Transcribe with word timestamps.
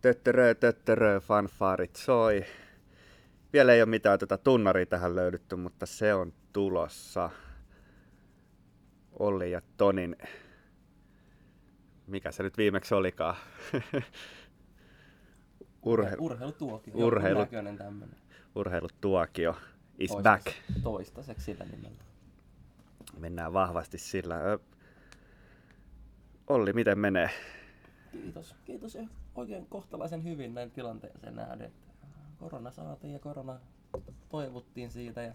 Töttörö, 0.00 0.54
töttörö, 0.54 1.20
fanfaarit 1.20 1.96
soi. 1.96 2.44
Vielä 3.52 3.72
ei 3.72 3.82
ole 3.82 3.88
mitään 3.90 4.18
tuota 4.18 4.38
tunnaria 4.38 4.86
tähän 4.86 5.16
löydetty, 5.16 5.56
mutta 5.56 5.86
se 5.86 6.14
on 6.14 6.32
tulossa. 6.52 7.30
Olli 9.18 9.50
ja 9.50 9.62
Tonin, 9.76 10.16
mikä 12.06 12.32
se 12.32 12.42
nyt 12.42 12.56
viimeksi 12.58 12.94
olikaan? 12.94 13.36
Urhe- 15.86 16.16
urheilutuokio. 16.18 16.94
Urheilu-. 16.94 17.46
Urheilutuokio 18.54 19.56
is 19.98 20.10
Toistais- 20.10 20.22
back. 20.22 20.46
Toistaiseksi 20.82 21.44
sillä 21.44 21.64
nimellä. 21.64 22.02
Mennään 23.18 23.52
vahvasti 23.52 23.98
sillä. 23.98 24.36
Olli, 26.46 26.72
miten 26.72 26.98
menee? 26.98 27.30
Kiitos. 28.12 28.54
Kiitos 28.64 28.94
ja 28.94 29.06
oikein 29.34 29.66
kohtalaisen 29.66 30.24
hyvin 30.24 30.54
näin 30.54 30.70
tilanteeseen 30.70 31.36
nähden. 31.36 31.72
Korona 32.38 32.70
saatiin 32.70 33.12
ja 33.12 33.18
korona 33.18 33.60
toivottiin 34.28 34.90
siitä 34.90 35.22
ja 35.22 35.34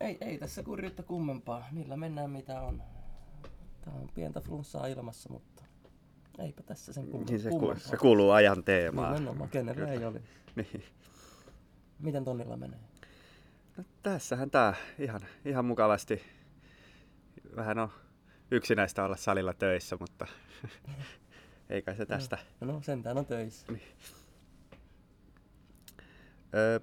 ei, 0.00 0.18
ei 0.20 0.38
tässä 0.38 0.62
kurjuutta 0.62 1.02
kummempaa. 1.02 1.68
Millä 1.72 1.96
mennään 1.96 2.30
mitä 2.30 2.60
on. 2.60 2.82
Tää 3.84 3.94
on 3.94 4.08
pientä 4.14 4.40
flunssaa 4.40 4.86
ilmassa, 4.86 5.32
mutta 5.32 5.62
eipä 6.38 6.62
tässä 6.62 6.92
sen 6.92 7.04
kummempaa. 7.04 7.30
Niin 7.30 7.42
se, 7.42 7.50
ku, 7.50 7.74
se 7.76 7.96
kuuluu 7.96 8.30
ajan 8.30 8.64
teemaan. 8.64 9.14
Nimenomaan, 9.14 9.50
kenellä 9.50 9.92
ei 9.92 10.04
oli. 10.04 10.20
Niin. 10.56 10.84
Miten 11.98 12.24
tonnilla 12.24 12.56
menee? 12.56 12.80
No, 13.76 13.84
tässähän 14.02 14.50
tää 14.50 14.74
ihan, 14.98 15.20
ihan 15.44 15.64
mukavasti. 15.64 16.22
Vähän 17.56 17.78
on 17.78 17.88
yksinäistä 18.50 19.04
olla 19.04 19.16
salilla 19.16 19.54
töissä, 19.54 19.96
mutta 20.00 20.26
eikä 21.70 21.94
se 21.94 22.06
tästä. 22.06 22.38
No 22.60 22.82
sentään 22.82 23.18
on 23.18 23.26
töissä. 23.26 23.66
Ö, 26.54 26.80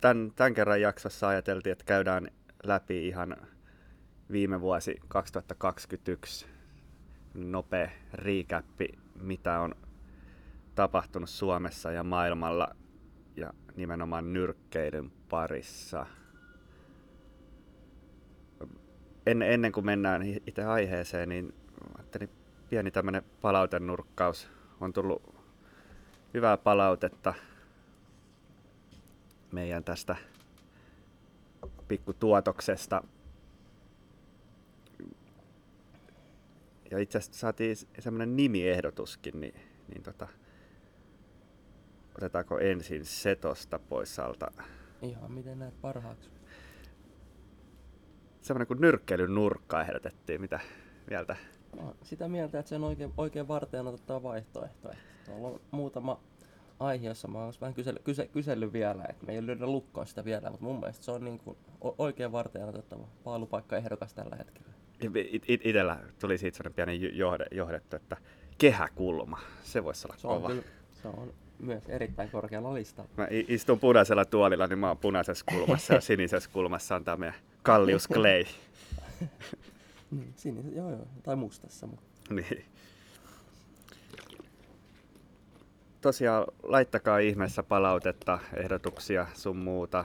Tän, 0.00 0.32
tämän 0.36 0.54
kerran 0.54 0.80
jaksossa 0.80 1.28
ajateltiin, 1.28 1.72
että 1.72 1.84
käydään 1.84 2.28
läpi 2.64 3.08
ihan 3.08 3.36
viime 4.32 4.60
vuosi 4.60 4.96
2021 5.08 6.46
nopea 7.34 7.90
riikäppi, 8.12 8.88
mitä 9.20 9.60
on 9.60 9.74
tapahtunut 10.74 11.30
Suomessa 11.30 11.92
ja 11.92 12.04
maailmalla 12.04 12.76
ja 13.36 13.52
nimenomaan 13.76 14.32
nyrkkeilyn 14.32 15.10
parissa. 15.28 16.06
En, 19.26 19.42
ennen 19.42 19.72
kuin 19.72 19.86
mennään 19.86 20.22
itse 20.46 20.64
aiheeseen, 20.64 21.28
niin 21.28 21.54
ajattelin 21.98 22.30
pieni 22.70 22.90
tämmöinen 22.90 23.22
palautenurkkaus. 23.40 24.48
On 24.80 24.92
tullut 24.92 25.34
hyvää 26.34 26.56
palautetta 26.56 27.34
meidän 29.52 29.84
tästä 29.84 30.16
pikkutuotoksesta. 31.88 33.02
Ja 36.90 36.98
itse 36.98 37.18
asiassa 37.18 37.38
saatiin 37.38 37.76
semmoinen 37.98 38.36
nimiehdotuskin, 38.36 39.40
niin, 39.40 39.54
niin 39.88 40.02
tota, 40.02 40.28
otetaanko 42.18 42.58
ensin 42.58 43.04
se 43.04 43.36
tosta 43.36 43.78
pois 43.78 44.18
alta. 44.18 44.50
Ihan 45.02 45.32
miten 45.32 45.58
näet 45.58 45.80
parhaaksi. 45.80 46.30
Semmoinen 48.40 48.66
kuin 48.66 48.80
nyrkkeilyn 48.80 49.34
nurkka 49.34 49.82
ehdotettiin, 49.82 50.40
mitä 50.40 50.60
mieltä? 51.10 51.36
Mä 51.76 51.82
oon 51.82 51.94
sitä 52.02 52.28
mieltä, 52.28 52.58
että 52.58 52.68
se 52.68 52.74
on 52.74 52.84
oikein, 52.84 53.12
oikein 53.16 53.48
varten 53.48 53.86
otettava 53.86 54.22
vaihtoehto. 54.22 54.88
Että 54.92 55.08
Tuolla 55.26 55.48
on 55.48 55.60
muutama 55.70 56.20
aihe, 56.80 57.06
jossa 57.06 57.28
mä 57.28 57.38
oon 57.38 57.52
vähän 57.60 57.74
kysely, 57.74 57.98
kyse, 58.04 58.26
kysellyt 58.26 58.72
vielä, 58.72 59.04
että 59.08 59.26
me 59.26 59.32
ei 59.32 59.46
löydä 59.46 59.66
lukkoon 59.66 60.06
sitä 60.06 60.24
vielä, 60.24 60.50
mutta 60.50 60.64
mun 60.64 60.80
mielestä 60.80 61.04
se 61.04 61.10
on 61.10 61.24
niin 61.24 61.38
kuin 61.38 61.56
oikein 61.98 62.32
varten 62.32 62.64
otettava 62.64 63.08
paalupaikka 63.24 63.76
ehdokas 63.76 64.14
tällä 64.14 64.36
hetkellä. 64.36 64.68
It, 65.30 65.44
it, 65.48 65.66
itellä 65.66 65.98
tuli 66.20 66.38
siitä 66.38 66.56
semmoinen 66.56 66.74
pieni 66.74 67.18
johde, 67.18 67.46
johdettu, 67.50 67.96
että 67.96 68.16
kehäkulma, 68.58 69.38
se 69.62 69.84
voisi 69.84 70.06
olla 70.08 70.16
Se 70.18 70.26
on 70.26 70.36
kova. 70.36 70.48
kyllä, 70.48 70.62
se 71.02 71.08
on 71.08 71.32
myös 71.58 71.88
erittäin 71.88 72.30
korkealla 72.30 72.74
listalla. 72.74 73.10
Mä 73.16 73.26
istun 73.30 73.80
punaisella 73.80 74.24
tuolilla, 74.24 74.66
niin 74.66 74.78
mä 74.78 74.88
oon 74.88 74.98
punaisessa 74.98 75.44
kulmassa 75.48 75.94
ja 75.94 76.00
sinisessä 76.10 76.50
kulmassa 76.52 76.96
on 76.96 77.04
tää 77.04 77.16
meidän 77.16 77.34
Kallius 77.62 78.08
Clay. 78.08 78.44
Niin, 80.10 80.32
sinisen, 80.36 80.76
joo 80.76 80.90
joo, 80.90 81.06
tai 81.22 81.36
mustassa. 81.36 81.86
Mutta 81.86 82.34
niin. 82.34 82.64
Tosiaan 86.00 86.46
laittakaa 86.62 87.18
ihmeessä 87.18 87.62
palautetta, 87.62 88.38
ehdotuksia 88.56 89.26
sun 89.34 89.56
muuta. 89.56 90.04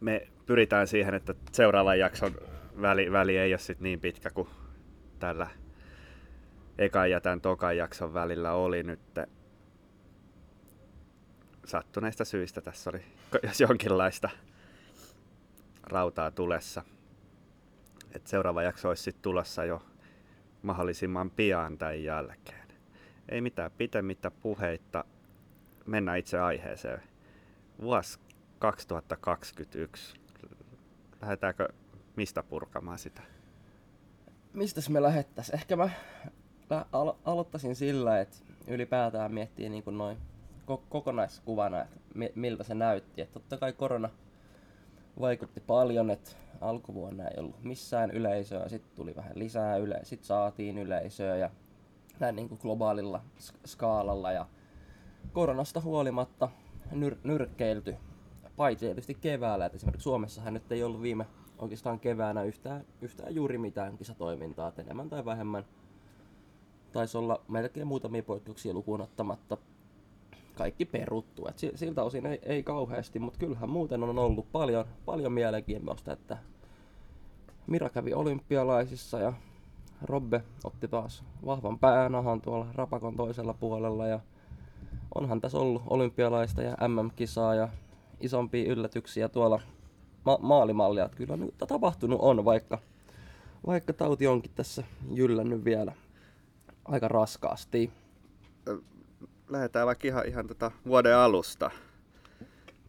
Me 0.00 0.28
pyritään 0.46 0.86
siihen, 0.86 1.14
että 1.14 1.34
seuraavan 1.52 1.98
jakson 1.98 2.34
väli, 2.80 3.12
väli 3.12 3.36
ei 3.36 3.52
ole 3.52 3.58
sit 3.58 3.80
niin 3.80 4.00
pitkä 4.00 4.30
kuin 4.30 4.48
tällä 5.18 5.50
ekan 6.78 7.10
ja 7.10 7.20
tämän 7.20 7.40
tokan 7.40 7.76
jakson 7.76 8.14
välillä 8.14 8.52
oli 8.52 8.82
nyt. 8.82 9.00
Sattuneista 11.64 12.24
syistä 12.24 12.60
tässä 12.60 12.90
oli 12.90 13.02
jos 13.42 13.60
jonkinlaista 13.68 14.30
rautaa 15.82 16.30
tulessa. 16.30 16.82
Et 18.14 18.26
seuraava 18.26 18.62
jakso 18.62 18.88
olisi 18.88 19.02
sitten 19.02 19.22
tulossa 19.22 19.64
jo 19.64 19.82
mahdollisimman 20.62 21.30
pian 21.30 21.78
tämän 21.78 22.02
jälkeen. 22.02 22.68
Ei 23.28 23.40
mitään 23.40 23.70
pitemmittä 23.70 24.30
puheitta. 24.30 25.04
Mennään 25.86 26.18
itse 26.18 26.38
aiheeseen. 26.38 27.02
Vuosi 27.80 28.18
2021. 28.58 30.14
Lähdetäänkö 31.22 31.68
mistä 32.16 32.42
purkamaan 32.42 32.98
sitä? 32.98 33.22
mistäs 34.54 34.90
me 34.90 35.02
lähettäis? 35.02 35.50
Ehkä 35.50 35.76
mä 35.76 35.90
alo- 36.92 37.18
aloittaisin 37.24 37.76
sillä, 37.76 38.20
että 38.20 38.36
ylipäätään 38.66 39.34
miettii 39.34 39.68
niin 39.68 39.82
kuin 39.82 39.98
noin 39.98 40.18
ko- 40.70 40.82
kokonaiskuvana, 40.88 41.82
että 41.82 41.96
mi- 42.14 42.32
miltä 42.34 42.64
se 42.64 42.74
näytti. 42.74 43.22
Et 43.22 43.32
totta 43.32 43.56
kai 43.56 43.72
korona 43.72 44.08
vaikutti 45.20 45.60
paljon, 45.60 46.10
että 46.10 46.30
alkuvuonna 46.60 47.28
ei 47.28 47.40
ollut 47.40 47.62
missään 47.62 48.10
yleisöä, 48.10 48.68
sitten 48.68 48.96
tuli 48.96 49.16
vähän 49.16 49.32
lisää 49.34 49.76
yleisöä, 49.76 50.04
sitten 50.04 50.26
saatiin 50.26 50.78
yleisöä 50.78 51.36
ja 51.36 51.50
näin 52.20 52.36
niin 52.36 52.48
kuin 52.48 52.58
globaalilla 52.62 53.24
sk- 53.38 53.66
skaalalla 53.66 54.32
ja 54.32 54.46
koronasta 55.32 55.80
huolimatta 55.80 56.48
nyr- 56.90 57.18
nyrkkeilty, 57.24 57.96
paitsi 58.56 58.86
tietysti 58.86 59.14
keväällä, 59.14 59.66
että 59.66 59.76
esimerkiksi 59.76 60.04
Suomessahan 60.04 60.54
nyt 60.54 60.72
ei 60.72 60.82
ollut 60.82 61.02
viime 61.02 61.26
oikeastaan 61.58 62.00
keväänä 62.00 62.42
yhtään, 62.42 62.84
yhtään 63.02 63.34
juuri 63.34 63.58
mitään 63.58 63.98
kisatoimintaa, 63.98 64.68
että 64.68 64.82
enemmän 64.82 65.10
tai 65.10 65.24
vähemmän 65.24 65.64
taisi 66.92 67.18
olla 67.18 67.40
melkein 67.48 67.86
muutamia 67.86 68.22
poikkeuksia 68.22 68.72
lukuun 68.72 69.00
ottamatta 69.00 69.56
kaikki 70.54 70.84
peruttu. 70.84 71.48
Et 71.48 71.58
si- 71.58 71.72
siltä 71.74 72.02
osin 72.02 72.26
ei, 72.26 72.38
ei 72.42 72.62
kauheasti, 72.62 73.18
mutta 73.18 73.38
kyllähän 73.38 73.70
muuten 73.70 74.02
on 74.02 74.18
ollut 74.18 74.52
paljon, 74.52 74.84
paljon 75.04 75.32
mielenkiintoista, 75.32 76.12
että 76.12 76.38
Mira 77.66 77.88
kävi 77.88 78.14
olympialaisissa 78.14 79.18
ja 79.18 79.32
Robbe 80.02 80.42
otti 80.64 80.88
taas 80.88 81.24
vahvan 81.46 81.78
päänahan 81.78 82.40
tuolla 82.40 82.66
Rapakon 82.74 83.16
toisella 83.16 83.54
puolella 83.54 84.06
ja 84.06 84.20
onhan 85.14 85.40
tässä 85.40 85.58
ollut 85.58 85.82
olympialaista 85.86 86.62
ja 86.62 86.76
MM-kisaa 86.88 87.54
ja 87.54 87.68
isompia 88.20 88.72
yllätyksiä 88.72 89.28
tuolla 89.28 89.60
ma- 90.24 90.38
maalimallia. 90.42 91.04
Että 91.04 91.16
kyllä 91.16 91.36
nyt 91.36 91.54
tapahtunut 91.68 92.18
on, 92.22 92.44
vaikka, 92.44 92.78
vaikka 93.66 93.92
tauti 93.92 94.26
onkin 94.26 94.52
tässä 94.54 94.84
jyllännyt 95.12 95.64
vielä 95.64 95.92
aika 96.84 97.08
raskaasti. 97.08 97.90
Lähdetään 99.54 99.86
vaikka 99.86 100.08
ihan, 100.08 100.26
ihan 100.26 100.46
tota 100.46 100.70
vuoden 100.86 101.16
alusta. 101.16 101.70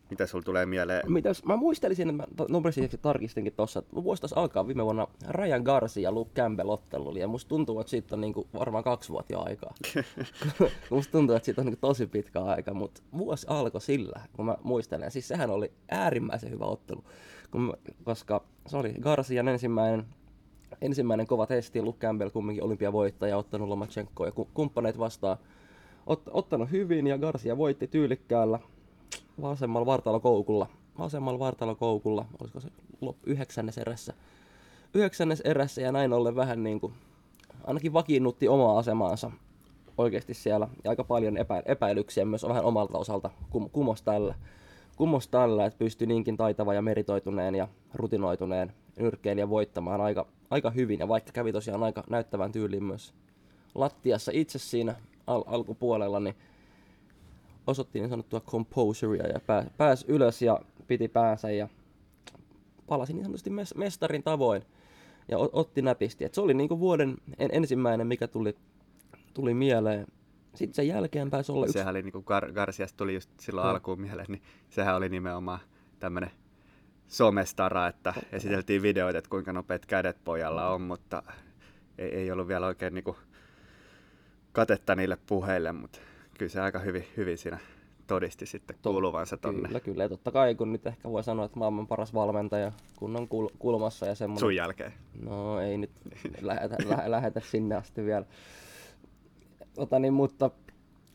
Mitä 0.10 0.26
sulla 0.28 0.44
tulee 0.44 0.66
mieleen? 0.66 1.12
Mitäs, 1.12 1.44
mä 1.44 1.56
muistelisin, 1.56 2.10
että 2.10 2.24
mä 2.44 2.46
nopeasti 2.50 2.90
tarkistinkin 3.02 3.54
tossa, 3.54 3.80
että 3.80 3.96
vuosi 3.96 4.22
taisi 4.22 4.36
alkaa 4.38 4.68
viime 4.68 4.84
vuonna 4.84 5.08
Ryan 5.30 5.62
Garcia 5.62 6.04
ja 6.04 6.12
Luke 6.12 6.32
Campbell 6.42 6.70
ottelu, 6.70 7.18
ja 7.18 7.28
musta 7.28 7.50
tuntuu, 7.50 7.80
että 7.80 7.92
siitä 7.92 8.16
on 8.16 8.22
niinku 8.22 8.48
varmaan 8.54 8.84
kaksi 8.84 9.10
vuotta 9.10 9.34
jo 9.34 9.42
aikaa. 9.42 9.74
musta 10.90 11.12
tuntuu, 11.12 11.36
että 11.36 11.46
siitä 11.46 11.62
on 11.62 11.66
niinku 11.66 11.80
tosi 11.82 12.08
pitkä 12.08 12.42
aika, 12.42 12.74
mutta 12.74 13.02
vuosi 13.18 13.48
alkoi 13.50 13.82
sillä, 13.82 14.22
kun 14.34 14.46
mä 14.46 14.58
muistelen. 14.64 15.12
Siis 15.12 15.28
sehän 15.28 15.50
oli 15.50 15.72
äärimmäisen 15.90 16.52
hyvä 16.52 16.66
ottelu, 16.66 17.04
kun 17.52 17.62
mä, 17.62 17.74
koska 18.04 18.44
se 18.68 18.78
oli 18.78 18.94
Garcian 19.02 19.48
ensimmäinen, 19.48 20.06
ensimmäinen 20.82 21.28
kova 21.28 21.48
testi, 21.48 21.82
Luke 21.82 22.08
Campbell 22.08 22.30
kumminkin 22.30 22.64
olympiavoittaja, 22.64 23.38
ottanut 23.38 23.68
Lomachenkoa 23.68 24.28
ja 24.28 24.32
ku- 24.32 24.50
kumppaneet 24.54 25.00
vastaan, 25.00 25.38
ot, 26.06 26.22
ottanut 26.32 26.72
hyvin 26.72 27.08
ja 27.08 27.18
Garcia 27.18 27.58
voitti 27.58 27.88
tyylikkäällä 27.88 28.60
vasemmalla 29.42 29.86
vartalokoukulla. 29.86 30.68
Vasemmalla 31.00 31.40
vartalokoukulla, 31.40 32.26
olisiko 32.42 32.60
se 32.60 32.68
lop, 33.02 33.18
yhdeksännes 33.26 33.78
erässä. 33.78 34.14
Yhdeksännes 34.94 35.42
erässä 35.42 35.82
ja 35.82 35.92
näin 35.92 36.14
ollen 36.14 36.36
vähän 36.36 36.64
niin 36.64 36.80
kuin, 36.80 36.94
ainakin 37.64 37.94
vakiinnutti 37.94 38.48
omaa 38.48 38.78
asemaansa 38.78 39.32
oikeasti 39.98 40.34
siellä. 40.34 40.68
Ja 40.84 40.90
aika 40.90 41.04
paljon 41.04 41.38
epä, 41.38 41.64
epäilyksiä 41.66 42.26
myös 42.26 42.44
vähän 42.48 42.64
omalta 42.64 42.98
osalta 42.98 43.30
kum, 43.50 43.70
kumos 43.70 44.02
tällä. 44.02 44.36
Kumos 44.98 45.28
tällä, 45.28 45.66
että 45.66 45.80
pystyi 45.80 46.08
niinkin 46.08 46.38
taitava 46.38 46.74
ja 46.74 46.82
meritoituneen 46.82 47.56
ja 47.56 47.68
rutinoituneen 47.94 48.74
nyrkkeilijä 49.00 49.50
voittamaan 49.50 50.02
aika, 50.02 50.26
aika 50.50 50.70
hyvin. 50.70 51.00
Ja 51.00 51.08
vaikka 51.08 51.32
kävi 51.32 51.52
tosiaan 51.52 51.84
aika 51.84 52.04
näyttävän 52.10 52.52
tyyliin 52.52 52.84
myös 52.84 53.14
lattiassa 53.76 54.32
itse 54.36 54.60
siinä 54.60 54.96
al- 55.28 55.44
alkupuolella, 55.48 56.20
niin 56.20 56.36
osoitti 57.68 58.00
niin 58.00 58.10
sanottua 58.10 58.40
composurea 58.40 59.28
ja 59.28 59.40
pääsi 59.40 59.70
pääs 59.78 60.06
ylös 60.08 60.42
ja 60.42 60.60
piti 60.88 61.08
päänsä 61.08 61.52
ja 61.52 61.68
palasi 62.88 63.14
niin 63.14 63.24
sanotusti 63.24 63.50
mes- 63.50 63.76
mestarin 63.76 64.24
tavoin 64.24 64.62
ja 65.32 65.38
o- 65.38 65.50
otti 65.54 65.82
näpisti. 65.82 66.26
Et 66.26 66.34
se 66.34 66.42
oli 66.42 66.54
niinku 66.54 66.80
vuoden 66.80 67.18
en- 67.38 67.50
ensimmäinen, 67.54 68.08
mikä 68.08 68.28
tuli, 68.28 68.56
tuli 69.34 69.54
mieleen. 69.54 70.08
Sitten 70.56 70.76
sen 70.76 70.88
jälkeen 70.88 71.30
pääsi 71.30 71.52
olla 71.52 71.66
yksi... 71.66 71.74
Sehän 71.74 71.92
oli 71.96 72.02
niin 72.02 72.12
kuin 72.12 72.26
Gar- 72.26 72.52
Garciasta 72.54 72.98
tuli 72.98 73.14
just 73.14 73.30
silloin 73.40 73.66
Joo. 73.66 73.74
alkuun 73.74 74.02
mieleen, 74.02 74.28
niin 74.30 74.42
sehän 74.70 74.96
oli 74.96 75.10
nimenomaan 75.10 75.60
tämmöinen 76.00 76.32
somestara, 77.08 77.88
että 77.88 78.14
esiteltiin 78.32 78.82
videoita, 78.82 79.18
että 79.18 79.30
kuinka 79.30 79.54
nopeat 79.54 79.86
kädet 79.86 80.18
pojalla 80.24 80.70
on, 80.70 80.82
mutta 80.82 81.24
ei, 81.98 82.10
ei 82.16 82.32
ollut 82.32 82.48
vielä 82.48 82.68
oikein 82.68 82.94
niin 82.94 83.04
kuin 83.04 83.18
katetta 84.56 84.96
niille 84.96 85.18
puheille, 85.28 85.72
mutta 85.72 86.00
kyllä 86.38 86.50
se 86.50 86.62
aika 86.62 86.80
hyvin, 86.80 87.06
hyvin 87.18 87.38
siinä 87.38 87.58
todisti 88.08 88.46
sitten 88.46 88.76
kuuluvansa 88.84 89.38
tonne 89.38 89.68
Kyllä, 89.68 89.80
kyllä. 89.80 90.04
Ja 90.04 90.10
totta 90.10 90.32
kai, 90.32 90.56
kun 90.56 90.72
nyt 90.72 90.88
ehkä 90.88 91.10
voi 91.10 91.24
sanoa, 91.24 91.46
että 91.46 91.60
maailman 91.60 91.88
paras 91.88 92.14
valmentaja 92.14 92.72
kunnon 92.96 93.28
kul- 93.28 93.56
kulmassa 93.60 94.06
ja 94.06 94.16
semmoinen... 94.16 94.40
sun 94.40 94.56
jälkeen. 94.56 94.94
No 95.22 95.60
ei 95.60 95.78
nyt 95.78 95.92
lähetä, 96.42 96.76
lä- 96.86 97.12
lähetä 97.12 97.40
sinne 97.40 97.76
asti 97.76 98.06
vielä. 98.06 98.26
Ota 99.78 100.00
niin, 100.00 100.14
mutta 100.14 100.50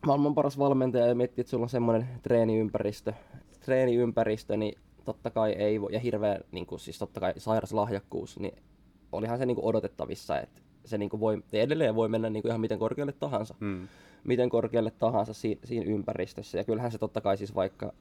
maailman 0.05 0.35
paras 0.35 0.57
valmentaja 0.57 1.05
ja 1.05 1.15
miettii, 1.15 1.41
että 1.41 1.51
sulla 1.51 1.63
on 1.63 1.69
semmoinen 1.69 2.07
treeniympäristö, 2.23 3.13
treeniympäristö, 3.59 4.57
niin 4.57 4.77
totta 5.05 5.29
kai 5.29 5.51
ei 5.51 5.81
voi, 5.81 5.93
ja 5.93 5.99
hirveä, 5.99 6.39
niin 6.51 6.65
kuin, 6.65 6.79
siis 6.79 6.99
totta 6.99 7.19
kai 7.19 7.33
sairas 7.37 7.73
lahjakkuus, 7.73 8.39
niin 8.39 8.55
olihan 9.11 9.37
se 9.37 9.45
niin 9.45 9.55
kuin 9.55 9.65
odotettavissa, 9.65 10.39
että 10.39 10.60
se 10.85 10.97
niin 10.97 11.09
voi, 11.19 11.43
edelleen 11.53 11.95
voi 11.95 12.09
mennä 12.09 12.29
niin 12.29 12.41
kuin 12.43 12.49
ihan 12.49 12.61
miten 12.61 12.79
korkealle 12.79 13.11
tahansa, 13.11 13.55
Mm. 13.59 13.87
miten 14.23 14.49
korkealle 14.49 14.91
tahansa 14.91 15.33
siinä, 15.33 15.61
siinä 15.63 15.85
ympäristössä. 15.91 16.57
Ja 16.57 16.63
kyllähän 16.63 16.91
se 16.91 16.97
totta 16.97 17.21
kai 17.21 17.37
siis 17.37 17.55
vaikka 17.55 17.93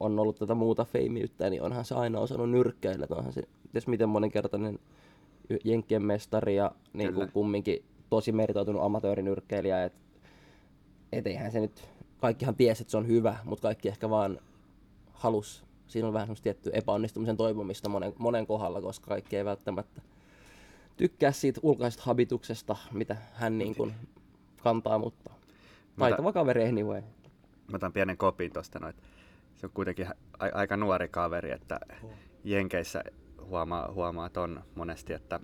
on 0.00 0.18
ollut 0.18 0.36
tätä 0.36 0.54
muuta 0.54 0.84
feimiyttä, 0.84 1.50
niin 1.50 1.62
onhan 1.62 1.84
se 1.84 1.94
aina 1.94 2.20
osannut 2.20 2.50
nyrkkeillä. 2.50 3.04
että 3.04 3.14
Onhan 3.14 3.32
se, 3.32 3.42
jos 3.74 3.86
miten 3.86 4.08
moninkertainen 4.08 4.78
y- 5.50 5.58
Jenkkien 5.64 6.02
mestari 6.02 6.56
ja 6.56 6.72
niin 6.92 7.14
kuin 7.14 7.32
kumminkin 7.32 7.84
tosi 8.10 8.32
meritoitunut 8.32 8.82
amatöörinyrkkeilijä. 8.82 9.84
Et, 9.84 9.92
et 11.12 11.26
eihän 11.26 11.52
se 11.52 11.60
nyt, 11.60 11.88
kaikkihan 12.20 12.54
tiesi, 12.54 12.82
että 12.82 12.90
se 12.90 12.96
on 12.96 13.06
hyvä, 13.06 13.36
mutta 13.44 13.62
kaikki 13.62 13.88
ehkä 13.88 14.10
vaan 14.10 14.38
halus. 15.12 15.64
Siinä 15.86 16.08
on 16.08 16.14
vähän 16.14 16.26
semmoista 16.26 16.42
tiettyä 16.42 16.72
epäonnistumisen 16.74 17.36
toivomista 17.36 17.88
monen, 17.88 18.12
monen 18.18 18.46
kohdalla, 18.46 18.80
koska 18.80 19.06
kaikki 19.06 19.36
ei 19.36 19.44
välttämättä 19.44 20.02
tykkää 20.96 21.32
siitä 21.32 21.60
ulkoisesta 21.62 22.02
habituksesta, 22.06 22.76
mitä 22.92 23.16
hän 23.32 23.58
niin 23.58 23.74
kuin 23.74 23.94
kantaa, 24.62 24.98
mutta 24.98 25.30
taitava 25.98 26.32
kaveri 26.32 26.68
anyway. 26.68 27.02
Mä 27.70 27.76
otan 27.76 27.92
pienen 27.92 28.16
kopin 28.16 28.52
tosta 28.52 28.78
noin. 28.78 28.94
Se 29.56 29.66
on 29.66 29.72
kuitenkin 29.74 30.06
a- 30.38 30.54
aika 30.54 30.76
nuori 30.76 31.08
kaveri, 31.08 31.50
että 31.50 31.80
Jenkeissä 32.44 33.04
huomaa, 33.44 33.92
huomaa 33.92 34.30
ton 34.30 34.62
monesti, 34.74 35.12
että 35.12 35.40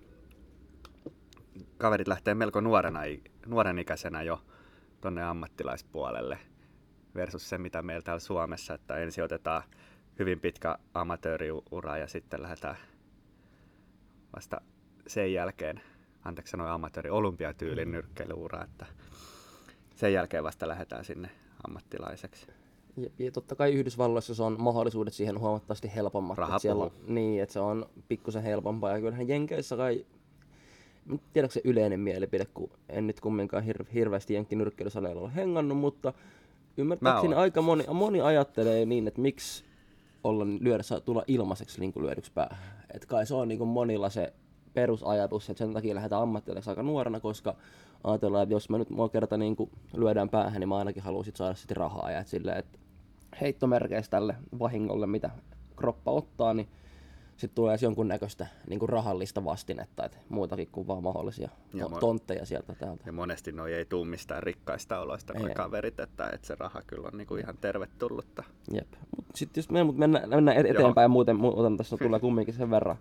kaverit 1.78 2.08
lähtee 2.08 2.34
melko 2.34 2.60
nuorena, 2.60 3.00
nuoren 3.46 3.78
ikäisenä 3.78 4.22
jo 4.22 4.42
tonne 5.00 5.22
ammattilaispuolelle 5.22 6.38
versus 7.14 7.48
se, 7.48 7.58
mitä 7.58 7.82
meillä 7.82 8.02
täällä 8.02 8.20
Suomessa, 8.20 8.74
että 8.74 8.96
ensin 8.96 9.24
otetaan 9.24 9.62
hyvin 10.18 10.40
pitkä 10.40 10.78
amatööriura 10.94 11.98
ja 11.98 12.06
sitten 12.06 12.42
lähdetään 12.42 12.76
vasta 14.36 14.60
sen 15.06 15.32
jälkeen, 15.32 15.80
anteeksi 16.24 16.50
sanoin 16.50 16.70
amatööri, 16.70 17.10
olympiatyylin 17.10 17.92
nyrkkeilyura, 17.92 18.64
että 18.64 18.86
sen 19.94 20.12
jälkeen 20.12 20.44
vasta 20.44 20.68
lähdetään 20.68 21.04
sinne 21.04 21.30
ammattilaiseksi. 21.66 22.46
Ja, 22.96 23.10
ja 23.18 23.32
totta 23.32 23.54
kai 23.54 23.72
Yhdysvalloissa 23.72 24.34
se 24.34 24.42
on 24.42 24.56
mahdollisuudet 24.60 25.14
siihen 25.14 25.40
huomattavasti 25.40 25.94
helpommat. 25.94 26.38
Raha 26.38 26.56
että 26.56 26.62
siellä 26.62 26.90
niin, 27.06 27.42
että 27.42 27.52
se 27.52 27.60
on 27.60 27.86
pikkusen 28.08 28.42
helpompaa. 28.42 28.92
Ja 28.92 29.00
kyllähän 29.00 29.28
Jenkeissä 29.28 29.76
kai, 29.76 30.06
en 31.10 31.20
tiedä 31.32 31.46
onko 31.46 31.52
se 31.52 31.60
yleinen 31.64 32.00
mielipide, 32.00 32.46
kun 32.54 32.70
en 32.88 33.06
nyt 33.06 33.20
kumminkaan 33.20 33.64
hir- 33.64 33.92
hirveästi 33.94 34.34
jenkkinyrkkeilysaleilla 34.34 35.20
ole 35.20 35.34
hengannut, 35.34 35.78
mutta 35.78 36.12
ymmärtääkseni 36.76 37.34
aika 37.34 37.62
moni, 37.62 37.84
moni 37.92 38.20
ajattelee 38.20 38.86
niin, 38.86 39.08
että 39.08 39.20
miksi 39.20 39.64
olla 40.24 40.44
lyödä, 40.60 40.82
saa 40.82 41.00
tulla 41.00 41.24
ilmaiseksi 41.26 41.80
niin 41.80 41.92
lyödyksi 41.96 42.32
päähän. 42.32 42.58
Et 42.94 43.06
kai 43.06 43.26
se 43.26 43.34
on 43.34 43.48
niin 43.48 43.68
monilla 43.68 44.10
se 44.10 44.32
perusajatus, 44.74 45.50
että 45.50 45.58
sen 45.58 45.74
takia 45.74 45.94
lähdetään 45.94 46.22
ammattilaisiksi 46.22 46.70
aika 46.70 46.82
nuorena, 46.82 47.20
koska 47.20 47.54
ajatellaan, 48.04 48.42
että 48.42 48.54
jos 48.54 48.68
mä 48.70 48.78
nyt 48.78 48.90
mua 48.90 49.08
kerta 49.08 49.36
niin 49.36 49.56
kuin 49.56 49.70
lyödään 49.96 50.28
päähän, 50.28 50.60
niin 50.60 50.68
mä 50.68 50.76
ainakin 50.76 51.02
haluan 51.02 51.24
sit 51.24 51.36
saada 51.36 51.54
sitten 51.54 51.76
rahaa. 51.76 52.10
Ja 52.10 52.20
et 52.20 52.28
silleen, 52.28 52.58
että 52.58 52.78
heittomerkeissä 53.40 54.10
tälle 54.10 54.36
vahingolle, 54.58 55.06
mitä 55.06 55.30
kroppa 55.76 56.10
ottaa, 56.10 56.54
niin 56.54 56.68
sitten 57.36 57.54
tulee 57.54 57.72
edes 57.72 57.82
jonkunnäköistä 57.82 58.46
niin 58.68 58.78
kuin 58.78 58.88
rahallista 58.88 59.44
vastinetta, 59.44 60.04
että 60.04 60.18
muutakin 60.28 60.68
kuin 60.72 60.86
vaan 60.86 61.02
mahdollisia 61.02 61.48
Ja 61.74 61.88
tontteja 62.00 62.46
sieltä 62.46 62.74
täältä. 62.74 63.02
Ja 63.06 63.12
monesti 63.12 63.52
noi 63.52 63.74
ei 63.74 63.84
tuu 63.84 64.04
mistään 64.04 64.42
rikkaista 64.42 65.00
oloista 65.00 65.32
noi 65.32 65.50
kaverit, 65.54 66.00
että, 66.00 66.30
että 66.32 66.46
se 66.46 66.54
raha 66.58 66.82
kyllä 66.86 67.08
on 67.12 67.18
niinku 67.18 67.36
ihan 67.36 67.58
tervetullutta. 67.60 68.42
Jep. 68.72 68.88
Mut 69.16 69.26
sitten 69.34 69.60
jos 69.60 69.70
me, 69.70 69.84
mut 69.84 69.96
mennään, 69.96 70.28
mennään 70.28 70.56
et- 70.56 70.66
eteenpäin, 70.66 71.10
muuten 71.10 71.36
muuten 71.36 71.76
tässä 71.76 71.96
tulee 71.96 72.20
kumminkin 72.20 72.54
sen 72.54 72.70
verran. 72.70 72.96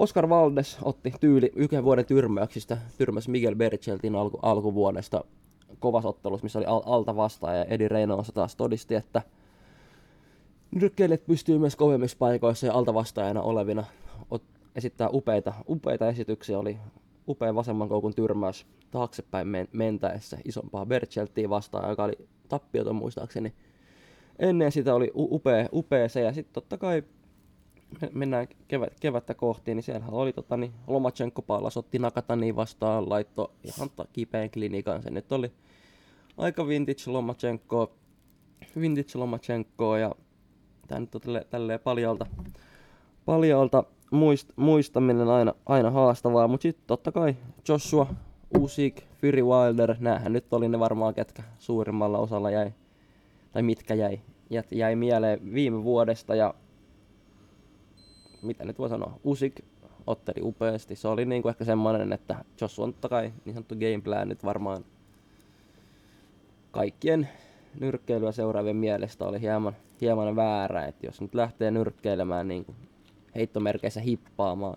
Oscar 0.00 0.28
Valdes 0.28 0.78
otti 0.82 1.12
tyyli 1.20 1.52
yhden 1.56 1.84
vuoden 1.84 2.06
tyrmäyksistä, 2.06 2.78
tyrmäsi 2.98 3.30
Miguel 3.30 3.54
Bercheltin 3.56 4.14
alku, 4.14 4.38
alkuvuodesta 4.42 5.24
kovassa 5.78 6.08
ottelussa, 6.08 6.44
missä 6.44 6.58
oli 6.58 6.66
al- 6.66 6.82
alta 6.86 7.16
vastaan 7.16 7.56
ja 7.56 7.64
Eddie 7.64 7.88
Reynoso 7.88 8.32
taas 8.32 8.56
todisti, 8.56 8.94
että 8.94 9.22
nyrkkeilijät 10.70 11.26
pystyy 11.26 11.58
myös 11.58 11.76
kovemmissa 11.76 12.16
paikoissa 12.18 12.66
ja 12.66 12.74
altavastaajana 12.74 13.42
olevina 13.42 13.84
ot, 14.30 14.42
esittää 14.76 15.08
upeita, 15.12 15.54
upeita 15.68 16.08
esityksiä. 16.08 16.58
Oli 16.58 16.78
upea 17.28 17.54
vasemman 17.54 17.88
koukun 17.88 18.14
tyrmäys 18.14 18.66
taaksepäin 18.90 19.48
men- 19.48 19.68
mentäessä 19.72 20.38
isompaa 20.44 20.86
Berchelttiä 20.86 21.48
vastaan, 21.48 21.90
joka 21.90 22.04
oli 22.04 22.28
tappioton 22.48 22.96
muistaakseni. 22.96 23.52
Ennen 24.38 24.72
sitä 24.72 24.94
oli 24.94 25.10
upea, 25.14 25.68
upea 25.72 26.08
se 26.08 26.20
ja 26.20 26.32
sitten 26.32 26.54
totta 26.54 26.78
kai 26.78 27.02
mennään 28.12 28.48
kevät, 28.68 29.00
kevättä 29.00 29.34
kohti, 29.34 29.74
niin 29.74 29.82
siellähän 29.82 30.14
oli 30.14 30.32
tota, 30.32 30.56
niin 30.56 30.72
Lomachenko 30.86 31.42
pallas, 31.42 31.76
otti 31.76 31.98
Nakatani 31.98 32.56
vastaan, 32.56 33.08
laitto 33.08 33.52
ihan 33.64 33.90
kipeän 34.12 34.50
klinikan. 34.50 35.02
Se 35.02 35.10
nyt 35.10 35.32
oli 35.32 35.52
aika 36.36 36.68
vintage 36.68 37.02
Lomachenko, 37.06 37.92
vintage 38.80 39.10
Lomachenko 39.14 39.96
ja 39.96 40.14
tämä 40.88 41.00
nyt 41.00 41.14
on 41.14 41.20
tälle, 41.20 41.46
tälleen 41.50 41.80
paljalta, 41.80 42.26
paljalta 43.24 43.84
muist, 44.10 44.52
muistaminen 44.56 45.28
aina, 45.28 45.54
aina 45.66 45.90
haastavaa, 45.90 46.48
mutta 46.48 46.62
sitten 46.62 46.84
totta 46.86 47.12
kai 47.12 47.36
Joshua, 47.68 48.06
Usyk, 48.58 49.02
Fury 49.20 49.42
Wilder, 49.42 49.96
näähän 49.98 50.32
nyt 50.32 50.52
oli 50.52 50.68
ne 50.68 50.78
varmaan 50.78 51.14
ketkä 51.14 51.42
suurimmalla 51.58 52.18
osalla 52.18 52.50
jäi, 52.50 52.72
tai 53.52 53.62
mitkä 53.62 53.94
jäi, 53.94 54.20
jäi, 54.50 54.64
jäi 54.70 54.96
mieleen 54.96 55.54
viime 55.54 55.84
vuodesta 55.84 56.34
ja 56.34 56.54
mitä 58.42 58.64
nyt 58.64 58.78
voi 58.78 58.88
sanoa, 58.88 59.18
Usyk 59.24 59.60
otteli 60.06 60.40
upeasti. 60.42 60.96
Se 60.96 61.08
oli 61.08 61.24
niinku 61.24 61.48
ehkä 61.48 61.64
semmoinen, 61.64 62.12
että 62.12 62.44
Joshua 62.60 62.84
on 62.84 62.92
totta 62.92 63.08
kai 63.08 63.32
niin 63.44 63.54
sanottu 63.54 63.74
game 63.74 64.00
plan 64.04 64.28
nyt 64.28 64.44
varmaan 64.44 64.84
kaikkien 66.70 67.28
nyrkkeilyä 67.80 68.32
seuraavien 68.32 68.76
mielestä 68.76 69.24
oli 69.24 69.40
hieman, 69.40 69.76
hieman 70.00 70.36
väärä, 70.36 70.86
että 70.86 71.06
jos 71.06 71.20
nyt 71.20 71.34
lähtee 71.34 71.70
nyrkkeilemään 71.70 72.48
niin 72.48 72.64
kuin 72.64 72.76
heittomerkeissä 73.34 74.00
hippaamaan, 74.00 74.76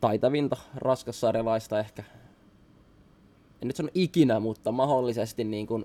taitavinta 0.00 0.56
raskassarjalaista 0.76 1.78
ehkä, 1.78 2.04
en 3.62 3.68
nyt 3.68 3.76
sano 3.76 3.88
ikinä, 3.94 4.40
mutta 4.40 4.72
mahdollisesti 4.72 5.44
niin 5.44 5.66
kuin 5.66 5.84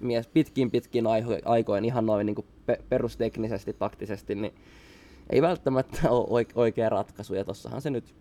mies 0.00 0.26
pitkin 0.26 0.70
pitkin 0.70 1.04
aikoin 1.44 1.84
ihan 1.84 2.06
noin 2.06 2.26
niin 2.26 2.34
kuin 2.34 2.46
pe- 2.66 2.80
perusteknisesti, 2.88 3.72
taktisesti, 3.72 4.34
niin 4.34 4.54
ei 5.30 5.42
välttämättä 5.42 6.10
ole 6.10 6.42
oik- 6.42 6.52
oikea 6.54 6.88
ratkaisu. 6.88 7.34
Ja 7.34 7.44
tossahan 7.44 7.82
se 7.82 7.90
nyt 7.90 8.14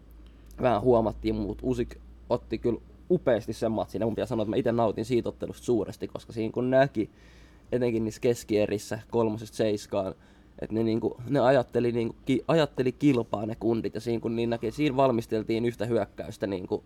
vähän 0.62 0.82
huomattiin, 0.82 1.36
mutta 1.36 1.64
Usik 1.66 1.96
otti 2.30 2.58
kyllä 2.58 2.82
upeasti 3.12 3.54
sen 3.54 3.72
matsin. 3.72 4.00
Ja 4.00 4.06
mun 4.06 4.16
pitää 4.16 4.26
sanoa, 4.26 4.44
että 4.44 4.50
mä 4.50 4.56
itse 4.56 4.72
nautin 4.72 5.06
siitä 5.06 5.30
ottelusta 5.30 5.66
suuresti, 5.66 6.08
koska 6.08 6.34
siinä 6.34 6.52
kun 6.52 6.70
näki, 6.70 7.10
etenkin 7.72 8.04
niissä 8.04 8.22
keskierissä 8.22 9.00
kolmosesta 9.12 9.58
seiskaan, 9.58 10.16
että 10.60 10.76
ne, 10.76 10.84
niinku, 10.84 11.18
ne 11.30 11.40
ajatteli, 11.40 11.92
niinku, 11.92 12.16
ki, 12.26 12.44
ajatteli 12.48 12.92
kilpaa 12.92 13.46
ne 13.46 13.56
kundit, 13.56 13.96
ja 13.96 14.02
siinä 14.02 14.20
kun 14.20 14.36
niin 14.36 14.50
näki, 14.50 14.72
siinä 14.72 14.96
valmisteltiin 14.96 15.66
yhtä 15.66 15.86
hyökkäystä 15.86 16.48
niinku, 16.48 16.84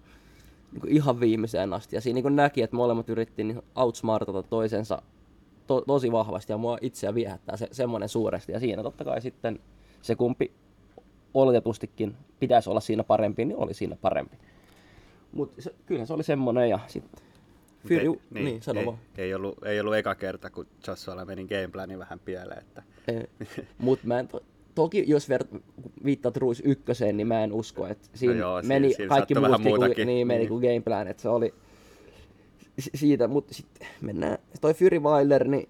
niin 0.71 0.81
kuin 0.81 0.93
ihan 0.93 1.19
viimeiseen 1.19 1.73
asti. 1.73 1.95
Ja 1.95 2.01
siinä 2.01 2.15
niin 2.15 2.23
kuin 2.23 2.35
näki, 2.35 2.61
että 2.61 2.75
molemmat 2.75 3.09
yritti 3.09 3.43
niin 3.43 3.61
outsmartata 3.75 4.43
toisensa 4.43 5.01
to, 5.67 5.81
tosi 5.81 6.11
vahvasti 6.11 6.53
ja 6.53 6.57
mua 6.57 6.77
itseä 6.81 7.15
viehättää 7.15 7.57
se, 7.57 7.67
semmoinen 7.71 8.09
suuresti. 8.09 8.51
Ja 8.51 8.59
siinä 8.59 8.83
totta 8.83 9.05
kai 9.05 9.21
sitten 9.21 9.59
se 10.07 10.15
kumpi 10.15 10.51
oletetustikin 11.33 12.15
pitäisi 12.39 12.69
olla 12.69 12.79
siinä 12.79 13.03
parempi, 13.03 13.45
niin 13.45 13.57
oli 13.57 13.73
siinä 13.73 13.95
parempi. 14.01 14.37
Mutta 15.31 15.61
kyllä 15.85 16.05
se 16.05 16.13
oli 16.13 16.23
semmoinen 16.23 16.69
ja 16.69 16.79
sitten 16.87 17.23
Fury, 17.83 17.95
ei, 17.97 18.05
niin, 18.31 18.45
niin 18.45 18.61
sano 18.61 18.79
ei, 18.79 18.85
vaan. 18.85 18.97
ei, 19.17 19.33
ollut, 19.33 19.65
ei 19.65 19.79
ollut 19.79 19.95
eka 19.95 20.15
kerta, 20.15 20.49
kun 20.49 20.67
Joshualla 20.87 21.25
meni 21.25 21.47
gameplani 21.47 21.99
vähän 21.99 22.19
pieleen. 22.19 22.59
Että... 22.61 22.83
Mutta 23.77 24.07
mä 24.07 24.19
en 24.19 24.27
to, 24.27 24.39
toki 24.75 25.03
jos 25.07 25.29
ver- 25.29 25.59
viittaat 26.05 26.37
Ruis 26.37 26.61
ykköseen, 26.65 27.17
niin 27.17 27.27
mä 27.27 27.43
en 27.43 27.53
usko, 27.53 27.87
että 27.87 28.07
siinä 28.13 28.33
No 28.33 28.39
joo, 28.39 28.61
meni 28.65 28.93
siinä 28.93 29.09
kaikki 29.09 29.35
muustakin 29.35 29.63
kuin, 29.63 29.79
muutakin. 29.81 30.07
niin, 30.07 30.27
meni 30.27 30.39
Niin. 30.39 30.49
kuin 30.49 30.61
game 30.61 30.81
plan, 30.81 31.07
että 31.07 31.21
se 31.21 31.29
oli 31.29 31.53
si- 32.79 32.91
siitä, 32.95 33.27
mutta 33.27 33.53
sitten 33.53 33.87
mennään, 34.01 34.37
toi 34.61 34.73
Fury 34.73 34.99
Wilder, 34.99 35.47
niin 35.47 35.69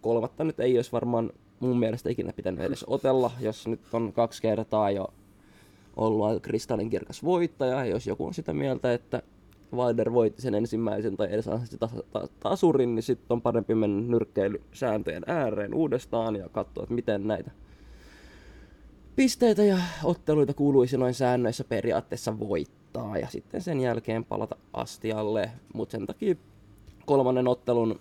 kolmatta 0.00 0.44
nyt 0.44 0.60
ei 0.60 0.78
olisi 0.78 0.92
varmaan 0.92 1.30
mun 1.60 1.78
mielestä 1.78 2.10
ikinä 2.10 2.32
pitänyt 2.32 2.64
edes 2.64 2.84
otella, 2.88 3.30
jos 3.40 3.68
nyt 3.68 3.80
on 3.92 4.12
kaksi 4.12 4.42
kertaa 4.42 4.90
jo 4.90 5.08
ollut 5.96 6.26
aika 6.26 6.40
kristallinkirkas 6.40 7.24
voittaja, 7.24 7.84
ja 7.84 7.84
jos 7.84 8.06
joku 8.06 8.26
on 8.26 8.34
sitä 8.34 8.52
mieltä, 8.52 8.92
että 8.92 9.22
Wilder 9.72 10.12
voitti 10.12 10.42
sen 10.42 10.54
ensimmäisen 10.54 11.16
tai 11.16 11.32
edes 11.32 11.48
tasurin, 12.40 12.94
niin 12.94 13.02
sitten 13.02 13.34
on 13.34 13.42
parempi 13.42 13.74
mennä 13.74 14.10
nyrkkeilysääntöjen 14.10 15.22
ääreen 15.26 15.74
uudestaan 15.74 16.36
ja 16.36 16.48
katsoa, 16.48 16.82
että 16.82 16.94
miten 16.94 17.26
näitä 17.26 17.50
pisteitä 19.16 19.64
ja 19.64 19.78
otteluita 20.04 20.54
kuuluisi 20.54 20.96
noin 20.96 21.14
säännöissä 21.14 21.64
periaatteessa 21.64 22.38
voittaa 22.38 23.18
ja 23.18 23.28
sitten 23.28 23.62
sen 23.62 23.80
jälkeen 23.80 24.24
palata 24.24 24.56
astialle, 24.72 25.50
mutta 25.74 25.92
sen 25.92 26.06
takia 26.06 26.34
kolmannen 27.06 27.48
ottelun 27.48 28.00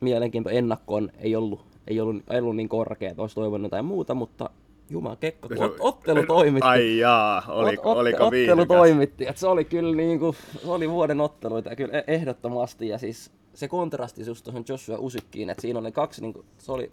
mielenkiinto 0.00 0.50
ennakkoon 0.50 1.10
ei 1.18 1.36
ollut, 1.36 1.60
ei 1.90 2.00
ollut, 2.00 2.22
ei 2.30 2.40
ollut 2.40 2.56
niin 2.56 2.68
korkea, 2.68 3.10
että 3.10 3.22
olisi 3.22 3.34
toivonut 3.34 3.64
jotain 3.64 3.84
muuta, 3.84 4.14
mutta 4.14 4.50
Jumala 4.90 5.16
kekko, 5.16 5.48
kun 5.48 5.56
ot- 5.56 5.76
ottelu 5.80 6.26
toimitti. 6.26 6.68
Ai 6.68 6.98
jaa, 6.98 7.42
oliko, 7.48 7.82
Ot- 7.82 7.96
otte- 7.96 7.98
oliko 8.00 8.16
ottelu 8.24 8.30
viihdykäs? 8.30 8.66
toimitti, 8.68 9.26
että 9.26 9.40
se 9.40 9.46
oli 9.46 9.64
kyllä 9.64 9.96
niinku, 9.96 10.34
se 10.64 10.70
oli 10.70 10.90
vuoden 10.90 11.20
otteluita 11.20 11.76
kyllä 11.76 11.98
e- 11.98 12.04
ehdottomasti 12.14 12.88
ja 12.88 12.98
siis 12.98 13.30
se 13.54 13.68
kontrasti 13.68 14.26
just 14.26 14.44
tuohon 14.44 14.64
Joshua 14.68 14.98
Usykkiin, 14.98 15.50
että 15.50 15.60
siinä 15.62 15.78
oli 15.78 15.92
kaksi 15.92 16.20
niinku, 16.22 16.44
se 16.58 16.72
oli 16.72 16.92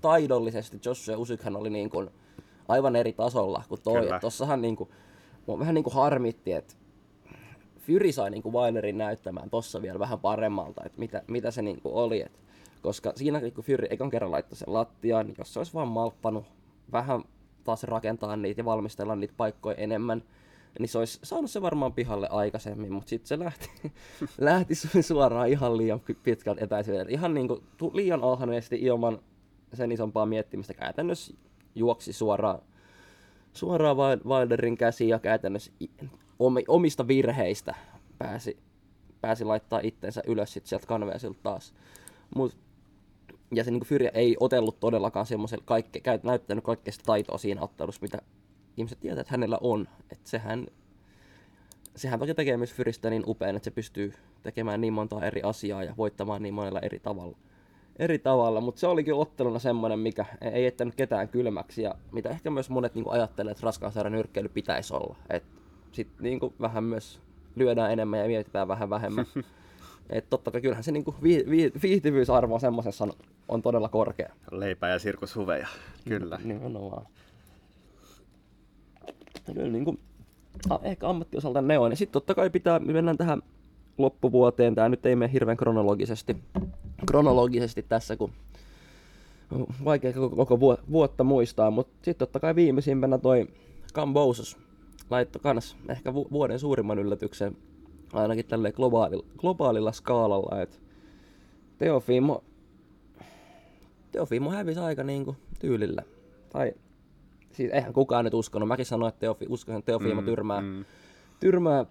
taidollisesti 0.00 0.80
Joshua 0.84 1.16
Usykhän 1.16 1.56
oli 1.56 1.70
niinku 1.70 2.04
aivan 2.68 2.96
eri 2.96 3.12
tasolla 3.12 3.62
kuin 3.68 3.80
toi. 3.84 4.08
Tossahan 4.20 4.62
niinku, 4.62 4.88
mua 5.46 5.58
vähän 5.58 5.74
niinku 5.74 5.90
harmitti, 5.90 6.52
että 6.52 6.74
Fury 7.86 8.12
sai 8.12 8.30
niinku 8.30 8.52
Wilderin 8.52 8.98
näyttämään 8.98 9.50
tossa 9.50 9.82
vielä 9.82 9.98
vähän 9.98 10.20
paremmalta, 10.20 10.82
että 10.86 10.98
mitä, 10.98 11.22
mitä 11.28 11.50
se 11.50 11.62
niinku 11.62 11.98
oli. 11.98 12.20
Et, 12.22 12.32
koska 12.84 13.12
siinä 13.16 13.40
kun 13.40 13.64
Fury 13.64 13.86
ekan 13.90 14.10
kerran 14.10 14.30
laittoi 14.30 14.56
sen 14.56 14.74
lattiaan, 14.74 15.26
niin 15.26 15.34
jos 15.38 15.52
se 15.52 15.60
olisi 15.60 15.74
vaan 15.74 15.88
malppanut 15.88 16.44
vähän 16.92 17.24
taas 17.64 17.84
rakentaa 17.84 18.36
niitä 18.36 18.60
ja 18.60 18.64
valmistella 18.64 19.16
niitä 19.16 19.34
paikkoja 19.36 19.76
enemmän, 19.76 20.22
niin 20.78 20.88
se 20.88 20.98
olisi 20.98 21.18
saanut 21.22 21.50
se 21.50 21.62
varmaan 21.62 21.92
pihalle 21.92 22.28
aikaisemmin, 22.30 22.92
mutta 22.92 23.08
sitten 23.08 23.28
se 23.28 23.38
lähti, 23.38 23.70
lähti 24.38 24.74
su- 24.74 25.02
suoraan 25.02 25.48
ihan 25.48 25.76
liian 25.76 26.00
pitkältä 26.22 26.64
etäisyydeltä. 26.64 27.10
Ihan 27.12 27.34
niin 27.34 27.48
kuin 27.48 27.62
liian 27.92 28.22
alhaisesti 28.22 28.76
ilman 28.76 29.18
sen 29.72 29.92
isompaa 29.92 30.26
miettimistä 30.26 30.74
käytännössä 30.74 31.34
juoksi 31.74 32.12
suoraan, 32.12 32.58
suoraan 33.52 33.96
Wil- 33.96 34.28
Wilderin 34.28 34.76
käsiin 34.76 35.10
ja 35.10 35.18
käytännössä 35.18 35.72
omista 36.68 37.08
virheistä 37.08 37.74
pääsi, 38.18 38.56
pääsi 39.20 39.44
laittaa 39.44 39.80
itsensä 39.82 40.22
ylös 40.26 40.52
sit 40.52 40.66
sieltä 40.66 40.86
kanveesilta 40.86 41.38
taas. 41.42 41.74
Mut, 42.36 42.56
ja 43.56 43.64
se 43.64 43.70
niin 43.70 43.84
Fury 43.84 44.08
ei 44.14 44.36
otellut 44.40 44.80
todellakaan 44.80 45.26
semmoiselle 45.26 45.64
kaikke, 45.66 46.00
näyttänyt 46.22 46.64
kaikkea 46.64 46.92
sitä 46.92 47.04
taitoa 47.06 47.38
siinä 47.38 47.60
ottelussa, 47.60 48.02
mitä 48.02 48.18
ihmiset 48.76 49.00
tietää, 49.00 49.20
että 49.20 49.32
hänellä 49.32 49.58
on. 49.60 49.88
Että 50.12 50.30
sehän, 50.30 50.66
sehän 51.96 52.18
toki 52.18 52.34
tekee 52.34 52.56
myös 52.56 52.74
Fyristä 52.74 53.10
niin 53.10 53.24
upean, 53.26 53.56
että 53.56 53.64
se 53.64 53.70
pystyy 53.70 54.14
tekemään 54.42 54.80
niin 54.80 54.92
monta 54.92 55.26
eri 55.26 55.42
asiaa 55.42 55.84
ja 55.84 55.94
voittamaan 55.96 56.42
niin 56.42 56.54
monella 56.54 56.80
eri 56.80 56.98
tavalla. 56.98 57.36
Eri 57.96 58.18
tavalla, 58.18 58.60
mutta 58.60 58.80
se 58.80 58.86
oli 58.86 59.04
kyllä 59.04 59.18
otteluna 59.18 59.58
semmoinen, 59.58 59.98
mikä 59.98 60.26
ei 60.40 60.64
jättänyt 60.64 60.94
ketään 60.94 61.28
kylmäksi 61.28 61.82
ja 61.82 61.94
mitä 62.12 62.28
ehkä 62.28 62.50
myös 62.50 62.70
monet 62.70 62.94
niin 62.94 63.04
ajattelee, 63.08 63.50
että 63.50 63.66
raskaan 63.66 63.92
sarjan 63.92 64.12
nyrkkeily 64.12 64.48
pitäisi 64.48 64.94
olla. 64.94 65.16
Että 65.30 65.60
sitten 65.92 66.24
niin 66.24 66.40
vähän 66.60 66.84
myös 66.84 67.20
lyödään 67.56 67.92
enemmän 67.92 68.20
ja 68.20 68.26
mietitään 68.26 68.68
vähän 68.68 68.90
vähemmän. 68.90 69.26
Et 70.10 70.30
totta 70.30 70.50
kai 70.50 70.60
kyllähän 70.60 70.84
se 70.84 70.92
niinku 70.92 71.14
vi- 71.22 71.44
vi- 71.50 71.72
viihtyvyysarvo 71.82 72.58
semmoisessa 72.58 73.04
on, 73.04 73.12
on 73.48 73.62
todella 73.62 73.88
korkea. 73.88 74.32
Leipä 74.50 74.88
ja 74.88 74.98
sirkushuveja, 74.98 75.68
kyllä. 76.08 76.38
Nimenomaan. 76.44 77.06
Ja 79.48 79.54
Kyllä 79.54 79.72
niinku, 79.72 79.98
a, 80.70 80.78
ehkä 80.82 81.08
ammattiosalta 81.08 81.62
ne 81.62 81.78
on. 81.78 81.92
Ja 81.92 81.96
sitten 81.96 82.12
totta 82.12 82.34
kai 82.34 82.50
pitää, 82.50 82.78
me 82.78 82.92
mennään 82.92 83.16
tähän 83.16 83.42
loppuvuoteen. 83.98 84.74
Tää 84.74 84.88
nyt 84.88 85.06
ei 85.06 85.16
mene 85.16 85.32
hirveän 85.32 85.56
kronologisesti, 85.56 86.36
kronologisesti 87.06 87.82
tässä, 87.88 88.16
kun 88.16 88.30
on 89.52 89.66
vaikea 89.84 90.12
koko, 90.12 90.36
koko 90.36 90.56
vuo- 90.56 90.82
vuotta 90.90 91.24
muistaa, 91.24 91.70
mutta 91.70 91.92
sitten 92.02 92.26
totta 92.26 92.40
kai 92.40 92.54
viimeisimpänä 92.54 93.18
toi 93.18 93.48
Cambosos 93.94 94.58
laittoi 95.10 95.40
kans 95.42 95.76
ehkä 95.88 96.14
vu- 96.14 96.28
vuoden 96.32 96.58
suurimman 96.58 96.98
yllätyksen, 96.98 97.56
ainakin 98.14 98.46
tälle 98.46 98.72
globaalilla, 98.72 99.26
globaalilla 99.38 99.92
skaalalla, 99.92 100.62
että 100.62 100.76
Teofimo, 101.78 102.44
Teofimo 104.12 104.50
hävisi 104.50 104.80
aika 104.80 105.04
niinku 105.04 105.36
tyylillä. 105.58 106.02
Tai 106.52 106.72
siis 107.52 107.72
eihän 107.72 107.92
kukaan 107.92 108.24
nyt 108.24 108.34
uskonut. 108.34 108.68
Mäkin 108.68 108.86
sanoin, 108.86 109.08
että 109.08 109.20
Teofi, 109.20 109.46
uskon, 109.48 109.76
että 109.76 109.86
Teofimo 109.86 110.20
mm, 110.20 110.24
tyrmää, 110.24 110.60
mm. 110.60 110.84
tyrmää 111.40 111.86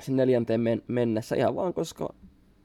sen 0.00 0.16
neljänteen 0.16 0.60
men- 0.60 0.82
mennessä 0.88 1.36
ihan 1.36 1.56
vaan, 1.56 1.74
koska 1.74 2.14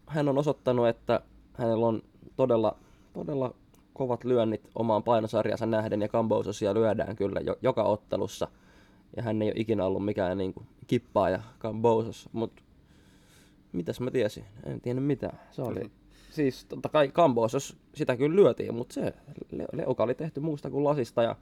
hän 0.06 0.30
on 0.30 0.38
osoittanut, 0.38 0.88
että 0.88 1.22
hänellä 1.54 1.88
on 1.88 2.02
todella, 2.36 2.76
todella 3.14 3.54
kovat 3.94 4.24
lyönnit 4.24 4.70
omaan 4.76 5.04
painosarjansa 5.04 5.66
nähden 5.66 6.02
ja 6.02 6.08
Kambososia 6.08 6.74
lyödään 6.74 7.16
kyllä 7.16 7.40
jo, 7.40 7.56
joka 7.62 7.84
ottelussa. 7.84 8.48
Ja 9.18 9.24
hän 9.24 9.42
ei 9.42 9.48
ole 9.48 9.54
ikinä 9.58 9.86
ollut 9.86 10.06
mikään 10.06 10.38
niin 10.38 10.54
kuin, 10.54 10.66
kippaaja 10.88 11.40
Kambosos, 11.60 12.30
mutta 12.32 12.64
mitäs 13.72 14.00
mä 14.00 14.12
tiesin? 14.12 14.46
En 14.64 14.82
tiennyt 14.82 15.06
mitään. 15.06 15.40
Se 15.52 15.62
oli, 15.62 15.92
siis 16.30 16.66
totta 16.66 16.90
kai 16.90 17.08
Kambosos, 17.08 17.78
sitä 17.96 18.16
kyllä 18.18 18.36
lyötiin, 18.36 18.74
mutta 18.76 18.94
se 18.94 19.14
le- 19.52 19.68
leuka 19.74 20.04
oli 20.04 20.16
tehty 20.16 20.40
muusta 20.40 20.70
kuin 20.70 20.84
lasista 20.84 21.24
ja 21.24 21.36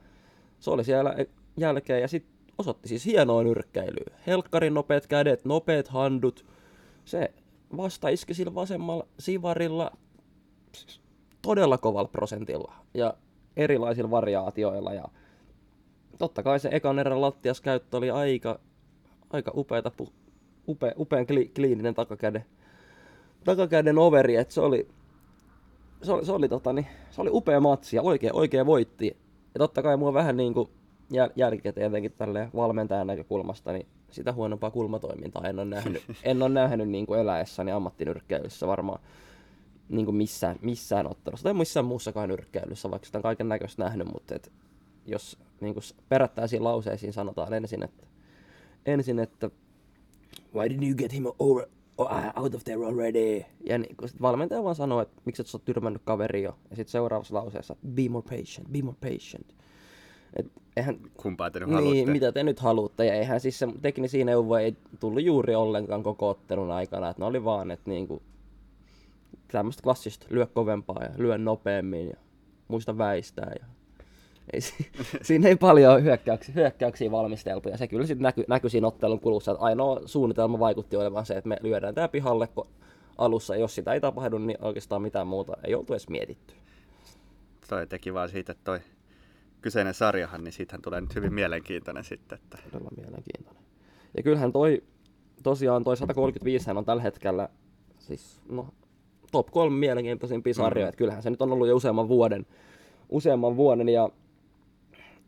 se 0.60 0.70
oli 0.70 0.84
siellä 0.84 1.12
e- 1.12 1.26
jälkeen 1.56 2.00
ja 2.00 2.08
sitten 2.08 2.38
osoitti 2.58 2.88
siis 2.88 3.06
hienoa 3.06 3.42
nyrkkeilyä. 3.42 4.18
Helkkarin 4.26 4.74
nopeat 4.74 5.06
kädet, 5.06 5.44
nopeat 5.44 5.88
handut. 5.88 6.46
Se 7.04 7.32
vasta 7.76 8.08
iski 8.08 8.34
sillä 8.34 8.54
vasemmalla 8.54 9.06
sivarilla 9.18 9.90
siis 10.72 11.00
todella 11.42 11.78
kovalla 11.78 12.08
prosentilla 12.08 12.74
ja 12.94 13.14
erilaisilla 13.56 14.10
variaatioilla. 14.10 14.94
Ja 14.94 15.04
totta 16.18 16.42
kai 16.42 16.60
se 16.60 16.68
ekan 16.72 16.98
erän 16.98 17.20
lattias 17.20 17.60
käyttö 17.60 17.96
oli 17.96 18.10
aika, 18.10 18.60
aika 19.30 19.52
upeata, 19.54 19.92
pu- 20.02 20.12
upe, 20.68 20.94
upean 20.98 21.26
kli, 21.26 21.50
kliininen 21.54 21.94
takakäden, 21.94 22.44
takakäden 23.44 23.98
overi, 23.98 24.36
että 24.36 24.54
se 24.54 24.60
oli, 24.60 24.88
se 26.02 26.12
oli, 26.12 26.26
se 26.26 26.32
oli, 26.32 26.48
tota, 26.48 26.72
niin, 26.72 26.86
se 27.10 27.20
oli 27.20 27.30
upea 27.32 27.60
matsi 27.60 27.96
ja 27.96 28.02
oikein, 28.02 28.34
oikein 28.34 28.66
voitti. 28.66 29.16
Ja 29.54 29.58
totta 29.58 29.82
kai 29.82 29.96
mua 29.96 30.12
vähän 30.12 30.36
niin 30.36 30.54
kuin 30.54 30.68
jäl, 31.10 31.30
jälkikäteen 31.36 31.84
jotenkin 31.84 32.12
tälle 32.12 32.48
valmentajan 32.56 33.06
näkökulmasta, 33.06 33.72
niin 33.72 33.86
sitä 34.10 34.32
huonompaa 34.32 34.70
kulmatoimintaa 34.70 35.48
en 35.48 35.58
ole 35.58 35.64
nähnyt, 35.64 36.02
en 36.24 36.42
ole 36.42 36.48
nähnyt 36.48 36.88
niin 36.88 37.06
kuin 37.06 37.20
eläessäni 37.20 37.72
ammattinyrkkeilyssä 37.72 38.66
varmaan 38.66 39.00
niin 39.88 40.04
kuin 40.04 40.16
missään, 40.16 40.56
missään 40.62 41.10
ottelussa 41.10 41.44
tai 41.44 41.54
missään 41.54 41.86
muussakaan 41.86 42.28
nyrkkeilyssä, 42.28 42.90
vaikka 42.90 43.06
sitä 43.06 43.18
on 43.18 43.22
kaiken 43.22 43.48
näköistä 43.48 43.84
nähnyt, 43.84 44.08
mutta 44.12 44.34
et, 44.34 44.52
jos 45.06 45.38
niin 45.60 45.74
kuin 45.74 45.84
perättäisiin 46.08 46.64
lauseisiin 46.64 47.12
sanotaan 47.12 47.52
ensin, 47.52 47.82
että, 47.82 48.06
ensin, 48.86 49.18
että 49.18 49.50
why 50.54 50.68
didn't 50.68 50.86
you 50.86 50.96
get 50.96 51.12
him 51.12 51.26
over, 51.38 51.66
oh, 51.98 52.10
out 52.36 52.54
of 52.54 52.64
there 52.64 52.86
already? 52.86 53.44
Ja 53.68 53.78
niin 53.78 53.96
kun 53.96 54.08
sit 54.08 54.22
valmentaja 54.22 54.64
vaan 54.64 54.74
sanoo, 54.74 55.00
että 55.00 55.22
miksi 55.24 55.42
et 55.42 55.46
sä 55.46 55.56
oot 55.56 55.64
tyrmännyt 55.64 56.02
kaveri 56.04 56.42
jo. 56.42 56.58
Ja 56.70 56.76
sitten 56.76 56.92
seuraavassa 56.92 57.34
lauseessa, 57.34 57.76
be 57.94 58.08
more 58.08 58.24
patient, 58.24 58.72
be 58.72 58.82
more 58.82 58.96
patient. 59.00 59.54
Et 60.36 60.46
eihän, 60.76 60.98
Kumpaa 61.16 61.50
te 61.50 61.60
nyt 61.60 61.68
niin, 61.68 61.76
haluatte? 61.76 62.12
mitä 62.12 62.32
te 62.32 62.42
nyt 62.42 62.60
haluatte. 62.60 63.06
Ja 63.06 63.14
eihän 63.14 63.40
siis 63.40 63.58
se 63.58 63.68
teknisiin 63.82 64.26
neuvoja 64.26 64.64
ei 64.64 64.76
tullut 65.00 65.22
juuri 65.22 65.54
ollenkaan 65.54 66.02
koko 66.02 66.28
ottelun 66.28 66.70
aikana. 66.70 67.08
Että 67.08 67.22
ne 67.22 67.26
oli 67.26 67.44
vaan, 67.44 67.70
että 67.70 67.90
niinku, 67.90 68.22
tämmöistä 69.52 69.82
klassista 69.82 70.26
lyö 70.30 70.46
kovempaa 70.46 71.02
ja 71.02 71.10
lyö 71.16 71.38
nopeammin 71.38 72.08
ja 72.08 72.16
muista 72.68 72.98
väistää. 72.98 73.52
Ja 73.60 73.66
ei, 74.52 74.60
siinä 75.22 75.48
ei 75.48 75.56
paljon 75.56 76.02
hyökkäyksiä, 76.02 76.54
hyökkäyksiä 76.54 77.10
valmisteltu, 77.10 77.68
ja 77.68 77.76
se 77.76 77.88
kyllä 77.88 78.06
sitten 78.06 78.22
näkyi 78.22 78.44
näky 78.48 78.68
siinä 78.68 78.86
ottelun 78.86 79.20
kulussa, 79.20 79.52
että 79.52 79.64
ainoa 79.64 80.00
suunnitelma 80.04 80.58
vaikutti 80.58 80.96
olevan 80.96 81.26
se, 81.26 81.36
että 81.36 81.48
me 81.48 81.56
lyödään 81.62 81.94
tämä 81.94 82.08
pihalle 82.08 82.48
alussa, 83.18 83.54
ja 83.54 83.60
jos 83.60 83.74
sitä 83.74 83.92
ei 83.92 84.00
tapahdu, 84.00 84.38
niin 84.38 84.58
oikeastaan 84.62 85.02
mitään 85.02 85.26
muuta 85.26 85.56
ei 85.64 85.74
oltu 85.74 85.92
edes 85.92 86.08
mietitty. 86.08 86.54
Toi 87.68 87.86
teki 87.86 88.14
vaan 88.14 88.28
siitä, 88.28 88.52
että 88.52 88.64
toi 88.64 88.80
kyseinen 89.60 89.94
sarjahan, 89.94 90.44
niin 90.44 90.52
siitähän 90.52 90.82
tulee 90.82 91.00
nyt 91.00 91.14
hyvin 91.14 91.34
mielenkiintoinen 91.34 92.04
sitten. 92.04 92.38
Että... 92.42 92.58
Todella 92.70 92.90
mielenkiintoinen. 92.96 93.62
Ja 94.16 94.22
kyllähän 94.22 94.52
toi, 94.52 94.82
tosiaan 95.42 95.84
toi 95.84 95.96
135 95.96 96.70
on 96.70 96.84
tällä 96.84 97.02
hetkellä 97.02 97.48
siis, 97.98 98.40
no, 98.48 98.66
top 99.32 99.50
kolme 99.50 99.76
mielenkiintoisimpia 99.76 100.54
sarjoja. 100.54 100.90
Mm. 100.90 100.96
kyllähän 100.96 101.22
se 101.22 101.30
nyt 101.30 101.42
on 101.42 101.52
ollut 101.52 101.68
jo 101.68 101.76
useamman 101.76 102.08
vuoden, 102.08 102.46
useamman 103.08 103.56
vuoden 103.56 103.88
ja 103.88 104.08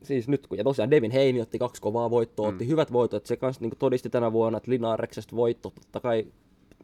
siis 0.03 0.29
nyt 0.29 0.47
kun, 0.47 0.59
ja 0.59 0.65
tosiaan 0.65 0.91
Devin 0.91 1.11
Heini 1.11 1.41
otti 1.41 1.59
kaksi 1.59 1.83
kovaa 1.83 2.11
voittoa, 2.11 2.47
mm. 2.47 2.53
otti 2.53 2.69
hyvät 2.69 2.93
voitot, 2.93 3.27
se 3.27 3.37
kanssa 3.37 3.63
niin 3.65 3.73
todisti 3.79 4.11
tänä 4.11 4.33
vuonna, 4.33 4.57
että 4.57 4.71
Linareksesta 4.71 5.37
voitto, 5.37 5.71
totta 5.71 6.01
kai 6.01 6.27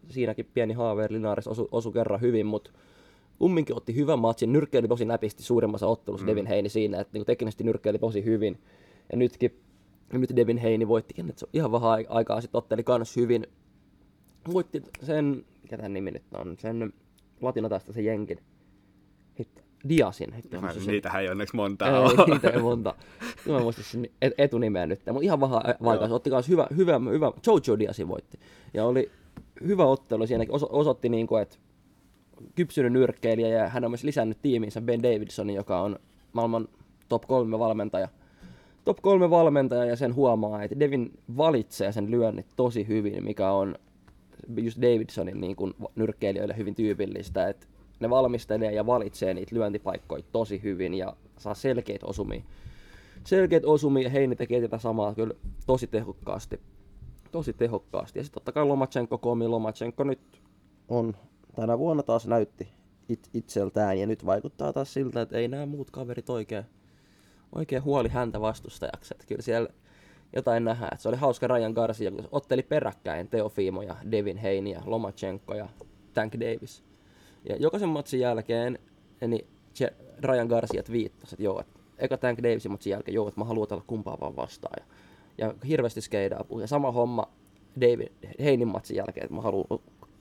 siinäkin 0.08 0.48
pieni 0.54 0.74
haave, 0.74 1.06
Linares 1.10 1.48
osu, 1.48 1.68
osu 1.72 1.92
kerran 1.92 2.20
hyvin, 2.20 2.46
mutta 2.46 2.70
kumminkin 3.38 3.76
otti 3.76 3.94
hyvän 3.94 4.18
matsin, 4.18 4.52
nyrkkeili 4.52 4.88
tosi 4.88 5.04
näpisti 5.04 5.42
suurimmassa 5.42 5.86
ottelussa 5.86 6.26
mm. 6.26 6.30
Devin 6.30 6.46
Heini 6.46 6.68
siinä, 6.68 7.00
että 7.00 7.18
niin 7.18 7.26
teknisesti 7.26 7.64
nyrkkeili 7.64 7.98
tosi 7.98 8.24
hyvin. 8.24 8.58
Ja 9.12 9.18
nytkin, 9.18 9.60
nyt 10.12 10.36
Devin 10.36 10.58
Heini 10.58 10.88
voittikin, 10.88 11.28
että 11.28 11.40
se 11.40 11.46
ihan 11.52 11.72
vähän 11.72 11.90
aikaa 12.08 12.40
sitten 12.40 12.58
otteli 12.58 12.82
kans 12.82 13.16
hyvin. 13.16 13.46
Voitti 14.52 14.82
sen, 15.02 15.44
mikä 15.62 15.76
tämän 15.76 15.92
nimi 15.92 16.10
nyt 16.10 16.22
on, 16.34 16.56
sen 16.58 16.92
latino 17.40 17.68
tästä 17.68 17.92
se 17.92 18.02
jenkin. 18.02 18.38
Hitto, 19.38 19.62
Diasin. 19.88 20.34
Mä, 20.60 20.72
se... 20.72 20.90
Niitähän 20.90 21.22
ei 21.22 21.28
onneksi 21.28 21.56
monta 21.56 21.86
ei, 21.86 21.94
ole. 21.94 22.26
niitä 22.26 22.50
ei 22.50 22.58
monta. 22.58 22.94
Mä 23.48 23.60
muistin 23.60 23.84
sen 23.84 24.08
etunimeä 24.38 24.86
nyt. 24.86 25.00
Mutta 25.06 25.24
ihan 25.24 25.40
vähän 25.40 25.60
vaikka 25.84 26.06
otti 26.06 26.30
myös 26.30 26.48
hyvä, 26.48 26.66
hyvä, 26.76 27.00
hyvä, 27.10 27.32
Jojo 27.46 27.78
Diasin 27.78 28.08
voitti. 28.08 28.38
Ja 28.74 28.84
oli 28.84 29.10
hyvä 29.66 29.84
ottelu 29.84 30.26
siinä, 30.26 30.44
oso, 30.48 30.68
osoitti 30.70 31.08
niin 31.08 31.26
kuin, 31.26 31.42
että 31.42 31.56
kypsynyt 32.54 32.92
nyrkkeilijä 32.92 33.48
ja 33.48 33.68
hän 33.68 33.84
on 33.84 33.90
myös 33.90 34.04
lisännyt 34.04 34.38
tiimiinsä 34.42 34.80
Ben 34.80 35.02
Davidsonin, 35.02 35.56
joka 35.56 35.80
on 35.80 35.98
maailman 36.32 36.68
top 37.08 37.22
kolme 37.26 37.58
valmentaja. 37.58 38.08
Top 38.84 38.98
kolme 39.02 39.30
valmentaja 39.30 39.84
ja 39.84 39.96
sen 39.96 40.14
huomaa, 40.14 40.62
että 40.62 40.80
Devin 40.80 41.18
valitsee 41.36 41.92
sen 41.92 42.10
lyönnit 42.10 42.46
tosi 42.56 42.88
hyvin, 42.88 43.24
mikä 43.24 43.50
on 43.50 43.74
just 44.56 44.82
Davidsonin 44.82 45.40
niin 45.40 45.56
kuin 45.56 45.74
nyrkkeilijöille 45.94 46.56
hyvin 46.56 46.74
tyypillistä, 46.74 47.48
että 47.48 47.66
ne 48.00 48.10
valmistelee 48.10 48.72
ja 48.72 48.86
valitsee 48.86 49.34
niitä 49.34 49.56
lyöntipaikkoja 49.56 50.22
tosi 50.32 50.62
hyvin 50.62 50.94
ja 50.94 51.16
saa 51.38 51.54
selkeitä 51.54 52.06
osumia. 52.06 52.42
Selkeät 53.24 53.64
osumia 53.64 54.10
Heini 54.10 54.36
tekee 54.36 54.60
tätä 54.60 54.78
samaa 54.78 55.14
kyllä 55.14 55.34
tosi 55.66 55.86
tehokkaasti. 55.86 56.60
Tosi 57.32 57.52
tehokkaasti. 57.52 58.18
Ja 58.18 58.24
sitten 58.24 58.34
totta 58.34 58.52
kai 58.52 58.64
Lomachenko, 58.64 59.18
Komi 59.18 59.48
Lomachenko 59.48 60.04
nyt 60.04 60.42
on 60.88 61.14
tänä 61.54 61.78
vuonna 61.78 62.02
taas 62.02 62.26
näytti 62.26 62.68
it, 63.08 63.30
itseltään 63.34 63.98
ja 63.98 64.06
nyt 64.06 64.26
vaikuttaa 64.26 64.72
taas 64.72 64.94
siltä, 64.94 65.20
että 65.20 65.36
ei 65.36 65.48
nämä 65.48 65.66
muut 65.66 65.90
kaverit 65.90 66.30
oikein, 66.30 66.64
oikein 67.54 67.84
huoli 67.84 68.08
häntä 68.08 68.40
vastustajaksi. 68.40 69.14
Että 69.14 69.26
kyllä 69.26 69.42
siellä 69.42 69.68
jotain 70.36 70.64
nähdään. 70.64 70.90
Että 70.92 71.02
se 71.02 71.08
oli 71.08 71.16
hauska 71.16 71.46
Ryan 71.46 71.72
Garcia, 71.72 72.10
kun 72.10 72.28
otteli 72.32 72.62
peräkkäin 72.62 73.28
Teofimo 73.28 73.82
ja 73.82 73.96
Devin 74.10 74.36
Heini 74.36 74.70
ja 74.70 74.82
Lomachenko 74.84 75.54
ja 75.54 75.68
Tank 76.14 76.34
Davis. 76.34 76.85
Ja 77.48 77.56
jokaisen 77.56 77.88
matsin 77.88 78.20
jälkeen 78.20 78.78
niin 79.28 79.46
Ryan 80.24 80.46
Garcia 80.46 80.82
viittasi, 80.90 81.34
että 81.34 81.42
joo, 81.42 81.60
että 81.60 81.80
eka 81.98 82.16
Tank 82.16 82.42
Davisin 82.42 82.72
matsin 82.72 82.90
jälkeen, 82.90 83.14
joo, 83.14 83.28
että 83.28 83.40
mä 83.40 83.44
haluan 83.44 83.62
otella 83.62 83.84
kumpaa 83.86 84.20
vaan 84.20 84.36
vastaan. 84.36 84.74
Ja, 84.78 84.84
ja 85.46 85.54
hirveästi 85.68 86.00
skeidaa 86.00 86.44
Ja 86.60 86.66
sama 86.66 86.92
homma 86.92 87.28
David 87.80 88.08
Heinin 88.40 88.68
matsin 88.68 88.96
jälkeen, 88.96 89.24
että 89.24 89.34
mä 89.34 89.42
haluan 89.42 89.80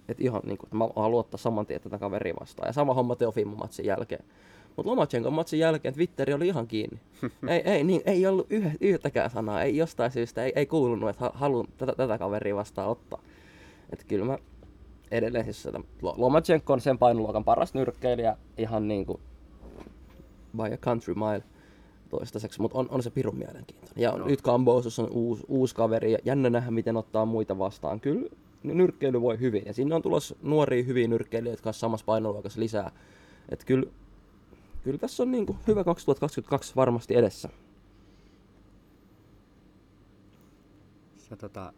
että 0.09 0.23
ihan 0.23 0.41
niin 0.45 0.57
kuin, 0.57 0.67
että 0.67 0.75
mä 0.75 0.87
haluan 0.95 1.19
ottaa 1.19 1.37
saman 1.37 1.65
tien 1.65 1.81
tätä 1.81 1.97
kaveria 1.97 2.33
vastaan. 2.39 2.69
Ja 2.69 2.73
sama 2.73 2.93
homma 2.93 3.15
Teofimo 3.15 3.55
matsin 3.55 3.85
jälkeen. 3.85 4.25
Mutta 4.75 4.89
Lomachenko 4.89 5.31
matsin 5.31 5.59
jälkeen 5.59 5.93
Twitteri 5.93 6.33
oli 6.33 6.47
ihan 6.47 6.67
kiinni. 6.67 6.99
ei, 7.49 7.61
ei, 7.65 7.83
niin, 7.83 8.01
ei 8.05 8.27
ollut 8.27 8.47
yh, 8.49 8.77
yhtäkään 8.81 9.29
sanaa, 9.29 9.63
ei 9.63 9.77
jostain 9.77 10.11
syystä, 10.11 10.43
ei, 10.43 10.53
ei 10.55 10.65
kuulunut, 10.65 11.09
että 11.09 11.31
haluan 11.33 11.67
tätä, 11.77 11.93
tätä 11.95 12.17
kaveria 12.17 12.55
vastaan 12.55 12.89
ottaa. 12.89 13.21
Että 13.89 14.05
kyllä 14.07 14.25
mä 14.25 14.37
edelleen 15.17 15.43
siis 15.43 15.63
sitä, 15.63 15.79
Lomachenko 16.01 16.73
on 16.73 16.81
sen 16.81 16.97
painoluokan 16.97 17.43
paras 17.43 17.73
nyrkkeilijä 17.73 18.37
ihan 18.57 18.87
niin 18.87 19.05
kuin 19.05 19.19
by 20.57 20.73
a 20.73 20.77
country 20.77 21.13
mile 21.13 21.43
toistaiseksi, 22.09 22.61
mutta 22.61 22.77
on, 22.77 22.87
on 22.89 23.03
se 23.03 23.09
pirun 23.09 23.37
mielenkiintoinen. 23.37 24.01
Ja 24.01 24.11
no. 24.11 24.25
nyt 24.25 24.41
Kambosus 24.41 24.99
on 24.99 25.09
uusi, 25.11 25.43
uusi 25.47 25.75
kaveri 25.75 26.11
ja 26.11 26.19
jännä 26.25 26.49
nähdä, 26.49 26.71
miten 26.71 26.97
ottaa 26.97 27.25
muita 27.25 27.57
vastaan. 27.57 27.99
Kyllä 27.99 28.29
nyrkkeily 28.63 29.21
voi 29.21 29.39
hyvin. 29.39 29.63
Ja 29.65 29.73
sinne 29.73 29.95
on 29.95 30.01
tulossa 30.01 30.35
nuoria 30.41 30.83
hyviä 30.83 31.07
nyrkkeilijöitä 31.07 31.63
kanssa 31.63 31.79
samassa 31.79 32.05
painoluokassa 32.05 32.59
lisää. 32.59 32.91
Et 33.49 33.63
kyllä, 33.65 33.85
kyllä 34.83 34.97
tässä 34.97 35.23
on 35.23 35.31
niin 35.31 35.45
kuin 35.45 35.57
hyvä 35.67 35.83
2022 35.83 36.75
varmasti 36.75 37.15
edessä. 37.15 37.49
Sä 41.17 41.35
tota, 41.35 41.73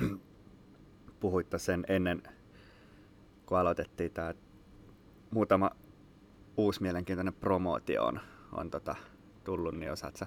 puhuit 1.20 1.46
sen 1.56 1.84
ennen, 1.88 2.22
kun 3.46 3.58
aloitettiin 3.58 4.12
tämä 4.12 4.34
muutama 5.30 5.70
uusi 6.56 6.82
mielenkiintoinen 6.82 7.34
promootio 7.34 8.04
on, 8.04 8.20
on 8.52 8.70
tota, 8.70 8.94
tullut, 9.44 9.74
niin 9.74 9.92
osaat 9.92 10.16
sä 10.16 10.26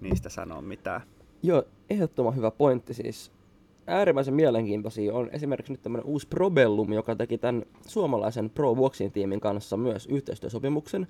niistä 0.00 0.28
sanoa 0.28 0.62
mitään? 0.62 1.00
Joo, 1.42 1.64
ehdottoman 1.90 2.36
hyvä 2.36 2.50
pointti 2.50 2.94
siis 2.94 3.32
äärimmäisen 3.86 4.34
mielenkiintoisia 4.34 5.14
on 5.14 5.30
esimerkiksi 5.32 5.72
nyt 5.72 5.82
tämmöinen 5.82 6.06
uusi 6.06 6.28
Probellum, 6.28 6.92
joka 6.92 7.16
teki 7.16 7.38
tämän 7.38 7.62
suomalaisen 7.86 8.50
Pro 8.50 8.74
Boxing 8.74 9.12
tiimin 9.12 9.40
kanssa 9.40 9.76
myös 9.76 10.06
yhteistyösopimuksen. 10.06 11.08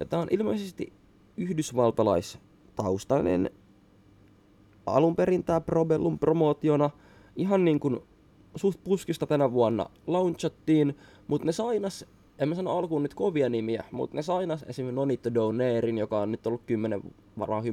Ja 0.00 0.06
tämä 0.06 0.22
on 0.22 0.28
ilmeisesti 0.30 0.92
yhdysvaltalaistaustainen 1.36 3.50
alun 4.86 5.16
perin 5.16 5.44
tämä 5.44 5.60
Probellum 5.60 6.18
promootiona 6.18 6.90
ihan 7.36 7.64
niin 7.64 7.80
kuin 7.80 8.00
suht 8.58 8.84
puskista 8.84 9.26
tänä 9.26 9.52
vuonna 9.52 9.86
launchattiin, 10.06 10.96
mutta 11.26 11.46
ne 11.46 11.52
sainas, 11.52 12.04
en 12.38 12.48
mä 12.48 12.54
sano 12.54 12.78
alkuun 12.78 13.02
nyt 13.02 13.14
kovia 13.14 13.48
nimiä, 13.48 13.84
mutta 13.90 14.16
ne 14.16 14.22
sainas 14.22 14.64
esimerkiksi 14.68 14.96
Nonito 14.96 15.34
Donerin, 15.34 15.98
joka 15.98 16.20
on 16.20 16.32
nyt 16.32 16.46
ollut 16.46 16.62
10, 16.66 17.02
varmaan 17.38 17.64
10-15 17.64 17.66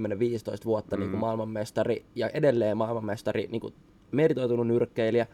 vuotta 0.66 0.96
mm. 0.96 1.00
niin 1.00 1.10
kuin 1.10 1.20
maailmanmestari 1.20 2.06
ja 2.16 2.30
edelleen 2.30 2.78
maailmanmestari 2.78 3.48
niin 3.52 3.62
kuin 3.62 3.74
meritoitunut 4.12 4.68
nyrkkeilijä. 4.68 5.28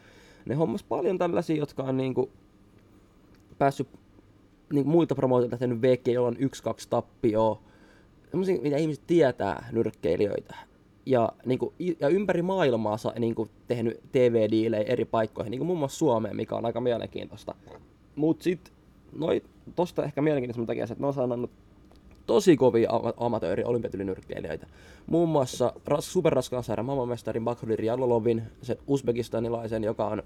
Ne 0.45 0.55
hommas 0.55 0.83
paljon 0.83 1.17
tällaisia, 1.17 1.55
jotka 1.55 1.83
on 1.83 1.97
niinku 1.97 2.31
päässyt 3.57 3.87
niinku 4.73 4.89
muilta 4.91 5.15
promootilta 5.15 5.57
tehnyt 5.57 5.81
VG, 5.81 6.07
jolla 6.07 6.27
on 6.27 6.37
yksi, 6.39 6.63
kaksi 6.63 6.89
tappioa. 6.89 7.61
Sellaisia, 8.31 8.61
mitä 8.61 8.77
ihmiset 8.77 9.07
tietää 9.07 9.69
nyrkkeilijöitä. 9.71 10.55
Ja, 11.05 11.29
niinku, 11.45 11.73
ja 11.99 12.07
ympäri 12.07 12.41
maailmaa 12.41 12.97
saa 12.97 13.13
niinku, 13.19 13.47
tehnyt 13.67 13.99
TV-diilejä 14.11 14.83
eri 14.83 15.05
paikkoihin, 15.05 15.51
niinku 15.51 15.65
muun 15.65 15.79
muassa 15.79 15.97
Suomeen, 15.97 16.35
mikä 16.35 16.55
on 16.55 16.65
aika 16.65 16.81
mielenkiintoista. 16.81 17.55
Mut 18.15 18.41
sit, 18.41 18.71
noi, 19.17 19.43
tosta 19.75 20.03
ehkä 20.03 20.21
mielenkiintoista 20.21 20.67
takia, 20.67 20.83
että 20.83 20.95
ne 20.99 21.07
on 21.07 21.13
saanut 21.13 21.51
tosi 22.25 22.57
kovia 22.57 22.89
amatööri 23.17 23.63
olympiatyylinyrkkeilijöitä. 23.63 24.67
Muun 25.07 25.29
muassa 25.29 25.73
ras, 25.85 26.13
superraskaan 26.13 26.63
sarjan 26.63 26.85
maailmanmestari 26.85 27.39
Bakhdir 27.39 27.81
Jalolovin, 27.81 28.43
se 28.61 28.77
uzbekistanilaisen, 28.87 29.83
joka 29.83 30.07
on, 30.07 30.23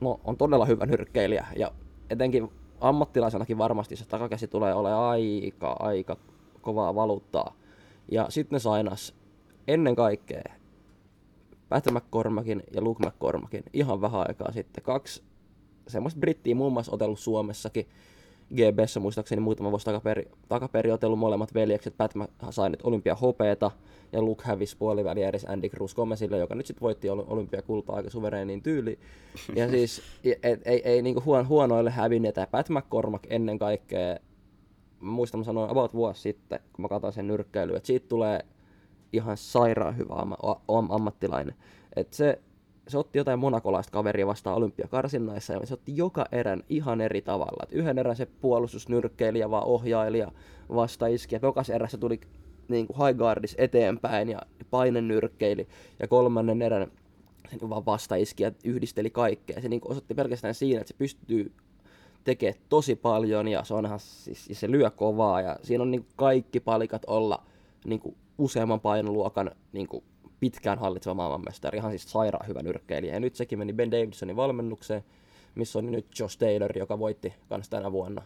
no, 0.00 0.20
on 0.24 0.36
todella 0.36 0.66
hyvä 0.66 0.86
nyrkkeilijä. 0.86 1.46
Ja 1.56 1.72
etenkin 2.10 2.48
ammattilaisenakin 2.80 3.58
varmasti 3.58 3.96
se 3.96 4.08
takakäsi 4.08 4.48
tulee 4.48 4.74
olemaan 4.74 5.10
aika, 5.10 5.76
aika 5.78 6.16
kovaa 6.60 6.94
valuuttaa. 6.94 7.54
Ja 8.10 8.26
sitten 8.28 8.56
ne 8.56 8.60
sainas 8.60 9.14
ennen 9.68 9.96
kaikkea 9.96 10.42
Pat 11.68 11.84
McCormackin 11.90 12.62
ja 12.74 12.82
Luke 12.82 13.06
McCormackin 13.06 13.62
ihan 13.72 14.00
vähän 14.00 14.24
aikaa 14.28 14.52
sitten. 14.52 14.84
Kaksi 14.84 15.22
semmoista 15.88 16.20
brittiä 16.20 16.54
muun 16.54 16.72
muassa 16.72 16.92
otellut 16.92 17.18
Suomessakin 17.18 17.86
GBssä 18.54 19.00
muistaakseni 19.00 19.40
muutama 19.40 19.70
vuosi 19.70 19.84
takaperi, 19.84 20.28
takaperi 20.48 20.90
otellut 20.90 21.18
molemmat 21.18 21.54
veljekset. 21.54 21.96
Pat 21.96 22.12
sai 22.50 22.70
nyt 22.70 22.80
olympia 22.82 23.14
hopeeta 23.14 23.70
ja 24.12 24.22
Luke 24.22 24.44
hävisi 24.46 24.76
puoliväliä 24.76 25.28
edes 25.28 25.44
Andy 25.44 25.68
Cruz 25.68 25.94
Gomezille, 25.94 26.38
joka 26.38 26.54
nyt 26.54 26.66
sitten 26.66 26.80
voitti 26.80 27.10
olympiakultaa 27.10 27.96
aika 27.96 28.10
suvereenin 28.10 28.62
tyyli. 28.62 28.98
Ja 29.54 29.68
siis 29.70 30.02
et, 30.24 30.38
ei, 30.42 30.56
ei, 30.64 30.82
ei 30.84 31.02
niinku 31.02 31.22
huon, 31.26 31.48
huonoille 31.48 31.90
hävinneet. 31.90 32.36
Ja 32.36 32.46
Pat 32.46 32.68
McCormack 32.68 33.26
ennen 33.30 33.58
kaikkea, 33.58 34.16
muistan 35.00 35.40
mä 35.40 35.44
sanoin 35.44 35.70
about 35.70 35.94
vuosi 35.94 36.20
sitten, 36.20 36.60
kun 36.72 36.82
mä 36.82 36.88
katsoin 36.88 37.12
sen 37.12 37.26
nyrkkeilyä, 37.26 37.76
että 37.76 37.86
siitä 37.86 38.08
tulee 38.08 38.44
ihan 39.12 39.36
sairaan 39.36 39.96
hyvä 39.96 40.14
am, 40.14 40.32
am, 40.68 40.90
ammattilainen. 40.90 41.54
Et 41.96 42.12
se, 42.12 42.38
se 42.88 42.98
otti 42.98 43.18
jotain 43.18 43.38
monakolaista 43.38 43.92
kaveria 43.92 44.26
vastaan 44.26 44.56
olympiakarsinnaissa 44.56 45.52
ja 45.52 45.66
se 45.66 45.74
otti 45.74 45.96
joka 45.96 46.26
erän 46.32 46.62
ihan 46.68 47.00
eri 47.00 47.22
tavalla. 47.22 47.62
Et 47.62 47.72
yhden 47.72 47.98
erän 47.98 48.16
se 48.16 48.26
puolustusnyrkkeilijä 48.26 49.50
vaan 49.50 49.66
ohjailija 49.66 50.32
vasta 50.74 51.06
iski. 51.06 51.34
Ja 51.34 51.40
erässä 51.74 51.98
tuli 51.98 52.20
niin 52.68 52.86
kuin 52.86 53.06
high 53.06 53.18
guardis 53.18 53.54
eteenpäin 53.58 54.28
ja 54.28 54.40
painenyrkkeili 54.70 55.68
ja 56.00 56.08
kolmannen 56.08 56.62
erän 56.62 56.90
se 57.50 57.56
niin 57.56 57.70
vaan 57.70 57.86
vastaiski 57.86 58.42
ja 58.42 58.52
yhdisteli 58.64 59.10
kaikkea. 59.10 59.60
Se 59.60 59.68
niin 59.68 59.80
kuin 59.80 59.90
osoitti 59.90 60.14
pelkästään 60.14 60.54
siinä, 60.54 60.80
että 60.80 60.88
se 60.88 60.98
pystyy 60.98 61.52
tekemään 62.24 62.60
tosi 62.68 62.96
paljon 62.96 63.48
ja 63.48 63.64
se 63.64 63.74
onhan 63.74 64.00
siis, 64.00 64.48
ja 64.48 64.54
se 64.54 64.70
lyö 64.70 64.90
kovaa 64.90 65.40
ja 65.40 65.56
siinä 65.62 65.82
on 65.82 65.90
niin 65.90 66.06
kaikki 66.16 66.60
palikat 66.60 67.02
olla 67.06 67.42
niin 67.84 68.00
kuin 68.00 68.16
useamman 68.42 68.80
painoluokan 68.80 69.50
niin 69.72 69.86
kuin 69.86 70.04
pitkään 70.40 70.78
hallitseva 70.78 71.14
maailmanmestari, 71.14 71.78
ihan 71.78 71.90
siis 71.90 72.10
sairaan 72.10 72.48
hyvä 72.48 72.62
nyrkkeilijä. 72.62 73.14
Ja 73.14 73.20
nyt 73.20 73.36
sekin 73.36 73.58
meni 73.58 73.72
Ben 73.72 73.90
Davisonin 73.90 74.36
valmennukseen, 74.36 75.04
missä 75.54 75.78
on 75.78 75.90
nyt 75.90 76.06
Josh 76.18 76.38
Taylor, 76.38 76.78
joka 76.78 76.98
voitti 76.98 77.34
kanssa 77.48 77.70
tänä 77.70 77.92
vuonna 77.92 78.22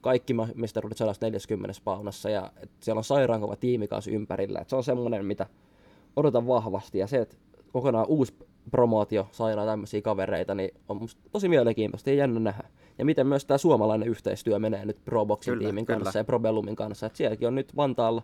kaikki 0.00 0.34
mestaruudet 0.54 0.98
140 0.98 1.80
paunassa 1.84 2.30
ja 2.30 2.52
et 2.56 2.70
siellä 2.80 2.98
on 2.98 3.04
sairaan 3.04 3.40
kova 3.40 3.56
tiimi 3.56 3.88
kanssa 3.88 4.10
ympärillä. 4.10 4.60
Et 4.60 4.68
se 4.68 4.76
on 4.76 4.84
semmoinen, 4.84 5.26
mitä 5.26 5.46
odotan 6.16 6.46
vahvasti 6.46 6.98
ja 6.98 7.06
se, 7.06 7.18
että 7.18 7.36
kokonaan 7.72 8.06
uusi 8.08 8.34
promootio 8.70 9.28
sairaan 9.32 9.68
tämmöisiä 9.68 10.02
kavereita, 10.02 10.54
niin 10.54 10.70
on 10.88 10.96
musta 10.96 11.20
tosi 11.32 11.48
mielenkiintoista 11.48 12.10
ja 12.10 12.16
jännä 12.16 12.40
nähdä. 12.40 12.68
Ja 12.98 13.04
miten 13.04 13.26
myös 13.26 13.44
tämä 13.44 13.58
suomalainen 13.58 14.08
yhteistyö 14.08 14.58
menee 14.58 14.84
nyt 14.84 15.04
Pro 15.04 15.26
Boxin 15.26 15.52
kyllä, 15.52 15.64
tiimin 15.64 15.86
kyllä. 15.86 16.00
kanssa 16.00 16.18
ja 16.18 16.24
Pro 16.24 16.38
Bellumin 16.38 16.76
kanssa. 16.76 17.06
Et 17.06 17.16
sielläkin 17.16 17.48
on 17.48 17.54
nyt 17.54 17.76
Vantaalla 17.76 18.22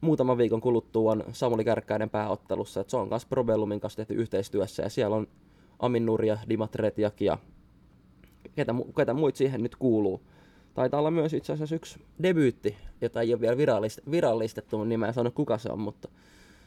muutaman 0.00 0.38
viikon 0.38 0.60
kuluttua 0.60 1.12
on 1.12 1.24
Samuli 1.32 1.64
Kärkkäinen 1.64 2.10
pääottelussa, 2.10 2.80
että 2.80 2.90
se 2.90 2.96
on 2.96 3.08
myös 3.08 3.26
Pro 3.26 3.44
Bellumin 3.44 3.80
kanssa 3.80 3.96
tehty 3.96 4.14
yhteistyössä 4.14 4.82
ja 4.82 4.88
siellä 4.88 5.16
on 5.16 5.26
Amin 5.78 6.06
Nurja, 6.06 6.38
Dimatretiak 6.48 7.20
ja 7.20 7.38
ketä, 8.54 8.74
ketä 8.96 9.14
muut 9.14 9.36
siihen 9.36 9.62
nyt 9.62 9.76
kuuluu. 9.76 10.20
Taitaa 10.74 11.00
olla 11.00 11.10
myös 11.10 11.32
itse 11.32 11.52
asiassa 11.52 11.74
yksi 11.74 11.98
debyytti, 12.22 12.76
jota 13.00 13.20
ei 13.20 13.32
ole 13.32 13.40
vielä 13.40 13.56
virallist, 13.56 13.98
virallistettu, 14.10 14.84
niin 14.84 15.00
mä 15.00 15.06
en 15.06 15.14
sano 15.14 15.30
kuka 15.30 15.58
se 15.58 15.68
on, 15.72 15.80
mutta, 15.80 16.08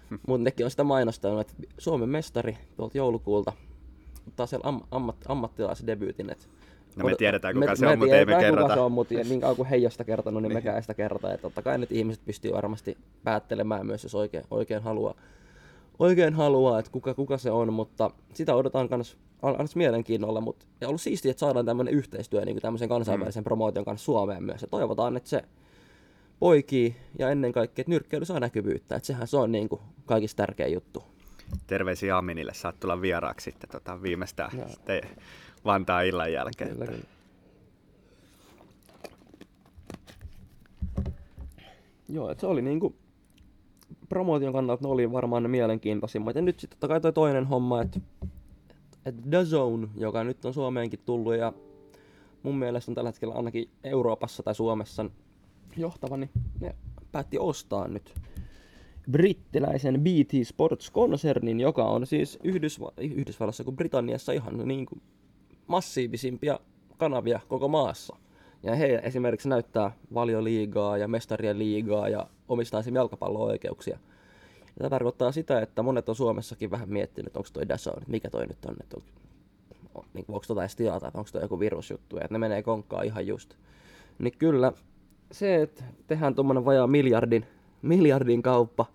hmm. 0.10 0.20
mutta 0.28 0.44
nekin 0.44 0.66
on 0.66 0.72
sitä 0.72 0.84
mainostanut, 0.84 1.40
että 1.40 1.54
Suomen 1.78 2.10
mestari 2.10 2.58
tuolta 2.78 2.98
joulukuulta 2.98 3.54
ottaa 4.28 4.46
siellä 4.46 4.68
am, 4.68 4.82
ammat, 4.92 5.16
ammattilaisdebyytin, 5.28 6.30
että 6.30 6.46
No 6.96 7.06
me 7.06 7.16
tiedetään, 7.16 7.54
kuka 7.54 7.66
me, 7.66 7.76
se 7.76 7.88
on, 7.88 8.00
mutta 8.00 8.16
ei 8.16 8.26
me 8.26 8.40
kerrota. 8.40 8.62
Kuka 8.62 8.74
se 8.74 8.80
on, 8.80 8.92
mutta 8.92 9.14
niin 9.14 9.42
kauan 9.42 9.56
kuin 9.56 9.68
he 9.68 9.76
ei 9.76 9.86
ole 9.86 9.92
sitä 9.92 10.04
kertonut, 10.04 10.44
niin, 10.44 10.50
niin. 10.50 10.58
mekään 10.58 10.76
ei 10.76 10.82
sitä 10.82 10.94
kerrota. 10.94 11.34
Että 11.34 11.42
totta 11.42 11.62
kai 11.62 11.78
nyt 11.78 11.92
ihmiset 11.92 12.26
pystyy 12.26 12.54
varmasti 12.54 12.98
päättelemään 13.24 13.86
myös, 13.86 14.04
jos 14.04 14.16
oikein, 14.16 14.44
oikein 14.52 14.84
haluaa, 14.84 15.14
oikein 16.00 16.34
haluaa, 16.34 16.80
että 16.80 16.92
kuka, 16.92 17.14
kuka 17.14 17.38
se 17.38 17.52
on, 17.52 17.74
mutta 17.74 18.12
sitä 18.34 18.56
odotetaan 18.56 18.88
myös 18.92 19.18
aina 19.42 19.66
mielenkiinnolla, 19.76 20.42
mutta 20.42 20.66
ja 20.82 20.88
ollut 20.88 21.02
siistiä, 21.02 21.32
että 21.32 21.40
saadaan 21.40 21.66
tämmöinen 21.66 21.94
yhteistyö 21.94 22.46
niin 22.46 22.56
kuin 22.56 22.62
tämmöisen 22.62 22.90
kansainvälisen 22.90 23.42
mm. 23.42 23.46
promootion 23.46 23.86
kanssa 23.86 24.06
Suomeen 24.06 24.44
myös, 24.44 24.62
ja 24.62 24.68
toivotaan, 24.68 25.18
että 25.18 25.30
se 25.30 25.44
poikii, 26.40 26.96
ja 27.20 27.30
ennen 27.30 27.52
kaikkea, 27.52 27.82
että 27.82 27.92
nyrkkeily 27.92 28.26
saa 28.26 28.40
näkyvyyttä, 28.40 28.96
että 28.96 29.08
sehän 29.08 29.28
se 29.28 29.38
on 29.38 29.52
niin 29.52 29.70
kuin 29.70 29.82
kaikista 30.06 30.38
tärkein 30.38 30.74
juttu. 30.74 31.04
Terveisiä 31.68 32.18
Aminille, 32.18 32.54
saat 32.54 32.80
tulla 32.80 33.02
vieraaksi 33.02 33.44
sitten 33.44 33.70
tota, 33.70 34.02
viimeistään 34.02 34.52
sitten 34.70 35.02
Vantaan 35.66 36.06
illan 36.06 36.34
jälkeen. 36.34 36.70
Kyllä, 36.70 36.86
kyllä. 36.86 37.04
Joo, 42.10 42.30
että 42.30 42.42
se 42.42 42.48
oli 42.48 42.62
niinku 42.62 42.96
promootion 44.10 44.54
kannalta 44.54 44.84
ne 44.84 44.92
oli 44.92 45.12
varmaan 45.12 45.44
ne 45.44 45.50
mielenkiintoisimmat. 45.50 46.36
Ja 46.36 46.42
nyt 46.42 46.60
sitten 46.60 46.80
totta 46.80 46.88
kai 46.88 47.02
toi 47.02 47.14
toinen 47.14 47.46
homma, 47.46 47.82
että 47.82 48.00
että 49.06 49.22
The 49.30 49.46
Zone, 49.46 49.88
joka 49.98 50.24
nyt 50.24 50.46
on 50.46 50.54
Suomeenkin 50.54 51.00
tullut 51.06 51.36
ja 51.36 51.54
mun 52.44 52.56
mielestä 52.58 52.92
on 52.92 52.96
tällä 52.96 53.10
hetkellä 53.10 53.34
ainakin 53.34 53.70
Euroopassa 53.84 54.44
tai 54.44 54.56
Suomessa 54.56 55.06
johtava, 55.78 56.18
niin 56.18 56.30
ne 56.60 56.76
päätti 57.12 57.40
ostaa 57.40 57.88
nyt 57.88 58.16
brittiläisen 59.12 60.02
BT 60.02 60.32
Sports-konsernin, 60.44 61.60
joka 61.60 61.84
on 61.84 62.08
siis 62.08 62.40
Yhdysva- 62.44 62.94
Yhdysvallassa 62.98 63.64
kuin 63.64 63.76
Britanniassa 63.76 64.32
ihan 64.32 64.68
niin 64.68 64.86
kuin 64.86 65.02
massiivisimpia 65.68 66.60
kanavia 66.98 67.40
koko 67.48 67.68
maassa. 67.68 68.16
Ja 68.64 68.76
he 68.76 69.02
esimerkiksi 69.04 69.50
näyttää 69.50 69.92
valioliigaa 70.14 70.98
ja 70.98 71.08
mestarien 71.08 71.60
liigaa 71.60 72.10
ja 72.10 72.28
omistaa 72.48 72.80
esimerkiksi 72.80 72.98
jalkapallo-oikeuksia. 72.98 74.00
Ja 74.66 74.78
tämä 74.78 74.90
tarkoittaa 74.90 75.32
sitä, 75.32 75.62
että 75.62 75.84
monet 75.84 76.10
on 76.10 76.16
Suomessakin 76.16 76.72
vähän 76.72 76.90
miettinyt, 76.90 77.38
onko 77.38 77.50
toi 77.54 77.70
Dazone, 77.70 77.98
että 77.98 78.12
mikä 78.12 78.30
toi 78.30 78.48
nyt 78.48 78.66
on, 78.66 78.76
että 78.82 78.98
on, 78.98 79.04
on, 79.96 80.06
niin, 80.14 80.26
onko 80.28 80.44
tota 80.48 80.62
edes 80.62 80.76
tilata, 80.76 81.12
onko 81.14 81.30
toi 81.32 81.42
joku 81.42 81.60
virusjuttu, 81.60 82.18
että 82.18 82.28
ne 82.32 82.38
menee 82.38 82.64
konkkaan 82.64 83.06
ihan 83.06 83.28
just. 83.28 83.54
Niin 84.20 84.34
kyllä 84.38 84.74
se, 85.32 85.62
että 85.62 85.84
tehdään 86.08 86.36
tuommoinen 86.36 86.66
vajaa 86.66 86.88
miljardin, 86.88 87.46
miljardin 87.82 88.42
kauppa 88.42 88.86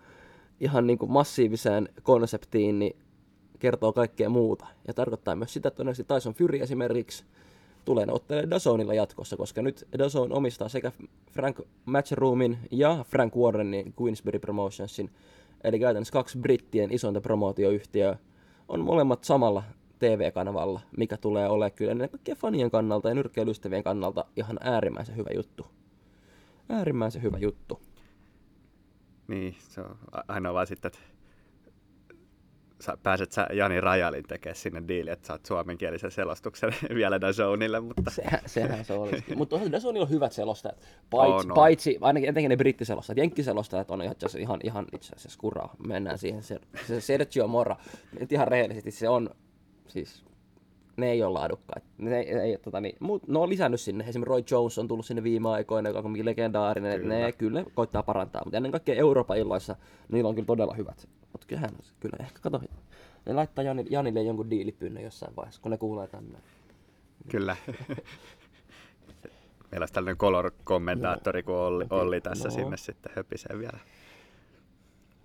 ihan 0.61 0.87
niin 0.87 0.99
kuin 0.99 1.13
massiiviseen 1.13 1.89
konseptiin, 2.03 2.79
niin 2.79 2.97
kertoo 3.59 3.93
kaikkea 3.93 4.29
muuta. 4.29 4.67
Ja 4.87 4.95
tarkoittaa 4.95 5.37
myös 5.37 5.53
sitä, 5.53 5.69
että 5.69 5.77
todennäköisesti 5.77 6.15
Tyson 6.15 6.35
Fury 6.35 6.59
esimerkiksi 6.59 7.25
tulee 7.85 8.07
ottelemaan 8.11 8.51
Dazonilla 8.51 8.95
jatkossa, 8.95 9.37
koska 9.37 9.63
nyt 9.63 9.89
Dazon 9.99 10.33
omistaa 10.33 10.69
sekä 10.69 10.93
Frank 11.33 11.61
Matchroomin 11.85 12.59
ja 12.71 13.05
Frank 13.09 13.37
Warrenin 13.37 13.95
Queensbury 14.03 14.39
Promotionsin, 14.39 15.11
eli 15.65 15.79
käytännössä 15.79 16.13
kaksi 16.13 16.39
brittien 16.39 16.93
isointa 16.93 17.21
promootioyhtiöä, 17.21 18.19
on 18.69 18.81
molemmat 18.81 19.25
samalla 19.25 19.63
TV-kanavalla, 19.99 20.81
mikä 20.97 21.17
tulee 21.17 21.49
olemaan 21.49 21.73
kyllä 21.73 21.93
ennen 21.93 22.11
kaikkea 22.11 22.35
fanien 22.35 22.71
kannalta 22.71 23.09
ja 23.09 23.15
nyrkkeilystävien 23.15 23.83
kannalta 23.83 24.25
ihan 24.37 24.59
äärimmäisen 24.61 25.17
hyvä 25.17 25.31
juttu. 25.35 25.67
Äärimmäisen 26.69 27.23
hyvä 27.23 27.39
juttu. 27.39 27.81
Niin, 29.29 29.57
se 29.59 29.81
on 29.81 29.99
ainoa 30.29 30.55
vaan 30.55 30.67
sitten, 30.67 30.89
että 30.89 31.18
sä, 32.81 32.99
pääset 33.03 33.33
sä 33.33 33.47
Jani 33.53 33.81
Rajalin 33.81 34.25
tekemään 34.25 34.57
sinne 34.57 34.83
diili, 34.89 35.11
että 35.11 35.27
saat 35.27 35.47
suomenkielisen 35.47 36.11
selostuksen 36.11 36.73
vielä 36.95 37.21
Dazonille, 37.21 37.81
mutta... 37.81 38.11
Sehän, 38.11 38.41
sehän 38.47 38.85
se 38.85 38.93
olisi. 38.93 39.25
mutta 39.37 39.57
Dazonilla 39.73 40.07
on 40.07 40.11
hyvät 40.11 40.33
selostajat, 40.33 40.81
paitsi, 41.11 41.35
oh, 41.35 41.47
no. 41.47 41.55
paitsi 41.55 41.99
ainakin 42.01 42.29
etenkin 42.29 42.49
ne 42.49 42.57
brittiselostajat, 42.57 43.19
jenkkiselostajat 43.19 43.91
on 43.91 44.01
asiassa 44.03 44.39
ihan, 44.39 44.61
ihan 44.63 44.87
itse 44.95 45.17
asiassa 45.17 45.39
kuraa. 45.39 45.75
Mennään 45.87 46.19
siihen, 46.19 46.43
se, 46.43 46.61
se 46.87 47.01
Sergio 47.01 47.47
Mora, 47.47 47.77
nyt 48.21 48.33
ihan 48.33 48.49
rehellisesti 48.49 48.91
se 48.91 49.09
on, 49.09 49.31
siis 49.89 50.28
ne 50.99 51.11
ei 51.11 51.23
ole 51.23 51.33
laadukkaita. 51.33 51.87
Ne 51.99 52.19
ei, 52.19 52.31
ei, 52.31 52.59
tota, 52.59 52.81
niin, 52.81 52.97
mut, 53.01 53.29
ne 53.29 53.39
on 53.39 53.49
lisännyt 53.49 53.81
sinne. 53.81 54.05
Esimerkiksi 54.09 54.31
Roy 54.31 54.43
Jones 54.51 54.79
on 54.79 54.89
tullut 54.89 55.07
sinne 55.07 55.23
viime 55.23 55.49
aikoina, 55.49 55.89
joka 55.89 56.09
on 56.09 56.25
legendaarinen. 56.25 57.01
Kyllä. 57.01 57.15
Ne 57.15 57.33
kyllä 57.33 57.65
koittaa 57.75 58.03
parantaa, 58.03 58.43
mutta 58.45 58.57
ennen 58.57 58.73
kaikkea 58.73 58.95
Euroopan 58.95 59.39
illoissa 59.39 59.77
niillä 60.09 60.29
on 60.29 60.35
kyllä 60.35 60.47
todella 60.47 60.75
hyvät. 60.75 61.09
Mutta 61.33 61.47
kyllähän, 61.47 61.71
kyllä 62.01 62.17
ehkä 62.21 62.39
kato, 62.41 62.61
ne 63.27 63.33
laittaa 63.33 63.65
Janille, 63.65 63.91
Janille 63.91 64.23
jonkun 64.23 64.51
diilipyynnön 64.51 65.05
jossain 65.05 65.37
vaiheessa, 65.37 65.63
kun 65.63 65.71
ne 65.71 65.79
kuulee 65.79 66.07
tänne. 66.07 66.39
Kyllä. 67.29 67.57
Meillä 69.71 69.83
olisi 69.83 69.95
tällainen 69.95 70.19
color-kommentaattori 70.19 71.43
kuin 71.43 71.57
Olli, 71.57 71.87
Olli 71.91 72.21
tässä 72.21 72.49
no. 72.49 72.55
sinne 72.55 72.77
sitten 72.77 73.13
höpisee 73.17 73.59
vielä. 73.59 73.79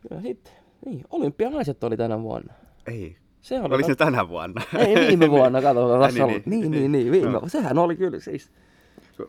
Kyllä 0.02 0.22
sitten. 0.22 0.54
Niin, 0.86 1.06
olympialaiset 1.10 1.84
oli 1.84 1.98
tänä 1.98 2.22
vuonna. 2.22 2.54
Ei, 2.88 3.18
se 3.44 3.60
oli 3.62 3.76
Oliko 3.76 3.88
se 3.88 3.96
tänä 3.96 4.30
vuonna? 4.30 4.62
Ei, 4.78 4.96
viime 4.96 5.30
vuonna, 5.36 5.62
kato. 5.62 6.08
niin, 6.08 6.28
niin, 6.28 6.44
niin, 6.46 6.72
niin, 6.72 6.92
niin, 6.92 7.12
viime, 7.12 7.32
no. 7.32 7.42
sehän 7.48 7.78
oli 7.78 7.96
kyllä 7.96 8.20
siis. 8.20 8.52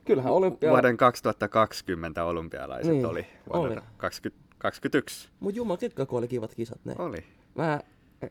Kyllähän 0.04 0.32
olympia... 0.32 0.70
Vuoden 0.70 0.96
2020 0.96 2.24
olympialaiset 2.24 2.92
niin, 2.92 3.06
oli 3.06 3.26
oli. 3.50 3.76
2021. 3.96 5.28
Mut 5.40 5.56
jumala, 5.56 5.76
ketkä 5.76 6.06
oli 6.10 6.28
kivat 6.28 6.54
kisat 6.54 6.80
ne. 6.84 6.94
Oli. 6.98 7.24
Mä 7.54 7.80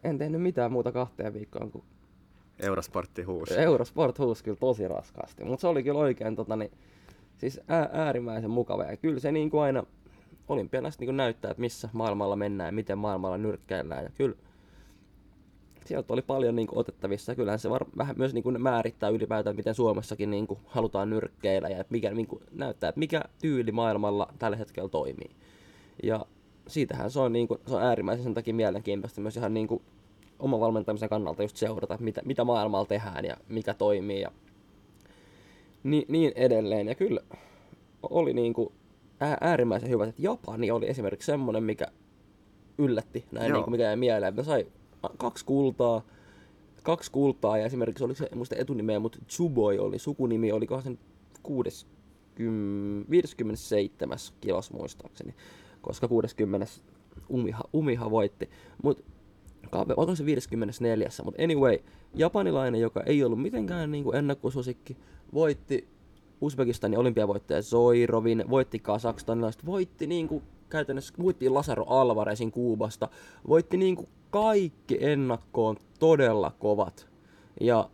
en 0.04 0.17
tehnyt 0.17 0.41
mitään 0.41 0.72
muuta 0.72 0.91
kahteen 0.91 1.34
viikkoon 1.34 1.72
kuin... 1.72 1.84
Eurosportti 2.60 3.24
huusi. 3.24 3.60
Eurosport 3.60 4.19
huusi 4.19 4.43
kyllä 4.43 4.58
tosi 4.58 4.88
raskaasti, 4.88 5.43
mutta 5.43 5.62
se 5.62 5.67
oli 5.67 5.84
kyllä 5.84 6.00
oikein 6.00 6.36
tota, 6.36 6.56
niin, 6.56 6.72
siis 7.38 7.62
ää, 7.67 7.89
äärimmäisen 7.93 8.50
mukava. 8.50 8.84
Ja 8.84 8.98
kyllä 8.98 9.19
se 9.19 9.32
niin 9.32 9.50
kuin 9.50 9.63
aina 9.63 9.84
olympialaiset 10.48 11.00
niin 11.00 11.08
kuin 11.08 11.17
näyttää, 11.17 11.52
että 11.52 11.62
missä 11.62 11.89
maailmalla 11.93 12.36
mennään 12.36 12.67
ja 12.67 12.72
miten 12.72 12.98
maailmalla 12.98 13.38
nyrkkeillään. 13.38 14.04
Ja 14.04 14.10
kyllä 14.17 14.36
sieltä 15.88 16.13
oli 16.13 16.22
paljon 16.22 16.56
niin 16.56 16.67
kuin, 16.67 16.80
otettavissa. 16.80 17.36
Kyllähän 17.36 17.60
se 17.60 17.69
var, 17.69 17.86
vähän 17.98 18.15
myös 18.17 18.34
niin 18.34 18.43
kuin, 18.43 18.62
määrittää 18.62 19.10
ylipäätään, 19.10 19.56
miten 19.56 19.76
Suomessakin 19.76 20.32
niin 20.32 20.48
kuin, 20.48 20.60
halutaan 20.65 21.10
nyrkkeillä 21.10 21.69
ja 21.69 21.86
mikä 21.89 22.12
niin 22.12 22.28
kuin, 22.28 22.43
näyttää, 22.52 22.89
että 22.89 23.00
mikä 23.00 23.22
tyyli 23.41 23.72
maailmalla 23.72 24.28
tällä 24.39 24.58
hetkellä 24.58 24.89
toimii. 24.89 25.30
Ja 26.04 26.26
siitähän 26.67 27.12
se 27.12 27.19
on, 27.19 27.34
niin 27.34 27.48
kuin, 27.48 27.60
se 27.67 27.76
on 27.76 27.84
äärimmäisen 27.84 28.24
sen 28.24 28.34
takia 28.34 28.54
mielenkiintoista 28.54 29.22
myös 29.22 29.38
ihan 29.38 29.54
niin 29.54 29.67
kuin, 29.67 29.82
oman 30.39 30.60
valmentamisen 30.60 31.10
kannalta 31.10 31.43
just 31.43 31.58
seurata, 31.58 31.98
mitä, 32.00 32.22
mitä 32.26 32.43
maailmalla 32.43 32.86
tehdään 32.86 33.26
ja 33.26 33.38
mikä 33.50 33.74
toimii 33.74 34.22
ja 34.22 34.32
niin, 35.84 36.06
niin 36.08 36.32
edelleen. 36.36 36.88
Ja 36.88 36.96
kyllä 36.96 37.22
oli 38.04 38.34
niin 38.34 38.54
kuin, 38.54 38.74
äärimmäisen 39.41 39.89
hyvä, 39.89 40.06
että 40.06 40.22
Japani 40.22 40.72
oli 40.72 40.89
esimerkiksi 40.89 41.26
semmoinen, 41.26 41.63
mikä 41.63 41.88
yllätti 42.78 43.26
näin, 43.32 43.54
niin 43.54 43.63
kuin 43.63 43.72
mikä 43.72 43.84
jäi 43.84 43.96
mieleen. 43.96 44.36
Ne 44.36 44.43
sai 44.43 44.67
kaksi 45.18 45.46
kultaa, 45.46 46.02
kaksi 46.84 47.12
kultaa 47.12 47.58
ja 47.58 47.66
esimerkiksi 47.66 48.04
oli 48.04 48.16
se, 48.16 48.30
muista 48.36 48.56
etunimeä, 48.56 49.00
mutta 49.00 49.20
Tsuboi 49.28 49.80
oli, 49.80 50.00
sukunimi 50.00 50.52
oli 50.52 50.68
sen 50.84 51.00
60, 51.44 51.94
57. 53.10 54.18
kilos 54.42 54.72
muistaakseni. 54.72 55.34
koska 55.82 56.08
60. 56.08 56.68
Umiha, 57.30 57.63
Umiha 57.74 58.12
voitti. 58.12 58.50
Mut 58.84 59.06
onko 59.98 60.16
se 60.16 60.26
54. 60.26 61.10
Mutta 61.24 61.44
anyway, 61.44 61.80
japanilainen, 62.16 62.82
joka 62.82 63.04
ei 63.04 63.24
ollut 63.24 63.42
mitenkään 63.42 63.92
niin 63.92 64.04
kuin 64.04 64.16
ennakkosuosikki, 64.16 64.98
voitti 65.34 65.88
Uzbekistanin 66.42 67.00
olympiavoittaja 67.00 67.62
Zoirovin, 67.62 68.46
voitti 68.50 68.80
Kasakstanilaiset, 68.80 69.66
voitti 69.66 70.08
niin 70.08 70.28
kuin 70.28 70.44
käytännössä 70.70 71.13
voitti 71.24 71.50
Lasaro 71.50 71.84
Alvarezin 71.84 72.52
Kuubasta, 72.52 73.10
voitti 73.48 73.78
niin 73.78 73.96
kuin 73.96 74.08
kaikki 74.34 74.98
ennakkoon 75.02 75.78
todella 76.00 76.52
kovat. 76.60 77.08
Ja 77.62 77.89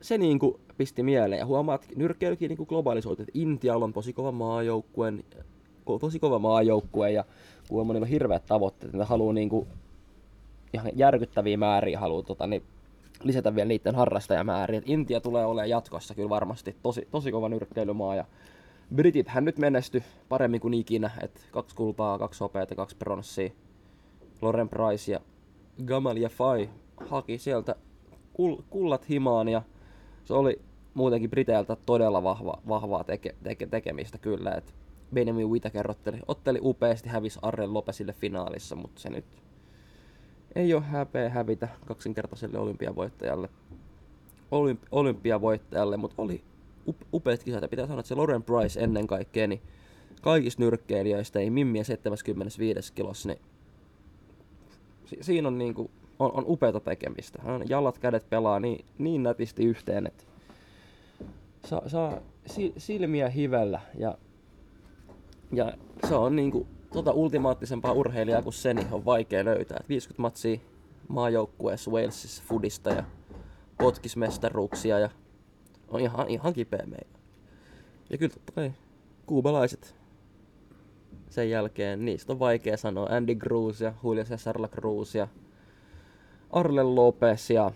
se 0.00 0.18
niin 0.18 0.38
kuin 0.38 0.60
pisti 0.76 1.02
mieleen. 1.02 1.38
Ja 1.38 1.46
huomaat, 1.46 1.86
nyrkkeilykin 1.96 2.48
niin 2.48 2.66
globalisoitu, 2.68 3.22
että 3.22 3.32
Intialla 3.34 3.84
on 3.84 3.92
tosi 3.92 4.12
kova 4.12 4.32
maajoukkue, 4.32 5.12
tosi 6.00 6.18
kova 6.18 6.38
maajoukkue 6.38 7.10
ja 7.10 7.24
kuulemma 7.68 7.92
niillä 7.92 8.04
on 8.04 8.10
hirveät 8.10 8.46
tavoitteet, 8.46 8.92
ne 8.92 9.04
haluaa 9.04 9.32
niin 9.32 9.48
kuin 9.48 9.66
ihan 10.72 10.92
järkyttäviä 10.94 11.56
määriä 11.56 12.00
haluaa 12.00 12.22
tota, 12.22 12.46
niin 12.46 12.62
lisätä 13.22 13.54
vielä 13.54 13.68
niiden 13.68 13.94
harrastajamääriä. 13.94 14.82
Intia 14.84 15.20
tulee 15.20 15.46
olemaan 15.46 15.70
jatkossa 15.70 16.14
kyllä 16.14 16.28
varmasti 16.28 16.76
tosi, 16.82 17.08
tosi 17.10 17.32
kova 17.32 17.48
nyrkkeilymaa 17.48 18.14
ja 18.14 18.24
Britit 18.94 19.28
hän 19.28 19.44
nyt 19.44 19.58
menesty 19.58 20.02
paremmin 20.28 20.60
kuin 20.60 20.74
ikinä, 20.74 21.10
että 21.22 21.40
kaksi 21.50 21.76
kultaa, 21.76 22.18
kaksi 22.18 22.40
hopeata, 22.40 22.74
kaksi 22.74 22.96
pronssia. 22.96 23.50
Loren 24.42 24.68
Price 24.68 25.12
ja 25.12 25.20
Gamal 25.84 26.16
Jafai 26.16 26.70
haki 27.06 27.38
sieltä 27.38 27.74
kul- 28.32 28.62
kullat 28.70 29.08
himaan 29.08 29.48
ja 29.48 29.62
se 30.24 30.34
oli 30.34 30.60
muutenkin 30.94 31.30
Briteiltä 31.30 31.76
todella 31.86 32.22
vahva, 32.22 32.62
vahvaa 32.68 33.04
teke, 33.04 33.34
teke, 33.42 33.66
tekemistä 33.66 34.18
kyllä. 34.18 34.50
Et 34.50 34.74
Benjamin 35.14 35.48
Whittaker 35.48 35.90
otteli, 35.90 36.18
otteli 36.28 36.58
upeasti, 36.62 37.08
hävisi 37.08 37.38
Arren 37.42 37.74
Lopesille 37.74 38.12
finaalissa, 38.12 38.76
mutta 38.76 39.00
se 39.00 39.10
nyt 39.10 39.24
ei 40.54 40.74
ole 40.74 40.82
häpeä 40.82 41.28
hävitä 41.28 41.68
kaksinkertaiselle 41.86 42.58
olympiavoittajalle. 42.58 43.48
Olymp- 44.50 44.88
olympiavoittajalle, 44.90 45.96
mutta 45.96 46.22
oli 46.22 46.44
upeat 47.12 47.42
kisat. 47.42 47.62
Ja 47.62 47.68
pitää 47.68 47.86
sanoa, 47.86 48.00
että 48.00 48.08
se 48.08 48.14
Lauren 48.14 48.42
Price 48.42 48.80
ennen 48.80 49.06
kaikkea, 49.06 49.46
niin 49.46 49.62
kaikista 50.22 50.62
nyrkkeilijöistä 50.62 51.38
ei 51.38 51.50
mimmiä 51.50 51.84
75 51.84 52.92
kilossa, 52.92 53.28
niin 53.28 53.40
si- 55.08 55.18
siinä 55.20 55.48
on, 55.48 55.58
niinku, 55.58 55.90
on, 56.18 56.30
on 56.34 56.44
upeata 56.46 56.80
tekemistä. 56.80 57.42
Jalat, 57.68 57.98
kädet 57.98 58.30
pelaa 58.30 58.60
niin, 58.60 58.84
niin 58.98 59.22
nätisti 59.22 59.64
yhteen, 59.64 60.06
että 60.06 60.24
saa, 61.64 61.88
saa 61.88 62.18
si- 62.46 62.74
silmiä 62.76 63.28
hivellä 63.28 63.80
ja, 63.98 64.18
ja 65.52 65.72
se 66.08 66.14
on 66.14 66.36
niinku, 66.36 66.66
tota 66.92 67.12
ultimaattisempaa 67.12 67.92
urheilijaa 67.92 68.42
kuin 68.42 68.52
se, 68.52 68.74
niin 68.74 68.86
on 68.92 69.04
vaikea 69.04 69.44
löytää. 69.44 69.76
Et 69.80 69.88
50 69.88 70.22
matsia 70.22 70.58
maajoukkueessa 71.08 71.90
Walesissa 71.90 72.42
Fudista 72.46 72.90
ja 72.90 73.04
potkismestaruuksia 73.78 74.98
ja 74.98 75.10
on 75.88 76.00
ihan, 76.00 76.28
ihan 76.28 76.52
kipeä 76.52 76.86
meillä. 76.86 77.18
Ja 78.10 78.18
kyllä 78.18 78.34
totta 78.34 78.52
kai 78.52 78.72
kuubalaiset 79.26 79.97
sen 81.30 81.50
jälkeen, 81.50 82.04
niistä 82.04 82.32
on 82.32 82.38
vaikea 82.38 82.76
sanoa. 82.76 83.08
Andy 83.10 83.34
Cruz 83.34 83.80
ja 83.80 83.92
Julio 84.04 84.24
Cesar 84.24 84.60
La 84.62 84.68
Cruz 84.68 85.14
ja 85.14 85.28
Arle 86.50 86.82
Lopez 86.82 87.50
ja 87.50 87.70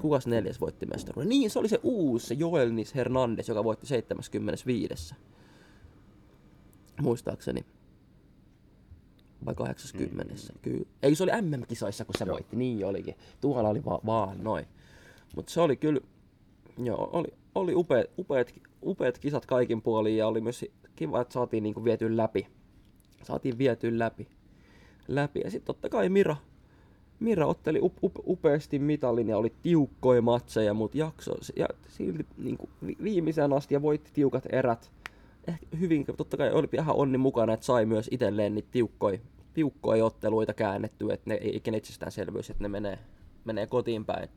kukas 0.00 0.26
neljäs 0.26 0.60
voitti 0.60 0.86
mestaruuden? 0.86 1.28
Niin, 1.28 1.50
se 1.50 1.58
oli 1.58 1.68
se 1.68 1.80
uusi, 1.82 2.26
se 2.26 2.34
Joelnis 2.34 2.94
Hernandez, 2.94 3.48
joka 3.48 3.64
voitti 3.64 3.86
75. 3.86 5.14
Muistaakseni. 7.00 7.64
Vai 9.46 9.54
80. 9.54 10.34
Mm. 10.34 10.58
Kyllä. 10.62 10.84
Ei, 11.02 11.14
se 11.14 11.22
oli 11.22 11.32
MM-kisoissa, 11.42 12.04
kun 12.04 12.14
se 12.18 12.24
Joo. 12.24 12.32
voitti. 12.34 12.56
Niin 12.56 12.86
olikin. 12.86 13.14
Tuolla 13.40 13.68
oli 13.68 13.84
va- 13.84 14.00
vaan 14.06 14.44
noin. 14.44 14.66
Mutta 15.36 15.52
se 15.52 15.60
oli 15.60 15.76
kyllä 15.76 16.00
Joo, 16.78 17.10
oli, 17.12 17.28
oli 17.54 17.74
upeat, 17.74 18.06
upeat, 18.18 18.54
upeat 18.82 19.18
kisat 19.18 19.46
kaikin 19.46 19.82
puolin 19.82 20.16
ja 20.16 20.26
oli 20.26 20.40
myös 20.40 20.64
kiva, 20.96 21.20
että 21.20 21.34
saatiin 21.34 21.62
niinku 21.62 21.84
viety 21.84 22.16
läpi. 22.16 22.46
Saatiin 23.22 23.58
viety 23.58 23.98
läpi. 23.98 24.28
läpi. 25.08 25.40
Ja 25.44 25.50
sitten 25.50 25.66
totta 25.66 25.88
kai 25.88 26.08
Mira, 26.08 26.36
Mira 27.20 27.46
otteli 27.46 27.78
up, 27.82 28.04
up, 28.04 28.12
upeasti 28.26 28.78
mitalin 28.78 29.28
ja 29.28 29.38
oli 29.38 29.52
tiukkoja 29.62 30.22
matseja, 30.22 30.74
mutta 30.74 30.98
jakso 30.98 31.34
ja 31.56 31.68
silti 31.88 32.26
niinku 32.38 32.68
viimeisen 33.02 33.52
asti 33.52 33.74
ja 33.74 33.82
voitti 33.82 34.10
tiukat 34.12 34.44
erät. 34.52 34.90
Ehkä 35.46 35.66
hyvin, 35.80 36.04
totta 36.16 36.36
kai 36.36 36.52
oli 36.52 36.68
ihan 36.72 36.96
onni 36.96 37.18
mukana, 37.18 37.52
että 37.52 37.66
sai 37.66 37.86
myös 37.86 38.08
itselleen 38.10 38.54
niitä 38.54 38.68
tiukkoja, 38.72 39.18
tiukkoja 39.54 40.04
otteluita 40.04 40.54
käännettyä, 40.54 41.14
että 41.14 41.30
ne 41.30 41.34
ei 41.34 41.56
ikinä 41.56 41.76
itsestäänselvyys, 41.76 42.50
että 42.50 42.64
ne 42.64 42.68
menee, 42.68 42.98
menee 43.44 43.66
kotiin 43.66 44.04
päin. 44.04 44.28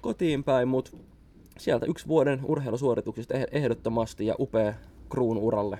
Kotiin 0.00 0.44
päin, 0.44 0.68
mutta 0.68 0.90
sieltä 1.58 1.86
yksi 1.86 2.08
vuoden 2.08 2.40
urheilusuorituksista 2.44 3.34
eh- 3.34 3.48
ehdottomasti 3.52 4.26
ja 4.26 4.34
upea 4.38 4.74
kruunu 5.08 5.46
uralle. 5.46 5.78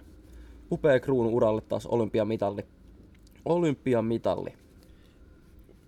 Upea 0.71 1.01
kruunu 1.01 1.37
uralle 1.37 1.61
taas 1.61 1.87
olympiamitalli. 1.87 2.67
Olympiamitalli. 3.45 4.55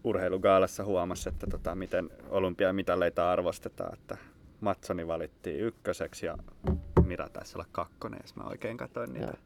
Urheilugaalassa 0.05 0.85
huomasi, 0.85 1.29
että 1.29 1.47
tota, 1.47 1.75
miten 1.75 2.11
olympiamitalleita 2.31 3.31
arvostetaan, 3.31 3.95
että 3.95 4.17
Matsoni 4.61 5.07
valittiin 5.07 5.61
ykköseksi 5.61 6.27
ja 6.27 6.39
Mira 7.07 7.29
taisi 7.29 7.57
olla 7.57 7.67
kakkonen, 7.73 8.21
jos 8.23 8.37
mä 8.37 8.45
oikein 8.45 8.77
katsoin 8.77 9.13
niitä. 9.13 9.27
Ja. 9.27 9.37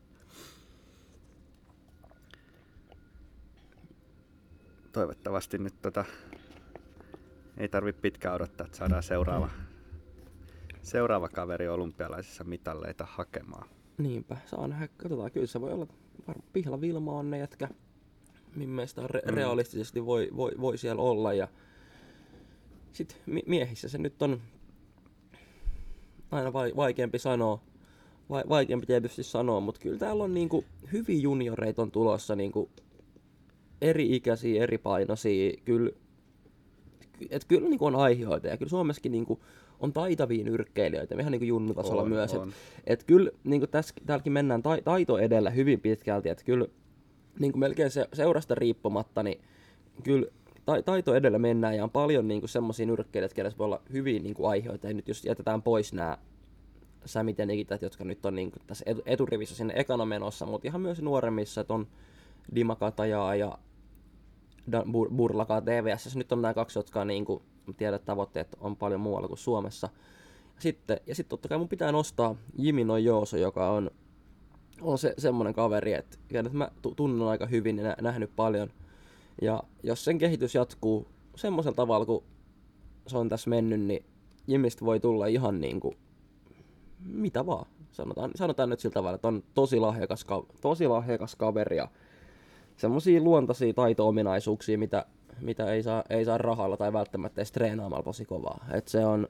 Toivottavasti 4.93 5.59
nyt 5.59 5.75
tota, 5.83 6.05
ei 7.57 7.69
tarvitse 7.69 8.01
pitkään 8.01 8.35
odottaa, 8.35 8.65
että 8.67 8.79
saadaan 8.79 9.03
seuraava 9.03 9.51
seuraava 10.83 11.29
kaveri 11.29 11.69
olympialaisissa 11.69 12.45
mitalleita 12.45 13.07
hakemaan. 13.11 13.69
Niinpä, 13.99 14.37
saa 14.47 14.69
nähdä, 14.69 14.89
katsotaan, 14.97 15.31
kyllä 15.31 15.47
se 15.47 15.61
voi 15.61 15.73
olla 15.73 15.87
varmaan 16.29 16.49
Pihla 16.53 16.81
Vilma 16.81 17.13
on 17.13 17.31
ne 17.31 17.39
jätkä, 17.39 17.69
mielestä 18.57 19.03
re- 19.03 19.31
mm. 19.31 19.35
realistisesti 19.35 20.07
voi, 20.07 20.29
voi, 20.37 20.53
voi 20.61 20.79
siellä 20.79 21.03
olla 21.03 21.33
ja 21.33 21.49
sitten 22.93 23.19
miehissä 23.47 23.89
se 23.89 23.99
nyt 23.99 24.23
on 24.23 24.41
aina 26.31 26.53
vaikeampi 26.53 27.19
sanoa, 27.19 27.61
va- 28.31 28.45
vaikeampi 28.49 28.87
tietysti 28.87 29.23
sanoa, 29.23 29.61
mutta 29.61 29.81
kyllä 29.81 29.99
täällä 29.99 30.25
on 30.25 30.35
niinku 30.35 30.65
hyvin 30.93 31.23
junioreita 31.23 31.83
on 31.83 31.91
tulossa 31.91 32.37
niinku 32.37 32.71
eri 33.81 34.17
ikäisiä, 34.17 34.63
eri 34.63 34.79
painoisia, 34.79 35.53
kyllä, 35.65 35.91
et 37.31 37.45
kyllä 37.45 37.69
niinku 37.69 37.87
on 37.87 37.97
aiheita 37.97 38.47
ja 38.47 38.57
kyllä 38.57 38.71
Suomessakin 38.71 39.13
niinku 39.13 39.41
on 39.81 39.93
taitavia 39.93 40.45
nyrkkeilijöitä, 40.45 41.15
ihan 41.21 41.33
niin 41.33 41.41
kuin 41.41 41.49
junnutasolla 41.49 42.03
on, 42.03 42.09
myös. 42.09 42.35
On. 42.35 42.49
Et, 42.49 42.55
et 42.87 43.05
kyllä 43.05 43.31
niin 43.45 43.61
kuin 43.61 43.71
tässä, 43.71 43.95
täälläkin 44.07 44.33
mennään 44.33 44.63
ta, 44.63 44.79
taito 44.85 45.19
edellä 45.19 45.51
hyvin 45.51 45.81
pitkälti, 45.81 46.29
että 46.29 46.45
kyllä 46.45 46.67
niin 47.39 47.53
kuin 47.53 47.61
melkein 47.61 47.91
se, 47.91 48.09
seurasta 48.13 48.55
riippumatta, 48.55 49.23
niin 49.23 49.41
kyllä 50.03 50.27
ta, 50.65 50.83
taito 50.83 51.15
edellä 51.15 51.39
mennään 51.39 51.77
ja 51.77 51.85
on 51.85 51.91
paljon 51.91 52.29
niin 52.29 52.49
semmoisia 52.49 52.87
nyrkkeilijöitä, 52.87 53.41
jotka 53.41 53.59
voi 53.59 53.65
olla 53.65 53.83
hyvin 53.93 54.23
niin 54.23 54.35
kuin 54.35 54.51
aiheita. 54.51 54.87
Ja 54.87 54.95
nyt 54.95 55.09
jos 55.09 55.25
jätetään 55.25 55.63
pois 55.63 55.93
nämä 55.93 56.19
Samit 57.05 57.39
ja 57.39 57.47
Nikitat, 57.47 57.83
jotka 57.83 58.05
nyt 58.05 58.27
on 58.27 58.35
niin 58.35 58.51
kuin 58.51 58.63
tässä 58.67 58.85
eturivissä 59.07 59.55
sinne 59.55 59.75
ekana 59.77 60.05
menossa, 60.05 60.47
mutta 60.47 60.69
ihan 60.69 60.81
myös 60.81 61.03
nuoremmissa, 61.03 61.61
että 61.61 61.75
on 61.75 61.87
Dima 62.55 62.77
Katajaa 62.77 63.35
ja 63.35 63.59
Burlakaa 65.17 65.61
TVS. 65.61 66.17
Nyt 66.17 66.33
on 66.33 66.43
nämä 66.43 66.55
kaksi, 66.55 66.79
jotka 66.79 67.01
on 67.01 67.07
niin 67.07 67.25
kuin 67.25 67.43
tiedän, 67.75 67.95
että 67.95 68.07
tavoitteet 68.07 68.57
on 68.61 68.77
paljon 68.77 69.01
muualla 69.01 69.29
kuin 69.29 69.39
Suomessa. 69.39 69.89
Sitten, 70.59 71.01
ja 71.07 71.15
sitten 71.15 71.31
totta 71.31 71.49
kai 71.49 71.59
mun 71.59 71.69
pitää 71.69 71.93
nostaa 71.93 72.37
Jimino 72.59 72.97
Jooso, 72.97 73.37
joka 73.37 73.71
on, 73.71 73.91
on 74.81 74.99
se, 74.99 75.15
semmoinen 75.19 75.55
kaveri, 75.55 75.93
että, 75.93 76.17
että 76.31 76.51
mä 76.53 76.71
tunnen 76.97 77.29
aika 77.29 77.47
hyvin 77.47 77.79
ja 77.79 77.97
nähnyt 78.01 78.37
paljon. 78.37 78.71
Ja 79.43 79.63
jos 79.83 80.05
sen 80.05 80.19
kehitys 80.19 80.55
jatkuu 80.55 81.07
semmoisella 81.37 81.77
tavalla, 81.77 82.07
kun 82.07 82.25
se 83.07 83.19
on 83.19 83.29
tässä 83.29 83.51
mennyt, 83.51 83.81
niin 83.81 84.05
Jimistä 84.47 84.85
voi 84.85 85.01
tulla 85.01 85.27
ihan 85.27 85.61
niin 85.61 85.81
kuin 85.81 85.97
mitä 87.05 87.47
vaan. 87.47 87.67
Sanotaan, 87.93 88.31
sanotaan 88.35 88.69
nyt 88.69 88.81
sillä 88.81 88.95
tavalla, 88.95 89.15
että 89.15 89.29
on 89.29 89.43
tosi 89.55 89.81
lahjakas, 89.81 90.27
tosi 90.61 90.87
lahjakas 90.87 91.37
kaveri 91.37 91.77
ja 91.77 91.89
semmoisia 92.77 93.21
luontaisia 93.21 93.73
taito-ominaisuuksia, 93.73 94.79
mitä 94.79 95.07
mitä 95.41 95.73
ei 95.73 95.83
saa, 95.83 96.05
ei 96.11 96.25
saa 96.25 96.39
rahalla 96.39 96.77
tai 96.77 96.93
välttämättä 96.93 97.41
edes 97.41 97.53
treenaamalla 97.53 98.03
tosi 98.03 98.25
kovaa. 98.25 98.65
Et 98.73 98.89
se, 98.89 99.07
on, 99.07 99.29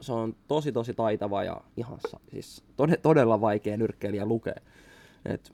se 0.00 0.12
on 0.12 0.36
tosi 0.48 0.72
tosi 0.72 0.94
taitava 0.94 1.44
ja 1.44 1.60
ihan 1.76 1.98
siis 2.30 2.64
tod, 2.76 2.90
todella 3.02 3.40
vaikea 3.40 3.76
nyrkkeilijä 3.76 4.26
lukea. 4.26 4.54
Et, 5.24 5.52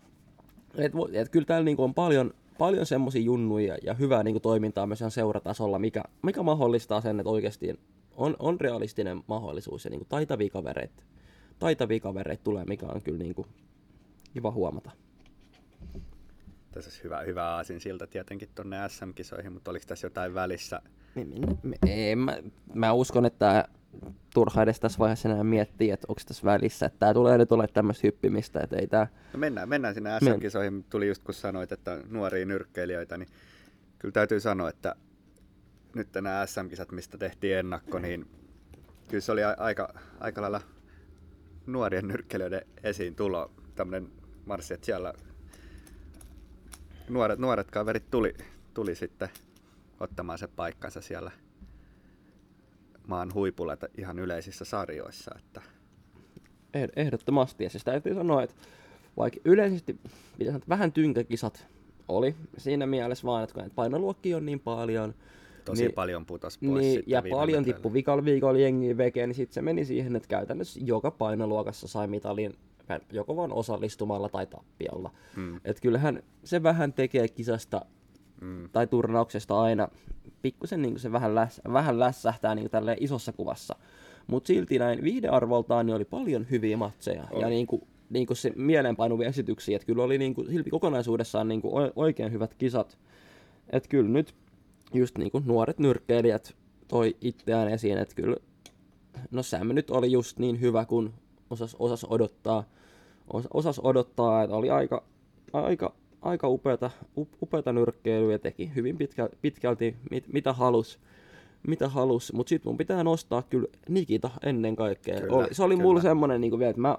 et, 0.79 0.93
et 1.13 1.29
kyllä 1.29 1.47
täällä 1.47 1.65
niinku 1.65 1.83
on 1.83 1.95
paljon, 1.95 2.35
paljon 2.59 2.87
semmoisia 2.87 3.23
junnuja 3.23 3.77
ja 3.83 3.95
hyvää 3.95 4.23
niinku 4.23 4.41
toimintaa 4.41 4.87
myös 4.87 5.01
ihan 5.01 5.11
seuratasolla, 5.11 5.79
mikä, 5.79 6.03
mikä 6.23 6.43
mahdollistaa 6.43 7.01
sen, 7.01 7.21
että 7.21 7.31
oikeasti 7.31 7.81
on, 8.17 8.37
on 8.39 8.61
realistinen 8.61 9.23
mahdollisuus 9.27 9.85
ja 9.85 9.91
niinku 9.91 10.07
taitavia 10.09 10.51
kavereita, 10.51 11.03
taitavia 11.59 12.01
kavereita 12.01 12.45
tulee, 12.45 12.65
mikä 12.65 12.87
on 12.87 13.03
kyllä 13.03 13.19
niinku 13.19 13.47
kiva 14.33 14.51
huomata. 14.51 14.91
Tässä 16.75 16.89
olisi 16.89 17.05
hyvä, 17.05 17.21
hyvä 17.21 17.49
aasin 17.49 17.81
siltä 17.81 18.07
tietenkin 18.07 18.49
tuonne 18.55 18.77
SM-kisoihin, 18.89 19.53
mutta 19.53 19.71
oliko 19.71 19.85
tässä 19.89 20.07
jotain 20.07 20.35
välissä? 20.35 20.83
Ei, 21.87 22.17
mä, 22.17 22.39
mä 22.75 22.93
uskon, 22.93 23.27
että 23.27 23.69
turha 24.35 24.63
edes 24.63 24.81
tässä 24.81 24.99
vaiheessa 24.99 25.29
enää 25.29 25.45
miettiä, 25.45 25.95
että 25.95 26.07
onko 26.09 26.21
tässä 26.27 26.45
välissä. 26.45 26.87
Että 26.87 26.99
tämä 26.99 27.15
tulee 27.15 27.39
nyt 27.39 27.53
ole 27.53 27.67
tämmöistä 27.69 28.07
hyppimistä, 28.07 28.61
että 28.61 28.77
ei 28.77 28.87
tämä... 28.87 29.07
No 29.33 29.39
mennään, 29.39 29.69
mennään 29.69 29.95
sinne 29.95 30.11
SM-kisoihin. 30.21 30.85
Tuli 30.91 31.09
just 31.09 31.25
kun 31.25 31.35
sanoit, 31.35 31.73
että 31.73 32.01
nuoria 32.09 32.47
nyrkkeilijöitä, 32.47 33.19
niin 33.19 33.29
kyllä 33.99 34.13
täytyy 34.13 34.41
sanoa, 34.41 34.69
että 34.69 34.97
nyt 35.95 36.09
nämä 36.15 36.47
SM-kisat, 36.47 36.93
mistä 36.93 37.19
tehtiin 37.19 37.57
ennakko, 37.57 37.99
niin 37.99 38.27
kyllä 39.09 39.21
se 39.21 39.33
oli 39.33 39.45
aika, 39.45 39.95
aika 40.21 40.43
lailla 40.43 40.61
nuorien 41.67 42.09
nyrkkeilijöiden 42.09 42.63
esiin 42.83 43.15
tulo. 43.15 43.51
Tämmöinen 43.75 44.13
marssi, 44.47 44.75
että 44.75 44.87
siellä 44.87 45.15
nuoret, 47.09 47.39
nuoret 47.39 47.71
kaverit 47.71 48.11
tuli, 48.11 48.35
tuli 48.75 48.95
sitten 48.95 49.29
ottamaan 50.01 50.39
se 50.39 50.47
paikkansa 50.47 51.01
siellä 51.01 51.31
maan 53.07 53.35
huipulla 53.35 53.77
ihan 53.99 54.19
yleisissä 54.19 54.65
sarjoissa. 54.65 55.35
Että... 55.39 55.63
Ehdottomasti. 56.97 57.65
Ja 57.65 57.71
siis 57.71 57.85
täytyy 57.85 58.15
sanoa, 58.15 58.43
että 58.43 58.57
vaikka 59.17 59.41
yleisesti 59.45 59.99
pitäisi 60.39 60.61
vähän 60.69 60.93
tynkäkisat 60.93 61.67
oli 62.09 62.35
siinä 62.57 62.87
mielessä 62.87 63.27
vaan, 63.27 63.45
että 63.45 63.55
kun 63.55 63.71
painoluokki 63.71 64.35
on 64.35 64.47
niin 64.47 64.61
paljon, 64.61 65.15
Tosi 65.65 65.83
niin, 65.83 65.95
paljon 65.95 66.27
putos 66.27 66.59
pois 66.59 66.85
niin, 66.85 67.03
Ja 67.07 67.23
paljon 67.31 67.65
tippu 67.65 67.93
vikalla 67.93 68.25
viikolla 68.25 68.59
jengiä 68.59 68.97
veke, 68.97 69.27
niin 69.27 69.35
sitten 69.35 69.55
se 69.55 69.63
meni 69.63 69.85
siihen, 69.85 70.17
että 70.17 70.29
käytännössä 70.29 70.81
joka 70.85 71.11
painoluokassa 71.11 71.89
sai 71.89 72.07
mitalin 72.07 72.55
joko 73.13 73.37
vaan 73.37 73.53
osallistumalla 73.53 74.29
tai 74.29 74.47
tappiolla. 74.47 75.11
Mm. 75.37 75.61
Et 75.65 75.81
kyllähän 75.81 76.23
se 76.45 76.63
vähän 76.63 76.93
tekee 76.93 77.29
kisasta 77.29 77.87
mm. 78.41 78.69
tai 78.73 78.87
turnauksesta 78.87 79.61
aina 79.61 79.89
pikkusen 80.43 80.83
niin 80.83 80.99
se 80.99 81.13
vähän, 81.13 81.35
läs, 81.35 81.61
vähän 81.73 81.99
lässähtää 81.99 82.55
niin 82.55 82.71
tälle 82.71 82.97
isossa 83.01 83.33
kuvassa. 83.33 83.77
Mutta 84.27 84.47
silti 84.47 84.79
näin 84.79 85.03
viihdearvoltaan 85.03 85.87
niin 85.87 85.97
oli 85.97 86.05
paljon 86.05 86.47
hyviä 86.51 86.77
matseja. 86.77 87.25
Oli. 87.31 87.43
Ja 87.43 87.49
niin 87.49 87.67
kuin, 87.67 87.83
niin 88.11 88.27
kuin 88.27 88.37
se 88.37 88.53
mieleenpainuvia 88.57 89.29
esityksiä. 89.29 89.77
Että 89.77 89.87
kyllä 89.87 90.03
oli 90.03 90.19
niin 90.19 90.35
kuin, 90.35 90.47
silti 90.47 90.71
kokonaisuudessaan 90.71 91.49
niin 91.49 91.63
kuin 91.63 91.93
oikein 91.97 92.33
hyvät 92.33 92.55
kisat. 92.55 92.99
Että 93.71 93.89
kyllä 93.89 94.11
nyt 94.11 94.35
just 94.95 95.19
niin 95.19 95.31
kuin 95.31 95.47
nuoret 95.47 95.79
nyrkkeilijät 95.79 96.57
toi 96.89 97.17
itseään 97.21 97.69
esiin. 97.69 97.99
Että 97.99 98.15
kyllä, 98.15 98.37
no 99.31 99.43
Sam 99.43 99.69
nyt 99.69 99.91
oli 99.91 100.13
just 100.13 100.39
niin 100.39 100.61
hyvä 100.61 100.85
kuin 100.85 101.15
osas, 101.51 101.77
osas 101.79 102.05
odottaa. 102.05 102.65
Os, 103.33 103.49
osas 103.55 103.79
odottaa, 103.79 104.43
että 104.43 104.57
oli 104.57 104.71
aika, 104.71 105.03
aika 105.53 105.93
aika 106.25 106.49
upeata, 106.49 106.91
upeata 107.43 107.73
nyrkkeilyä 107.73 108.33
ja 108.33 108.39
teki 108.39 108.71
hyvin 108.75 108.99
pitkä, 108.99 109.29
pitkälti 109.43 109.97
mit, 110.11 110.25
mitä 110.33 110.53
halus. 110.53 110.99
Mitä 111.67 111.89
halus, 111.89 112.33
mutta 112.33 112.49
sitten 112.49 112.71
mun 112.71 112.79
pitää 112.79 113.05
nostaa 113.05 113.43
kyllä 113.43 113.69
Nikita 113.89 114.31
ennen 114.43 114.77
kaikkea. 114.77 115.21
Kyllä, 115.21 115.37
oli, 115.37 115.49
se 115.53 115.63
oli 115.63 115.75
kyllä. 115.75 115.87
mulla 115.87 116.01
semmonen 116.01 116.41
niin 116.41 116.59
vielä, 116.59 116.71
että 116.71 116.81
mä 116.81 116.99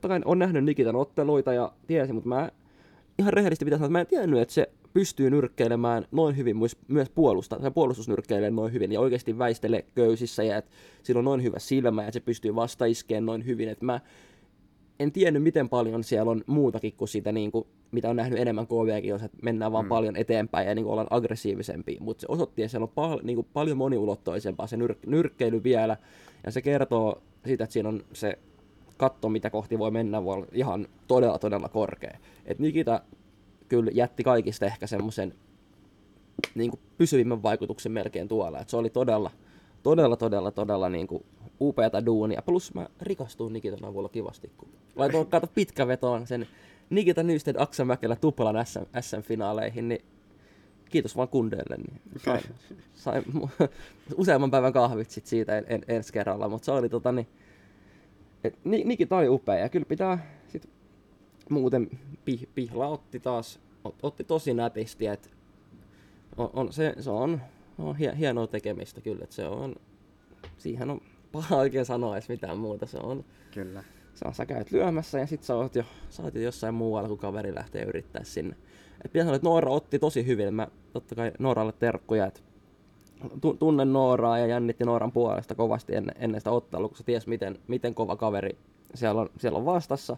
kai 0.00 0.20
on 0.24 0.38
nähnyt 0.38 0.64
Nikitan 0.64 0.96
otteluita 0.96 1.52
ja 1.52 1.72
tiesin, 1.86 2.14
mutta 2.14 2.28
mä 2.28 2.50
ihan 3.18 3.32
rehellisesti 3.32 3.64
pitää 3.64 3.78
sanoa, 3.78 3.86
että 3.86 3.92
mä 3.92 4.00
en 4.00 4.06
tiennyt, 4.06 4.40
että 4.40 4.54
se 4.54 4.70
pystyy 4.94 5.30
nyrkkeilemään 5.30 6.06
noin 6.10 6.36
hyvin 6.36 6.56
myös, 6.56 6.76
myös 6.88 7.10
puolusta, 7.10 7.58
se 7.62 7.70
puolustuснyrkkeilee 7.70 8.50
noin 8.50 8.72
hyvin 8.72 8.92
ja 8.92 9.00
oikeasti 9.00 9.38
väistelee 9.38 9.84
köysissä 9.94 10.42
ja 10.42 10.56
että 10.56 10.70
sillä 11.02 11.18
on 11.18 11.24
noin 11.24 11.42
hyvä 11.42 11.58
silmä 11.58 12.04
ja 12.04 12.12
se 12.12 12.20
pystyy 12.20 12.54
vastaiskeen 12.54 13.26
noin 13.26 13.46
hyvin, 13.46 13.68
että 13.68 13.84
mä 13.84 14.00
en 15.00 15.12
tiennyt, 15.12 15.42
miten 15.42 15.68
paljon 15.68 16.04
siellä 16.04 16.30
on 16.30 16.44
muutakin 16.46 16.92
kuin 16.92 17.08
sitä, 17.08 17.32
niin 17.32 17.52
kuin, 17.52 17.66
mitä 17.90 18.10
on 18.10 18.16
nähnyt 18.16 18.38
enemmän 18.38 18.66
KVkin, 18.66 19.08
jos 19.08 19.22
mennään 19.42 19.72
vaan 19.72 19.84
mm. 19.84 19.88
paljon 19.88 20.16
eteenpäin 20.16 20.68
ja 20.68 20.74
niin 20.74 20.84
kuin 20.84 20.92
ollaan 20.92 21.06
aggressiivisempi. 21.10 21.96
Mutta 22.00 22.20
se 22.20 22.26
osoitti, 22.30 22.62
että 22.62 22.70
siellä 22.70 22.84
on 22.84 22.92
pal- 22.94 23.20
niin 23.22 23.36
kuin 23.36 23.46
paljon 23.52 23.76
moniulottoisempaa 23.76 24.66
se 24.66 24.76
nyr- 24.76 24.98
nyrkkeily 25.06 25.62
vielä. 25.62 25.96
Ja 26.46 26.52
se 26.52 26.62
kertoo 26.62 27.22
siitä, 27.46 27.64
että 27.64 27.72
siinä 27.72 27.88
on 27.88 28.04
se 28.12 28.38
katto, 28.96 29.28
mitä 29.28 29.50
kohti 29.50 29.78
voi 29.78 29.90
mennä, 29.90 30.24
voi 30.24 30.34
olla 30.34 30.46
ihan 30.52 30.86
todella, 31.08 31.38
todella 31.38 31.68
korkea. 31.68 32.18
Et 32.46 32.58
Nikita 32.58 33.00
kyllä 33.72 33.90
jätti 33.94 34.24
kaikista 34.24 34.66
ehkä 34.66 34.86
semmoisen 34.86 35.34
niin 36.54 36.72
pysyvimmän 36.98 37.42
vaikutuksen 37.42 37.92
melkein 37.92 38.28
tuolla. 38.28 38.60
Et 38.60 38.68
se 38.68 38.76
oli 38.76 38.90
todella, 38.90 39.30
todella, 39.82 40.16
todella, 40.16 40.50
todella 40.50 40.88
niin 40.88 41.06
kuin 41.06 41.24
upeata 41.60 42.06
duunia. 42.06 42.42
Plus 42.42 42.74
mä 42.74 42.86
rikastuin 43.00 43.52
Nikitan 43.52 43.84
avulla 43.84 44.08
kivasti, 44.08 44.52
kun 44.56 44.68
laitoin 44.96 45.26
kato 45.36 45.46
pitkä 45.54 45.86
vetoon 45.86 46.26
sen 46.26 46.46
Nikita 46.90 47.22
Nysted 47.22 47.56
Aksa 47.58 47.84
Mäkelä 47.84 48.16
Tuppalan 48.16 48.66
SM, 48.66 48.80
SM-finaaleihin, 49.00 49.88
niin 49.88 50.04
kiitos 50.90 51.16
vaan 51.16 51.28
kundeille. 51.28 51.76
Niin 51.76 52.00
sain, 52.24 52.42
sain 52.94 53.24
useamman 54.16 54.50
päivän 54.50 54.72
kahvit 54.72 55.10
sit 55.10 55.26
siitä 55.26 55.58
en, 55.58 55.64
en, 55.68 55.82
ensi 55.88 56.12
kerralla, 56.12 56.48
mutta 56.48 56.64
se 56.64 56.72
oli 56.72 56.88
tota 56.88 57.12
niin, 57.12 57.28
et, 58.44 58.58
Nikita 58.64 59.16
oli 59.16 59.28
upea 59.28 59.58
ja 59.58 59.68
kyllä 59.68 59.86
pitää 59.86 60.41
muuten 61.50 61.90
pih, 62.24 62.48
Pihla 62.54 62.88
otti 62.88 63.20
taas, 63.20 63.60
ot, 63.84 63.94
otti 64.02 64.24
tosi 64.24 64.54
nätisti, 64.54 65.06
että 65.06 65.28
on, 66.36 66.50
on, 66.52 66.72
se, 66.72 66.94
se 67.00 67.10
on, 67.10 67.40
on 67.78 67.96
hienoa 67.96 68.46
tekemistä 68.46 69.00
kyllä, 69.00 69.24
että 69.24 69.36
se 69.36 69.46
on, 69.46 69.74
siihen 70.58 70.90
on 70.90 71.00
paha 71.32 71.56
oikein 71.56 71.84
sanoa 71.84 72.16
edes 72.16 72.28
mitään 72.28 72.58
muuta. 72.58 72.86
Se 72.86 72.98
on, 72.98 73.24
Kyllä. 73.54 73.84
Se 74.14 74.24
on, 74.28 74.34
sä 74.34 74.46
käyt 74.46 74.72
lyömässä 74.72 75.18
ja 75.18 75.26
sit 75.26 75.42
sä 75.42 75.56
oot 75.56 75.74
jo, 75.74 75.84
sä 76.10 76.22
oot 76.22 76.34
jo 76.34 76.40
jossain 76.40 76.74
muualla, 76.74 77.08
kun 77.08 77.18
kaveri 77.18 77.54
lähtee 77.54 77.82
yrittää 77.82 78.24
sinne. 78.24 78.56
Et 79.04 79.12
pitää 79.12 79.24
sanoa, 79.24 79.36
että 79.36 79.48
Noora 79.48 79.70
otti 79.70 79.98
tosi 79.98 80.26
hyvin. 80.26 80.54
Mä 80.54 80.68
totta 80.92 81.14
kai 81.14 81.32
Nooralle 81.38 81.72
terkkuja, 81.72 82.26
että 82.26 82.40
tunnen 83.58 83.92
Nooraa 83.92 84.38
ja 84.38 84.46
jännitti 84.46 84.84
Nooran 84.84 85.12
puolesta 85.12 85.54
kovasti 85.54 85.94
ennen, 85.94 86.14
ennen 86.18 86.40
sitä 86.40 86.50
ottelua, 86.50 86.88
kun 86.88 86.96
se 86.96 87.04
ties 87.04 87.26
miten, 87.26 87.58
miten 87.68 87.94
kova 87.94 88.16
kaveri 88.16 88.56
siellä 88.94 89.20
on, 89.20 89.30
siellä 89.38 89.58
on 89.58 89.64
vastassa. 89.64 90.16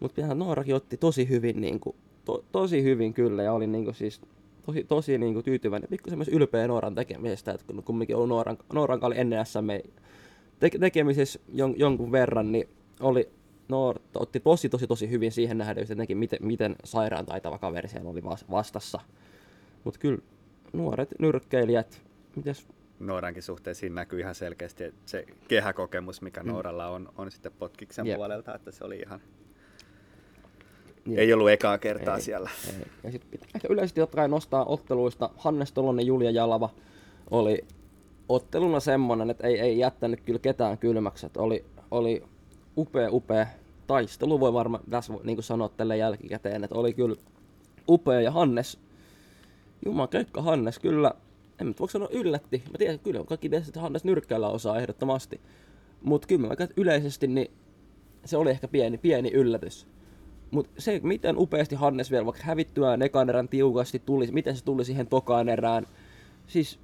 Mutta 0.00 0.14
pitää 0.14 0.34
Noorakin 0.34 0.74
otti 0.74 0.96
tosi 0.96 1.28
hyvin, 1.28 1.60
niin 1.60 1.80
kuin, 1.80 1.96
to, 2.24 2.44
tosi 2.52 2.82
hyvin 2.82 3.14
kyllä 3.14 3.42
ja 3.42 3.52
oli 3.52 3.66
niin 3.66 3.84
kuin, 3.84 3.94
siis 3.94 4.20
tosi, 4.66 4.84
tosi 4.84 5.18
niin 5.18 5.32
kuin, 5.32 5.44
tyytyväinen 5.44 5.90
pikkusen 5.90 6.18
myös 6.18 6.28
ylpeä 6.28 6.68
Nooran 6.68 6.94
tekemisestä, 6.94 7.52
että 7.52 7.66
kun 7.66 7.82
kumminkin 7.82 8.16
ollut 8.16 8.28
Nooran, 8.28 8.58
Nooran 8.72 9.04
oli 9.04 9.18
ennen 9.18 9.46
SM 9.46 9.90
te- 10.58 10.78
tekemisessä 10.80 11.40
jon- 11.52 11.74
jonkun 11.76 12.12
verran, 12.12 12.52
niin 12.52 12.68
oli, 13.00 13.28
no, 13.68 13.94
otti 14.14 14.40
tosi, 14.40 14.68
tosi, 14.68 14.86
tosi 14.86 15.10
hyvin 15.10 15.32
siihen 15.32 15.58
nähden 15.58 15.86
jotenkin, 15.88 16.18
miten, 16.18 16.38
miten 16.42 16.76
sairaan 16.84 17.26
taitava 17.26 17.58
kaveri 17.58 17.88
siellä 17.88 18.10
oli 18.10 18.22
vastassa. 18.50 19.00
Mutta 19.84 20.00
kyllä 20.00 20.18
nuoret 20.72 21.08
nyrkkeilijät, 21.18 22.02
mites 22.36 22.66
Noorankin 23.00 23.42
suhteen 23.42 23.76
siinä 23.76 23.94
näkyy 23.94 24.20
ihan 24.20 24.34
selkeästi 24.34 24.84
että 24.84 25.00
se 25.06 25.26
kehäkokemus, 25.48 26.22
mikä 26.22 26.42
mm. 26.42 26.48
Nooralla 26.48 26.86
on, 26.86 27.12
on 27.18 27.30
sitten 27.30 27.52
potkiksen 27.58 28.06
yep. 28.06 28.16
puolelta, 28.16 28.54
että 28.54 28.70
se 28.70 28.84
oli 28.84 28.96
ihan... 28.96 29.20
Yep. 31.08 31.18
Ei 31.18 31.32
ollut 31.32 31.50
ekaa 31.50 31.78
kertaa 31.78 32.16
ei, 32.16 32.22
siellä. 32.22 32.50
Ei. 32.66 32.86
Ja 33.04 33.12
sitten 33.12 33.30
pitää 33.30 33.48
ehkä 33.54 33.68
yleisesti 33.70 34.00
totta 34.00 34.16
kai 34.16 34.28
nostaa 34.28 34.64
otteluista. 34.64 35.30
Hannes 35.36 35.72
Tolonen, 35.72 36.06
Julia 36.06 36.30
Jalava 36.30 36.70
oli 37.30 37.64
otteluna 38.28 38.80
semmonen, 38.80 39.30
että 39.30 39.46
ei, 39.46 39.60
ei 39.60 39.78
jättänyt 39.78 40.20
kyllä 40.20 40.38
ketään 40.38 40.78
kylmäksi. 40.78 41.26
Että 41.26 41.40
oli, 41.42 41.64
oli 41.90 42.22
upea, 42.76 43.10
upea 43.10 43.46
taistelu, 43.86 44.40
voi 44.40 44.52
varmaan 44.52 44.84
tässä 44.90 45.12
niin 45.24 45.42
sanoa 45.42 45.68
tälle 45.68 45.96
jälkikäteen, 45.96 46.64
että 46.64 46.78
oli 46.78 46.92
kyllä 46.92 47.16
upea 47.88 48.20
ja 48.20 48.30
Hannes, 48.30 48.78
Juman 49.84 50.08
keikka 50.08 50.42
Hannes 50.42 50.78
kyllä, 50.78 51.14
en 51.60 51.66
nyt 51.66 51.80
voi 51.80 51.88
sanoa 51.88 52.08
yllätti. 52.12 52.62
Mä 52.70 52.78
tiedän, 52.78 52.98
kyllä 52.98 53.24
kaikki 53.24 53.48
tiedät, 53.48 53.68
että 53.68 53.80
Hannes 53.80 54.04
nyrkkäillä 54.04 54.48
osaa 54.48 54.78
ehdottomasti. 54.78 55.40
Mutta 56.02 56.28
kyllä 56.28 56.48
mä 56.48 56.54
yleisesti 56.76 57.26
niin 57.26 57.50
se 58.24 58.36
oli 58.36 58.50
ehkä 58.50 58.68
pieni, 58.68 58.98
pieni 58.98 59.30
yllätys. 59.30 59.86
Mutta 60.50 60.70
se, 60.78 61.00
miten 61.02 61.38
upeasti 61.38 61.74
Hannes 61.74 62.10
vielä 62.10 62.26
vaikka 62.26 62.42
hävittyään 62.44 63.02
ekan 63.02 63.28
erän 63.28 63.48
tiukasti 63.48 64.02
tuli, 64.06 64.28
miten 64.30 64.56
se 64.56 64.64
tuli 64.64 64.84
siihen 64.84 65.06
tokaan 65.06 65.48
erään. 65.48 65.86
Siis 66.46 66.78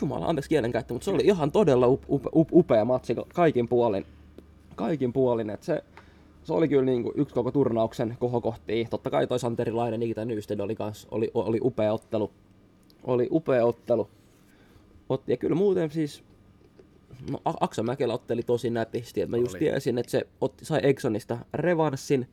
Jumala, 0.00 0.26
anteeksi 0.26 0.48
kielenkäyttö, 0.48 0.94
mutta 0.94 1.04
se 1.04 1.10
oli 1.10 1.22
ihan 1.24 1.52
todella 1.52 1.86
upe, 1.86 2.06
upe, 2.08 2.48
upea 2.52 2.84
matsi 2.84 3.16
kaikin 3.34 3.68
puolin. 3.68 4.06
Kaikin 4.74 5.12
puolin, 5.12 5.50
että 5.50 5.66
se, 5.66 5.84
se 6.44 6.52
oli 6.52 6.68
kyllä 6.68 6.84
niin 6.84 7.02
kuin 7.02 7.14
yksi 7.16 7.34
koko 7.34 7.50
turnauksen 7.50 8.16
kohokohtia. 8.20 8.88
Totta 8.90 9.10
kai 9.10 9.26
toi 9.26 9.38
Santeri 9.38 9.72
Laine, 9.72 9.98
Nikita 9.98 10.24
Nysted 10.24 10.60
oli, 10.60 10.74
kans, 10.74 11.08
oli, 11.10 11.30
oli 11.34 11.58
upea 11.62 11.92
ottelu. 11.92 12.30
Oli 13.04 13.28
upea 13.30 13.64
ottelu. 13.66 14.08
Otti, 15.08 15.32
ja 15.32 15.36
kyllä 15.36 15.56
muuten 15.56 15.90
siis 15.90 16.24
no, 17.30 17.40
Aksa 17.60 17.82
Mäkelä 17.82 18.14
otteli 18.14 18.42
tosi 18.42 18.70
nätisti. 18.70 19.20
Että 19.20 19.30
mä 19.30 19.36
just 19.36 19.58
tiesin, 19.58 19.98
että 19.98 20.10
se 20.10 20.26
otti, 20.40 20.64
sai 20.64 20.80
Exonista 20.82 21.38
revanssin, 21.54 22.28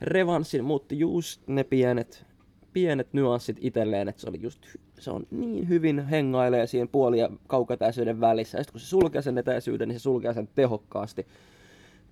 revanssin, 0.00 0.64
muutti 0.64 0.98
just 0.98 1.42
ne 1.46 1.64
pienet 1.64 2.26
pienet 2.72 3.12
nyanssit 3.12 3.56
itselleen, 3.60 4.08
että 4.08 4.20
se 4.20 4.28
oli 4.28 4.38
just, 4.42 4.66
se 4.98 5.10
on 5.10 5.26
niin 5.30 5.68
hyvin 5.68 6.06
hengailee 6.06 6.66
siinä 6.66 6.88
puoli- 6.92 7.18
ja 7.18 7.30
kaukatäisyyden 7.46 8.20
välissä. 8.20 8.58
Ja 8.58 8.64
sitten 8.64 8.72
kun 8.72 8.80
se 8.80 8.86
sulkee 8.86 9.22
sen 9.22 9.38
etäisyyden, 9.38 9.88
niin 9.88 9.98
se 9.98 10.02
sulkee 10.02 10.34
sen 10.34 10.48
tehokkaasti. 10.54 11.26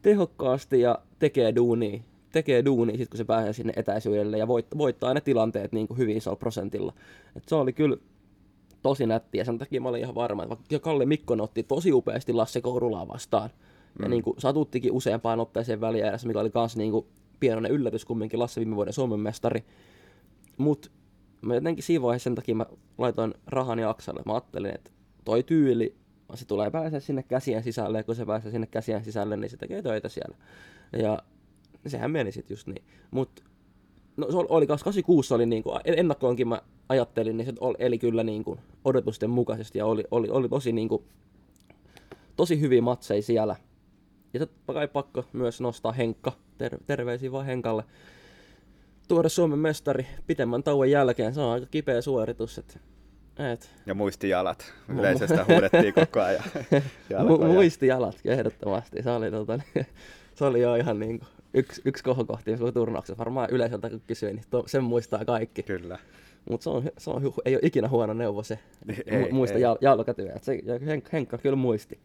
Tehokkaasti 0.03 0.81
ja 0.81 0.99
tekee 1.19 1.55
duunia. 1.57 2.01
tekee 2.33 2.65
duuni 2.65 2.99
sit 2.99 3.09
kun 3.09 3.19
se 3.19 3.25
pääsee 3.25 3.53
sinne 3.53 3.73
etäisyydelle 3.77 4.39
ja 4.39 4.49
voit, 4.49 4.67
voittaa 4.79 5.15
ne 5.15 5.21
tilanteet 5.21 5.73
niin 5.73 5.89
kuin 5.89 5.99
hyvin 5.99 6.17
isolla 6.17 6.37
prosentilla. 6.37 6.93
Et 7.37 7.49
se 7.49 7.55
oli 7.55 7.73
kyllä 7.73 7.97
tosi 8.83 9.07
nättiä. 9.07 9.45
Sen 9.45 9.59
takia 9.59 9.81
mä 9.81 9.89
olin 9.89 10.01
ihan 10.01 10.15
varma, 10.15 10.43
että 10.43 10.57
vaikka 10.57 10.79
Kalle 10.79 11.07
Mikkonen 11.07 11.45
otti 11.45 11.63
tosi 11.63 11.93
upeasti 11.93 12.33
Lasse 12.33 12.61
Kourulaa 12.61 13.09
vastaan. 13.09 13.51
Mm. 13.99 14.03
Ja 14.03 14.09
niin 14.09 14.23
kuin 14.23 14.41
satuttikin 14.41 14.93
useampaan 14.93 15.41
otteeseen 15.41 15.81
väliääressä, 15.81 16.27
mikä 16.27 16.41
oli 16.41 16.51
myös 16.55 16.77
niin 16.77 16.93
kuin 16.93 17.07
pienoinen 17.41 17.73
yllätys 17.73 18.05
kumminkin 18.05 18.41
Lasse 18.41 18.61
viime 18.61 18.77
vuoden 18.77 18.93
Suomen 18.93 19.21
mestari. 19.21 19.65
Mutta 20.57 20.91
mä 21.43 21.55
jotenkin 21.55 21.85
siinä 21.85 22.03
vaiheessa 22.03 22.25
sen 22.25 22.35
takia 22.35 22.55
mä 22.55 22.67
laitoin 22.99 23.35
rahani 23.47 23.85
Aksalle. 23.85 24.23
Mä 24.27 24.33
ajattelin, 24.33 24.75
että 24.75 24.91
toi 25.25 25.43
tyyli, 25.43 25.95
se 26.35 26.47
tulee 26.47 26.71
pääsee 26.71 27.01
sinne 27.01 27.23
käsien 27.23 27.63
sisälle, 27.63 27.99
ja 27.99 28.05
kun 28.05 28.15
se 28.15 28.27
pääsee 28.27 28.51
sinne 28.51 28.67
käsien 28.67 29.05
sisälle, 29.05 29.37
niin 29.37 29.51
se 29.51 29.57
tekee 29.57 29.83
töitä 29.83 30.09
siellä. 30.09 30.37
Ja 30.99 31.19
sehän 31.87 32.11
meni 32.11 32.33
sitten 32.33 32.55
just 32.55 32.67
niin. 32.67 32.85
Mutta 33.11 33.43
no 34.17 34.31
se 34.31 34.37
oli 34.37 34.67
86 34.67 35.35
oli 35.35 35.47
niin 35.47 35.63
kuin, 35.63 35.81
ennakkoonkin 35.85 36.49
mä 36.49 36.63
ajattelin, 36.89 37.37
niin 37.37 37.47
se 37.47 37.53
oli, 37.61 37.77
eli 37.79 37.99
kyllä 37.99 38.25
niin 38.25 38.45
kuin 38.45 38.61
odotusten 38.85 39.31
mukaisesti 39.31 39.79
ja 39.79 39.87
oli, 39.87 40.05
oli, 40.11 40.29
oli 40.29 40.49
tosi, 40.49 40.73
niin 40.73 40.89
kuin, 40.89 41.05
tosi 42.37 42.61
hyviä 42.61 42.83
matseja 42.83 43.23
siellä. 43.23 43.57
Ja 44.37 44.47
totta 44.47 44.73
kai 44.73 44.89
pakko 44.89 45.25
myös 45.33 45.61
nostaa 45.61 45.93
Henkka, 45.93 46.33
ter- 46.59 46.79
terveisiä 46.87 47.33
vaan 47.33 47.47
Henkalle. 47.47 47.85
Tuoda 49.09 49.29
Suomen 49.29 49.59
mestari 49.59 50.07
pitemmän 50.27 50.63
tauon 50.63 50.91
jälkeen, 50.91 51.35
se 51.35 51.41
on 51.41 51.53
aika 51.53 51.67
kipeä 51.67 52.01
suoritus. 52.01 52.59
Et, 52.59 52.79
et. 53.53 53.71
Ja 53.87 53.95
muistijalat, 53.95 54.73
yleisestä 54.99 55.45
huudettiin 55.49 55.95
koko 55.95 56.21
ajan. 56.21 56.45
Mu- 57.29 57.45
muistijalat, 57.45 58.17
ehdottomasti. 58.25 59.03
Se 59.03 59.11
oli, 59.11 59.31
tota, 59.31 59.61
se 60.35 60.45
oli 60.45 60.61
jo 60.61 60.75
ihan 60.75 60.99
niin 61.01 61.19
kuin, 61.19 61.29
yksi, 61.55 61.83
yksi 61.85 62.05
kohokohti 62.05 62.51
turnauksessa. 62.75 63.19
Varmaan 63.19 63.49
yleisöltä 63.51 63.91
kun 63.91 64.03
kysyin, 64.07 64.37
niin 64.37 64.45
to, 64.51 64.65
sen 64.67 64.85
muistaa 64.85 65.25
kaikki. 65.25 65.63
Kyllä. 65.63 65.99
Mutta 66.51 66.65
se, 66.65 66.71
on, 66.71 66.83
se 66.99 67.11
on, 67.11 67.33
ei 67.45 67.55
ole 67.55 67.61
ikinä 67.63 67.89
huono 67.89 68.13
neuvo 68.13 68.43
se, 68.43 68.59
ei, 69.07 69.33
muista 69.33 69.57
ei. 69.57 69.63
jalkatyö. 69.81 70.39
Se, 70.43 70.63
Henkka 71.13 71.39
kyllä 71.39 71.57
muisti. 71.57 71.99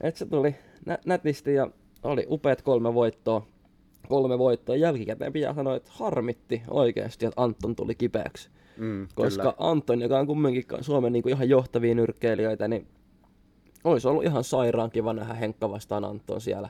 Et 0.00 0.16
se 0.16 0.26
tuli 0.26 0.54
nä, 0.86 0.98
nätisti 1.06 1.54
ja 1.54 1.70
oli 2.02 2.26
upeat 2.28 2.62
kolme 2.62 2.94
voittoa. 2.94 3.46
Kolme 4.08 4.38
voittoa. 4.38 4.76
Jälkikäteen 4.76 5.32
pitää 5.32 5.54
sanoa, 5.54 5.76
että 5.76 5.90
harmitti 5.92 6.62
oikeasti, 6.68 7.26
että 7.26 7.42
Anton 7.42 7.76
tuli 7.76 7.94
kipeäksi. 7.94 8.50
Mm, 8.76 9.08
Koska 9.14 9.42
kyllä. 9.42 9.54
Anton, 9.58 10.00
joka 10.00 10.18
on 10.18 10.26
kumminkin 10.26 10.64
Suomen 10.80 11.12
niin 11.12 11.22
kuin 11.22 11.32
ihan 11.32 11.48
johtavia 11.48 11.94
nyrkkeilijöitä, 11.94 12.68
niin 12.68 12.86
olisi 13.84 14.08
ollut 14.08 14.24
ihan 14.24 14.44
sairaan 14.44 14.90
kiva 14.90 15.12
nähdä 15.12 15.34
Henkka 15.34 15.70
vastaan 15.70 16.04
Anton 16.04 16.40
siellä. 16.40 16.68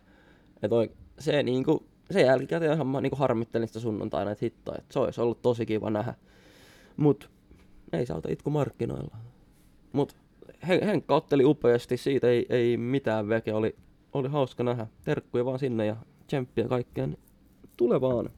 Et 0.62 0.72
oi, 0.72 0.90
se, 1.18 1.42
niin 1.42 1.64
kuin, 1.64 1.84
se 2.10 2.20
jälkikäteen 2.20 2.72
ihan 2.72 3.02
niin 3.02 3.10
kuin 3.10 3.18
harmittelin 3.18 3.68
sitä 3.68 3.80
sunnuntaina, 3.80 4.30
että 4.30 4.44
hitto, 4.44 4.72
että 4.78 4.92
se 4.92 4.98
olisi 4.98 5.20
ollut 5.20 5.42
tosi 5.42 5.66
kiva 5.66 5.90
nähdä. 5.90 6.14
Mut 6.96 7.30
ei 7.92 8.06
se 8.06 8.12
auta 8.12 8.28
itku 8.32 8.50
markkinoilla. 8.50 9.16
Mut 9.92 10.16
Henkka 10.68 11.14
otteli 11.14 11.44
upeasti, 11.44 11.96
siitä 11.96 12.28
ei, 12.28 12.46
ei 12.48 12.76
mitään 12.76 13.28
veke, 13.28 13.54
oli, 13.54 13.76
oli 14.12 14.28
hauska 14.28 14.62
nähdä. 14.62 14.86
Terkkuja 15.04 15.44
vaan 15.44 15.58
sinne 15.58 15.86
ja 15.86 15.96
tsemppiä 16.26 16.68
kaikkea, 16.68 17.06
niin 17.06 17.18
tule 17.76 18.00
vaan. 18.00 18.30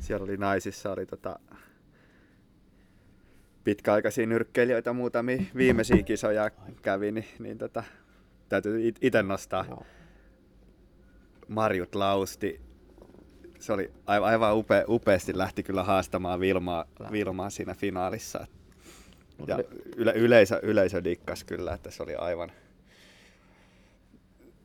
Siellä 0.00 0.24
oli 0.24 0.36
naisissa, 0.36 0.92
oli 0.92 1.06
tota 1.06 1.38
pitkäaikaisia 3.64 4.26
nyrkkeilijöitä, 4.26 4.92
muutamia 4.92 5.42
viimeisiä 5.56 6.02
kisoja 6.02 6.50
kävi, 6.82 7.12
niin, 7.12 7.26
niin 7.38 7.58
tota, 7.58 7.84
täytyy 8.48 8.92
itse 9.00 9.22
nostaa. 9.22 9.84
Marjut 11.48 11.94
Lausti, 11.94 12.60
se 13.58 13.72
oli 13.72 13.90
aivan 14.06 14.56
upe, 14.56 14.84
upeasti 14.88 15.38
lähti 15.38 15.62
kyllä 15.62 15.82
haastamaan 15.82 16.40
Vilmaa, 16.40 16.84
Vilmaa 17.12 17.50
siinä 17.50 17.74
finaalissa. 17.74 18.46
Ja 19.46 19.58
yle, 19.96 20.12
yleisö, 20.12 20.60
yleisö 20.62 21.04
dikkas 21.04 21.44
kyllä, 21.44 21.74
että 21.74 21.90
se 21.90 22.02
oli 22.02 22.14
aivan... 22.14 22.52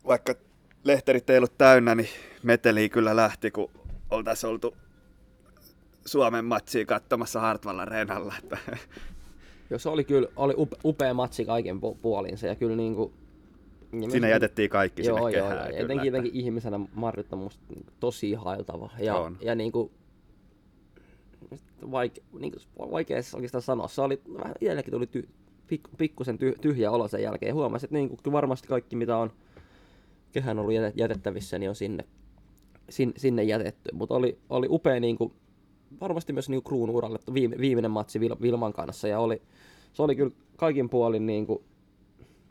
Vaikka 0.08 0.36
lehterit 0.84 1.30
ei 1.30 1.38
ollut 1.38 1.58
täynnä, 1.58 1.96
niin 1.96 2.10
meteli 2.44 2.90
kyllä 2.90 3.16
lähti, 3.16 3.52
kun 3.52 3.72
oltaisiin 4.10 4.50
oltu 4.50 4.76
Suomen 6.06 6.46
matsia 6.46 6.86
katsomassa 6.86 7.40
Hartvallan 7.40 7.88
Renalla. 7.88 8.34
Että... 8.44 8.58
Joo, 9.70 9.80
se 9.80 9.90
oli 9.90 10.04
kyllä 10.04 10.28
oli 10.36 10.54
upea 10.84 11.14
matsi 11.14 11.46
kaiken 11.46 11.80
puolinsa 12.02 12.48
ja 12.48 12.56
kyllä 12.56 12.76
niin 12.76 12.96
kuin 12.96 13.14
niin 13.92 14.12
Siinä 14.12 14.28
jätettiin 14.28 14.70
kaikki 14.70 15.06
joo, 15.06 15.18
sinne 15.18 15.38
joo, 15.38 15.50
kehään. 15.50 15.70
Joo, 15.70 15.80
jotenkin, 15.80 16.06
jotenkin 16.06 16.36
ihmisenä 16.36 16.80
Marjut 16.94 17.34
on 17.34 17.40
musta 17.40 17.64
tosi 18.00 18.34
hailtava. 18.34 18.90
Ja, 19.00 19.16
on. 19.16 19.38
ja 19.42 19.56
niin 19.56 19.72
kuin, 19.72 19.92
vaike, 21.92 22.22
niin 22.40 22.52
kuin, 22.52 22.92
vaikea 22.92 23.18
oikeastaan 23.34 23.62
sanoa. 23.62 23.88
Se 23.88 24.02
oli, 24.02 24.22
vähän 24.38 24.56
itsellekin 24.62 24.92
tuli 24.92 25.08
ty, 25.08 25.30
pik, 25.68 25.82
pikkusen 25.98 26.38
ty, 26.38 26.56
tyhjä 26.62 26.92
olo 26.92 27.08
sen 27.08 27.24
jälkeen. 27.24 27.56
Huomasin, 27.56 27.88
että 27.88 27.96
niin 27.96 28.10
kuin, 28.10 28.34
varmasti 28.34 28.68
kaikki 28.68 28.96
mitä 28.96 29.18
on 29.18 29.32
kehään 30.32 30.60
ollut 30.60 30.74
jätettävissä, 30.96 31.60
niin 31.60 31.70
on 31.70 31.76
sinne, 31.76 32.06
sin, 32.90 33.14
sinne 33.18 33.44
jätetty. 33.44 33.90
Mutta 33.94 34.16
oli, 34.16 34.38
oli 34.50 34.68
upea 34.70 35.00
niin 35.00 35.18
kuin, 35.18 35.34
varmasti 36.02 36.34
myös 36.34 36.50
niin 36.50 36.64
kruun 36.64 36.90
uralle 36.90 37.20
viime, 37.34 37.58
viimeinen 37.58 37.92
matsi 37.92 38.20
Vil, 38.20 38.36
Vilman 38.42 38.74
kanssa. 38.74 39.08
Ja 39.08 39.20
oli, 39.20 39.42
se 39.94 40.02
oli 40.04 40.16
kyllä 40.16 40.32
kaikin 40.56 40.90
puolin 40.90 41.26
niin 41.26 41.48
kuin, 41.48 41.64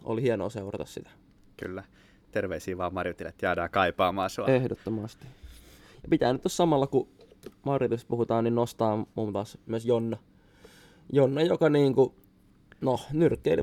oli 0.04 0.22
hienoa 0.22 0.50
seurata 0.50 0.84
sitä. 0.84 1.10
Kyllä. 1.56 1.84
Terveisiä 2.30 2.78
vaan 2.78 2.94
Marjutille, 2.94 3.28
että 3.28 3.46
jäädään 3.46 3.70
kaipaamaan 3.70 4.30
sua. 4.30 4.46
Ehdottomasti. 4.46 5.26
Ja 6.02 6.08
pitää 6.10 6.32
nyt 6.32 6.42
samalla, 6.46 6.86
kun 6.86 7.08
Marjutista 7.64 8.08
puhutaan, 8.08 8.44
niin 8.44 8.54
nostaa 8.54 9.06
muun 9.14 9.32
taas 9.32 9.58
myös 9.66 9.86
Jonna. 9.86 10.16
Jonna, 11.12 11.42
joka 11.42 11.68
niinku, 11.68 12.14
no, 12.80 13.00
nyrkkeili 13.12 13.62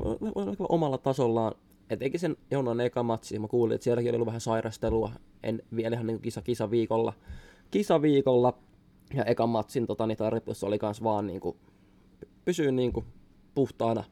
omalla 0.68 0.98
tasollaan. 0.98 1.54
Etenkin 1.90 2.20
sen 2.20 2.36
Jonnan 2.50 2.80
eka 2.80 3.02
matsi, 3.02 3.38
mä 3.38 3.48
kuulin, 3.48 3.74
että 3.74 3.84
sielläkin 3.84 4.10
oli 4.10 4.16
ollut 4.16 4.26
vähän 4.26 4.40
sairastelua. 4.40 5.12
En 5.42 5.62
vielä 5.76 5.94
ihan 5.94 6.06
niin 6.06 6.20
kisa, 6.20 6.42
kisa 6.42 6.70
viikolla. 6.70 7.12
Kisa 7.70 8.02
viikolla 8.02 8.58
ja 9.14 9.24
ekan 9.24 9.48
matsin 9.48 9.86
tota, 9.86 10.06
niin 10.06 10.18
tarkoitus 10.18 10.64
oli 10.64 10.78
kans 10.78 11.02
vaan 11.02 11.26
niinku, 11.26 11.56
pysyä 12.44 12.72
niinku 12.72 13.04
puhtaana 13.54 14.04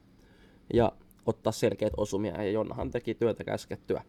ja 0.73 0.91
ottaa 1.25 1.51
selkeät 1.51 1.93
osumia, 1.97 2.43
ja 2.43 2.51
Jonnahan 2.51 2.91
teki 2.91 3.15
työtä 3.15 3.43
käskettyä 3.43 4.03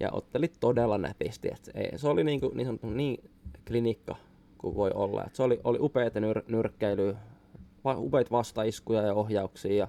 ja 0.00 0.10
otteli 0.12 0.48
todella 0.60 0.98
nätisti. 0.98 1.48
Et 1.48 1.70
ei, 1.74 1.98
se 1.98 2.08
oli 2.08 2.24
niin, 2.24 2.40
kuin, 2.40 2.56
niin, 2.56 2.66
sanottu, 2.66 2.90
niin 2.90 3.30
klinikka 3.66 4.16
kuin 4.58 4.74
voi 4.74 4.90
olla. 4.94 5.24
Et 5.24 5.34
se 5.34 5.42
oli, 5.42 5.60
oli 5.64 5.78
upeita 5.80 6.20
nyr, 6.20 6.42
nyrkkeilyä, 6.48 7.14
va, 7.84 7.94
upeita 7.98 8.30
vastaiskuja 8.30 9.02
ja 9.02 9.14
ohjauksia. 9.14 9.74
Ja 9.74 9.88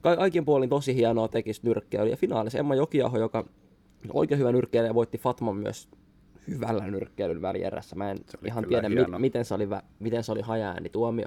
ka- 0.00 0.16
kaikin 0.16 0.44
puolin 0.44 0.70
tosi 0.70 0.94
hienoa 0.94 1.28
tekisi 1.28 1.60
nyrkkeilyä. 1.64 2.10
Ja 2.10 2.16
finaalissa 2.16 2.58
Emma 2.58 2.74
Jokiaho, 2.74 3.18
joka 3.18 3.44
oikein 4.12 4.38
hyvä 4.38 4.52
nyrkkeilijä, 4.52 4.94
voitti 4.94 5.18
Fatman 5.18 5.56
myös 5.56 5.88
hyvällä 6.48 6.86
nyrkkeilyn 6.86 7.42
välierässä. 7.42 7.96
Mä 7.96 8.10
en 8.10 8.18
ihan 8.46 8.64
tiedä, 8.68 8.88
mi- 8.88 8.94
miten, 9.18 9.44
se 9.44 9.54
oli, 9.54 9.66
vä- 9.66 9.84
miten 9.98 10.24
se 10.24 10.32
oli 10.32 10.42
tuomio. 10.92 11.26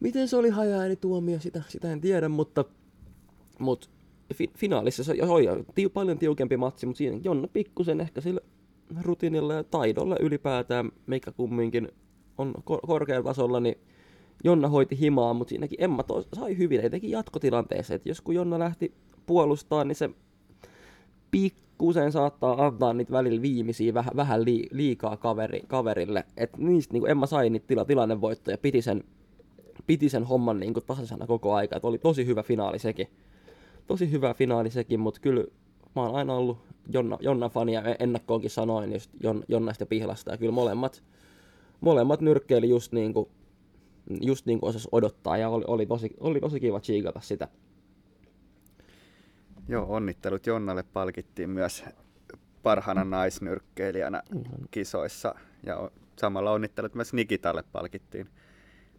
Miten 0.00 0.28
se 0.28 0.36
oli 0.36 0.50
tuomio, 0.96 1.40
sitä, 1.40 1.62
sitä 1.68 1.92
en 1.92 2.00
tiedä, 2.00 2.28
mutta 2.28 2.64
mutta 3.58 3.88
fi- 4.34 4.50
finaalissa 4.56 5.04
se 5.04 5.12
oli 5.28 5.46
tiu, 5.74 5.90
paljon 5.90 6.18
tiukempi 6.18 6.56
matsi, 6.56 6.86
mutta 6.86 6.98
siinä 6.98 7.20
Jonna 7.24 7.48
pikkusen 7.48 8.00
ehkä 8.00 8.20
sillä 8.20 8.40
rutiinilla 9.02 9.54
ja 9.54 9.64
taidolla 9.64 10.16
ylipäätään, 10.20 10.92
mikä 11.06 11.32
kumminkin 11.32 11.88
on 12.38 12.54
kor- 12.64 12.80
korkealla 12.86 13.24
tasolla, 13.24 13.60
niin 13.60 13.78
Jonna 14.44 14.68
hoiti 14.68 15.00
himaa, 15.00 15.34
mutta 15.34 15.48
siinäkin 15.48 15.82
Emma 15.82 16.02
to- 16.02 16.24
sai 16.32 16.58
hyvin, 16.58 16.90
teki 16.90 17.10
jatkotilanteessa, 17.10 17.94
että 17.94 18.08
jos 18.08 18.20
kun 18.20 18.34
Jonna 18.34 18.58
lähti 18.58 18.94
puolustaa, 19.26 19.84
niin 19.84 19.96
se 19.96 20.10
pikkusen 21.30 22.12
saattaa 22.12 22.66
antaa 22.66 22.92
niitä 22.92 23.12
välillä 23.12 23.42
viimeisiä 23.42 23.94
vähän, 23.94 24.16
vähän 24.16 24.44
liikaa 24.70 25.16
kaveri, 25.16 25.60
kaverille. 25.68 26.24
että 26.36 26.58
niistä 26.58 26.92
niin 26.92 27.10
Emma 27.10 27.26
sai 27.26 27.50
niitä 27.50 27.66
tila, 27.66 27.84
tilannevoittoja, 27.84 28.58
piti 28.58 28.82
sen, 28.82 29.04
piti 29.86 30.08
sen 30.08 30.24
homman 30.24 30.60
niin 30.60 30.74
tasaisena 30.86 31.26
koko 31.26 31.54
aika. 31.54 31.76
Et 31.76 31.84
oli 31.84 31.98
tosi 31.98 32.26
hyvä 32.26 32.42
finaali 32.42 32.78
sekin 32.78 33.08
tosi 33.86 34.10
hyvä 34.10 34.34
finaali 34.34 34.70
sekin, 34.70 35.00
mutta 35.00 35.20
kyllä 35.20 35.44
mä 35.96 36.02
oon 36.02 36.14
aina 36.14 36.34
ollut 36.34 36.58
Jonna, 36.92 37.18
Jonna 37.20 37.48
fania, 37.48 37.82
ennakkoonkin 37.98 38.50
sanoin 38.50 38.92
just 38.92 39.10
Jon, 39.22 39.44
Jonnasta 39.48 39.82
ja 39.82 39.86
Pihlasta, 39.86 40.30
ja 40.30 40.38
kyllä 40.38 40.52
molemmat, 40.52 41.02
molemmat 41.80 42.20
nyrkkeili 42.20 42.68
just 42.68 42.92
niin 42.92 43.14
kuin, 43.14 43.28
just 44.20 44.46
niin 44.46 44.60
kuin 44.60 44.70
osas 44.70 44.88
odottaa, 44.92 45.36
ja 45.36 45.48
oli, 45.48 45.64
oli, 45.66 45.86
tosi, 45.86 46.16
oli 46.20 46.40
tosi 46.40 46.60
kiva 46.60 46.80
chiikata 46.80 47.20
sitä. 47.20 47.48
Joo, 49.68 49.86
onnittelut 49.88 50.46
Jonnalle 50.46 50.82
palkittiin 50.82 51.50
myös 51.50 51.84
parhaana 52.62 53.04
naisnyrkkeilijänä 53.04 54.22
kisoissa, 54.70 55.34
ja 55.66 55.90
samalla 56.16 56.50
onnittelut 56.50 56.94
myös 56.94 57.12
Nikitalle 57.12 57.64
palkittiin 57.72 58.28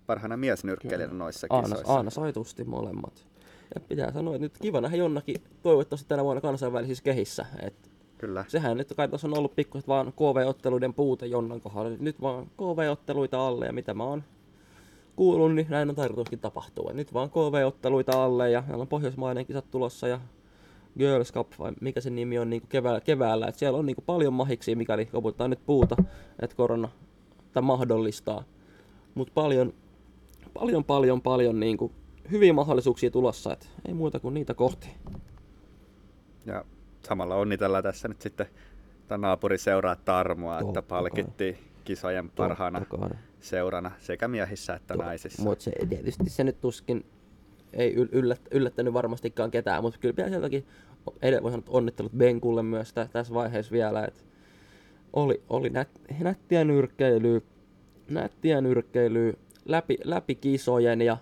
parhaana 0.06 0.38
miesnyrkkeilijänä 0.38 1.14
noissa 1.14 1.48
kisoissa. 1.48 1.88
Aina, 1.88 1.98
aina 1.98 2.10
saitusti 2.10 2.64
molemmat. 2.64 3.28
Ja 3.76 3.82
pitää 3.82 4.12
sanoa, 4.12 4.36
että 4.36 4.46
nyt 4.46 4.58
kiva 4.62 4.82
nähdä 4.82 4.98
jonnakin 4.98 5.36
toivottavasti 5.64 6.08
tänä 6.08 6.24
vuonna 6.24 6.42
kansainvälisissä 6.42 7.04
kehissä. 7.04 7.46
Et 7.62 7.92
Kyllä. 8.18 8.46
Sehän 8.48 8.78
nyt 8.78 8.94
kai 8.98 9.08
tässä 9.08 9.28
on 9.28 9.38
ollut 9.38 9.56
pikkuset 9.56 9.88
vaan 9.88 10.14
KV-otteluiden 10.14 10.94
puute 10.94 11.26
Jonnan 11.26 11.62
kohdalla. 11.62 11.98
Nyt 12.00 12.22
vaan 12.22 12.46
KV-otteluita 12.46 13.48
alle 13.48 13.66
ja 13.66 13.74
mitä 13.74 13.94
mä 13.94 14.04
oon 14.04 14.24
kuullut, 15.16 15.56
niin 15.56 15.68
näin 15.70 15.90
on 15.90 15.96
tarkoituskin 15.96 16.40
tapahtua. 16.40 16.92
Nyt 16.94 17.14
vaan 17.14 17.30
KV-otteluita 17.30 18.24
alle 18.24 18.52
ja 18.52 18.64
meillä 18.68 18.82
on 18.82 18.88
Pohjoismainen 18.88 19.46
kisat 19.46 19.72
tulossa 19.72 20.08
ja 20.08 20.20
Girls 20.98 21.34
Cup, 21.34 21.48
vai 21.60 21.72
mikä 21.82 22.02
se 22.02 22.10
nimi 22.10 22.40
on 22.40 22.50
niin 22.50 22.62
kevää, 22.70 23.02
keväällä. 23.02 23.48
Et 23.48 23.56
siellä 23.56 23.80
on 23.80 23.86
niin 23.86 23.98
paljon 24.06 24.34
mahiksi, 24.34 24.76
mikäli 24.76 25.06
koputetaan 25.06 25.50
nyt 25.50 25.66
puuta, 25.66 25.96
että 26.40 26.56
korona 26.56 26.90
tämä 27.54 27.68
mahdollistaa. 27.68 28.44
Mutta 29.16 29.32
paljon, 29.36 29.74
paljon, 30.54 30.84
paljon, 30.84 31.22
paljon 31.22 31.60
niin 31.60 31.78
kuin 31.78 31.92
hyviä 32.32 32.54
mahdollisuuksia 32.54 33.12
tulossa, 33.12 33.54
et 33.54 33.70
ei 33.88 33.94
muuta 33.94 34.20
kuin 34.20 34.34
niitä 34.34 34.54
kohti. 34.54 34.90
Ja 36.46 36.66
samalla 37.08 37.36
onnitellaan 37.36 37.84
tässä 37.84 38.08
nyt 38.08 38.22
sitten 38.22 38.48
naapuri 39.18 39.58
seuraa 39.58 39.96
Tarmoa, 39.96 40.60
että 40.60 40.82
palkittiin 40.82 41.58
kisojen 41.84 42.30
parhaana 42.30 42.86
seurana 43.40 43.92
sekä 44.00 44.28
miehissä 44.28 44.74
että 44.74 44.94
Tuo, 44.94 45.04
naisissa. 45.04 45.44
Mutta 45.44 45.64
se, 45.64 45.72
tietysti 45.90 46.30
se 46.30 46.44
nyt 46.44 46.62
tuskin 46.62 47.06
ei 47.74 47.94
yllät, 47.94 48.42
yllättänyt 48.52 48.94
varmastikaan 48.94 49.52
ketään, 49.52 49.84
mutta 49.84 50.00
kyllä 50.00 50.14
pitää 50.14 50.30
sieltäkin 50.30 50.66
edelleen 51.22 51.44
voi 51.44 51.52
sanoa, 51.52 51.66
onnittelut 51.68 52.12
Benkulle 52.12 52.64
myös 52.64 52.94
tä, 52.94 53.08
tässä 53.12 53.34
vaiheessa 53.34 53.72
vielä, 53.72 54.06
että 54.06 54.24
oli, 55.14 55.44
oli 55.50 55.70
nät, 55.70 55.90
nättiä 56.20 56.64
nyrkkeilyä, 56.64 57.42
nättiä 58.10 58.62
nyrkkeilyä 58.62 59.34
läpi, 59.66 59.98
läpi 60.04 60.36
kisojen 60.36 61.02
ja, 61.02 61.18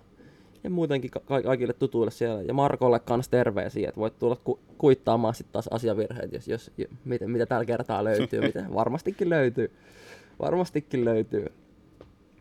ja 0.63 0.69
muutenkin 0.69 1.11
ka- 1.11 1.41
kaikille 1.43 1.73
tutuille 1.73 2.11
siellä. 2.11 2.41
Ja 2.41 2.53
Markolle 2.53 2.99
kans 2.99 3.29
terveisiä, 3.29 3.89
että 3.89 4.01
voit 4.01 4.19
tulla 4.19 4.37
ku- 4.43 4.59
kuittaamaan 4.77 5.33
sitten 5.33 5.53
taas 5.53 5.67
asiavirheet, 5.67 6.33
jos, 6.33 6.47
jos, 6.47 6.71
mitä, 7.05 7.27
mitä 7.27 7.45
tällä 7.45 7.65
kertaa 7.65 8.03
löytyy, 8.03 8.41
mitä 8.41 8.65
varmastikin 8.73 9.29
löytyy. 9.29 9.71
Varmastikin 10.39 11.05
löytyy. 11.05 11.45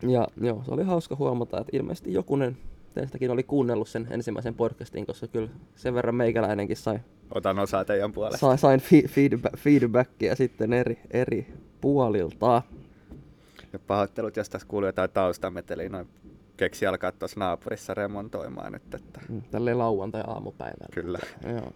Ja 0.07 0.27
joo, 0.41 0.61
se 0.65 0.71
oli 0.71 0.83
hauska 0.83 1.15
huomata, 1.15 1.59
että 1.59 1.77
ilmeisesti 1.77 2.13
jokunen 2.13 2.57
teistäkin 2.93 3.31
oli 3.31 3.43
kuunnellut 3.43 3.87
sen 3.89 4.07
ensimmäisen 4.11 4.53
podcastin, 4.55 5.05
koska 5.05 5.27
kyllä 5.27 5.49
sen 5.75 5.93
verran 5.93 6.15
meikäläinenkin 6.15 6.77
sai... 6.77 6.99
Otan 7.35 7.59
osaa 7.59 7.85
teidän 7.85 8.11
puolesta. 8.11 8.37
Sain, 8.39 8.57
sain 8.57 8.79
fi- 8.79 9.07
feedback, 9.07 9.57
feedbackia 9.57 10.35
sitten 10.35 10.73
eri, 10.73 10.99
eri 11.11 11.53
puolilta. 11.81 12.61
Ja 13.73 13.79
pahoittelut, 13.79 14.37
jos 14.37 14.49
tässä 14.49 14.67
kuuluu 14.67 14.87
jotain 14.87 15.09
taustameteliä, 15.09 15.89
noin 15.89 16.07
keksi 16.57 16.85
alkaa 16.87 17.11
tuossa 17.11 17.39
naapurissa 17.39 17.93
remontoimaan 17.93 18.71
nyt. 18.71 18.93
Että... 18.93 19.21
Mm, 19.29 19.41
tälleen 19.51 19.77
lauantai-aamupäivällä. 19.77 20.87
Kyllä. 20.93 21.19
Joo. 21.49 21.71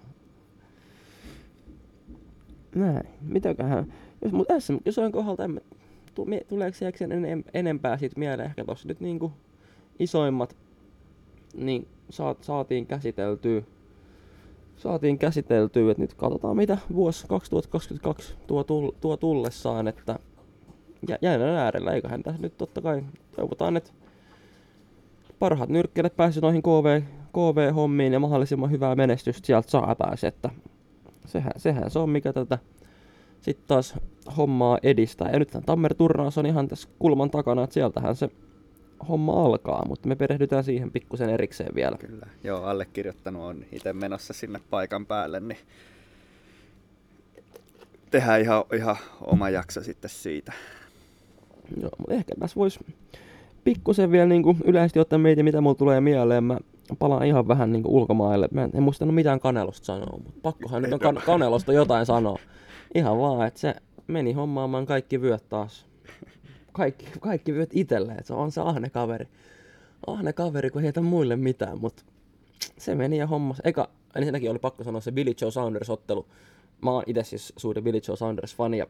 Näin. 2.75 3.07
Mitäköhän... 3.21 3.93
Jos 4.21 4.31
mut 4.31 4.47
SM-kisojen 4.59 5.11
kohdalta 5.11 5.43
emme... 5.43 5.61
Tuleeko 6.47 6.77
se 6.77 6.91
enempää 7.53 7.97
siitä 7.97 8.19
mieleen 8.19 8.49
ehkä 8.49 8.65
tuossa 8.65 8.87
nyt 8.87 8.99
niinku 8.99 9.31
isoimmat 9.99 10.55
niin 11.53 11.87
saat, 12.09 12.43
saatiin 12.43 12.87
käsiteltyä. 12.87 13.61
Saatiin 14.77 15.17
käsiteltyä, 15.17 15.91
että 15.91 16.03
nyt 16.03 16.13
katsotaan 16.13 16.57
mitä 16.57 16.77
vuosi 16.93 17.27
2022 17.27 18.35
tuo, 18.47 18.63
tuo 19.01 19.17
tullessaan, 19.17 19.87
että 19.87 20.19
jäänän 21.21 21.49
äärellä, 21.49 21.91
eiköhän 21.91 22.23
tässä 22.23 22.41
nyt 22.41 22.57
totta 22.57 22.81
kai 22.81 23.03
toivotaan, 23.35 23.77
että 23.77 23.91
parhaat 25.39 25.69
nyrkkeilijät 25.69 26.15
pääsivät 26.15 26.41
noihin 26.41 26.61
KV, 26.61 27.01
KV-hommiin 27.33 28.13
ja 28.13 28.19
mahdollisimman 28.19 28.71
hyvää 28.71 28.95
menestystä 28.95 29.47
sieltä 29.47 29.69
saataisiin, 29.69 30.27
että 30.27 30.49
sehän, 31.25 31.51
sehän 31.57 31.91
se 31.91 31.99
on 31.99 32.09
mikä 32.09 32.33
tätä 32.33 32.57
sitten 33.41 33.67
taas 33.67 33.95
hommaa 34.37 34.77
edistää. 34.83 35.31
Ja 35.31 35.39
nyt 35.39 35.51
Tammer-turnaus 35.65 36.37
on 36.37 36.45
ihan 36.45 36.67
tässä 36.67 36.89
kulman 36.99 37.31
takana, 37.31 37.63
että 37.63 37.73
sieltähän 37.73 38.15
se 38.15 38.29
homma 39.09 39.45
alkaa, 39.45 39.85
mutta 39.87 40.07
me 40.07 40.15
perehdytään 40.15 40.63
siihen 40.63 40.91
pikkusen 40.91 41.29
erikseen 41.29 41.75
vielä. 41.75 41.97
Kyllä, 41.97 42.27
joo, 42.43 42.63
allekirjoittanut 42.63 43.43
on 43.43 43.65
itse 43.71 43.93
menossa 43.93 44.33
sinne 44.33 44.59
paikan 44.69 45.05
päälle, 45.05 45.39
niin 45.39 45.57
tehdään 48.11 48.41
ihan, 48.41 48.63
ihan 48.75 48.95
oma 49.21 49.49
jakso 49.49 49.81
sitten 49.81 50.09
siitä. 50.09 50.53
Joo, 51.81 51.91
mutta 51.97 52.13
ehkä 52.13 52.35
tässä 52.39 52.55
voisi 52.55 52.79
pikkusen 53.67 54.11
vielä 54.11 54.25
niin 54.25 54.43
kuin 54.43 54.57
yleisesti 54.63 54.99
ottaa 54.99 55.19
meitä, 55.19 55.43
mitä 55.43 55.61
mulla 55.61 55.75
tulee 55.75 56.01
mieleen. 56.01 56.43
Mä 56.43 56.57
palaan 56.99 57.25
ihan 57.25 57.47
vähän 57.47 57.71
niin 57.71 57.83
kuin 57.83 57.93
ulkomaille. 57.93 58.47
Mä 58.51 58.69
en 58.73 58.83
muistanut 58.83 59.15
mitään 59.15 59.39
kanelosta 59.39 59.85
sanoa, 59.85 60.17
mutta 60.17 60.39
pakkohan 60.41 60.81
nyt 60.81 60.93
on 60.93 60.99
kan- 60.99 61.21
kanelosta 61.25 61.73
jotain 61.73 62.05
sanoa. 62.05 62.39
Ihan 62.95 63.19
vaan, 63.19 63.47
että 63.47 63.59
se 63.59 63.75
meni 64.07 64.33
hommaamaan 64.33 64.85
kaikki 64.85 65.21
vyöt 65.21 65.49
taas 65.49 65.85
kaikki, 66.71 67.05
kaikki 67.19 67.53
vyöt 67.53 67.69
itselleen. 67.73 68.23
Se 68.23 68.33
on 68.33 68.51
se 68.51 68.61
ahne 68.61 68.89
kaveri. 68.89 69.27
Ahne 70.07 70.33
kaveri, 70.33 70.69
kun 70.69 70.81
ei 70.81 70.87
jätä 70.87 71.01
muille 71.01 71.35
mitään, 71.35 71.81
mutta 71.81 72.03
se 72.77 72.95
meni 72.95 73.17
ja 73.17 73.27
hommas. 73.27 73.61
Eka, 73.63 73.89
ensinnäkin 74.15 74.51
oli 74.51 74.59
pakko 74.59 74.83
sanoa 74.83 75.01
se 75.01 75.11
Billy 75.11 75.33
Joe 75.41 75.51
Saunders-ottelu. 75.51 76.25
Mä 76.81 76.91
oon 76.91 77.03
itse 77.07 77.23
siis 77.23 77.53
suuri 77.57 77.81
Billy 77.81 77.99
Joe 78.07 78.15
Saunders-fani 78.15 78.77
ja 78.77 78.87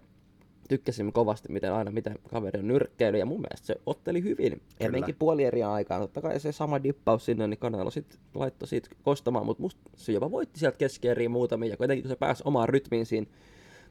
tykkäsin 0.67 1.13
kovasti, 1.13 1.51
miten 1.51 1.73
aina 1.73 1.91
miten 1.91 2.15
kaveri 2.29 2.59
on 2.59 2.67
nyrkkeily, 2.67 3.17
ja 3.17 3.25
mun 3.25 3.41
mielestä 3.41 3.67
se 3.67 3.75
otteli 3.85 4.23
hyvin, 4.23 4.61
ennenkin 4.79 5.15
puoli 5.19 5.43
eri 5.43 5.63
aikaa. 5.63 5.99
Totta 5.99 6.21
kai 6.21 6.39
se 6.39 6.51
sama 6.51 6.83
dippaus 6.83 7.25
sinne, 7.25 7.47
niin 7.47 7.57
Kanelo 7.57 7.91
sit 7.91 8.19
laittoi 8.33 8.67
siitä 8.67 8.89
kostamaan, 9.03 9.45
mutta 9.45 9.61
musta 9.61 9.81
se 9.95 10.11
jopa 10.11 10.31
voitti 10.31 10.59
sieltä 10.59 10.77
keskieriin 10.77 11.31
muutamia, 11.31 11.69
ja 11.69 11.77
kuitenkin 11.77 12.03
kun 12.03 12.09
se 12.09 12.15
pääsi 12.15 12.43
omaan 12.45 12.69
rytmiin 12.69 13.05
siinä 13.05 13.27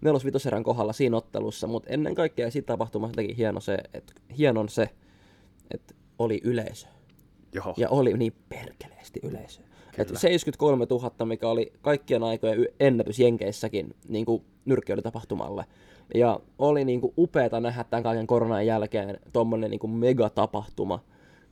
nelosvitoserän 0.00 0.62
kohdalla 0.62 0.92
siinä 0.92 1.16
ottelussa, 1.16 1.66
mutta 1.66 1.90
ennen 1.90 2.14
kaikkea 2.14 2.50
siitä 2.50 2.66
tapahtumassa 2.66 3.16
teki 3.16 3.36
hieno 3.36 3.60
se, 3.60 3.78
että 3.94 4.12
hienon 4.38 4.68
se, 4.68 4.90
että 5.70 5.94
oli 6.18 6.40
yleisö. 6.44 6.86
Joo. 7.52 7.74
Ja 7.76 7.88
oli 7.88 8.12
niin 8.12 8.32
perkeleesti 8.48 9.20
yleisö. 9.22 9.60
Et 9.98 10.08
73 10.08 10.86
000, 10.90 11.26
mikä 11.26 11.48
oli 11.48 11.72
kaikkien 11.80 12.22
aikojen 12.22 12.68
ennätys 12.80 13.18
Jenkeissäkin 13.18 13.94
niin 14.08 14.26
kuin 14.26 14.44
tapahtumalle. 15.02 15.64
Ja 16.14 16.40
oli 16.58 16.84
niin 16.84 17.00
kuin 17.00 17.12
upeata 17.18 17.60
nähdä 17.60 17.84
tämän 17.84 18.02
kaiken 18.02 18.26
koronan 18.26 18.66
jälkeen 18.66 19.20
tuommoinen 19.32 19.70
niin 19.70 19.90
megatapahtuma. 19.90 21.00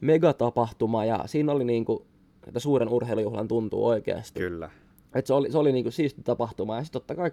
Megatapahtuma 0.01 1.05
ja 1.05 1.23
siinä 1.27 1.53
oli 1.53 1.65
niin 1.65 1.85
kuin, 1.85 2.05
että 2.47 2.61
suuren 2.61 2.89
urheilujuhlan 2.89 3.49
tuntuu 3.49 3.87
oikeasti. 3.87 4.41
Kyllä. 4.41 4.71
Et 5.15 5.27
se 5.27 5.35
oli, 5.35 5.53
se 5.53 5.59
oli 5.59 5.73
niin 5.73 5.85
kuin 5.85 5.93
siisti 5.93 6.23
tapahtuma 6.23 6.77
ja 6.77 6.85
sitten 6.85 7.01
totta 7.01 7.15
kai 7.15 7.31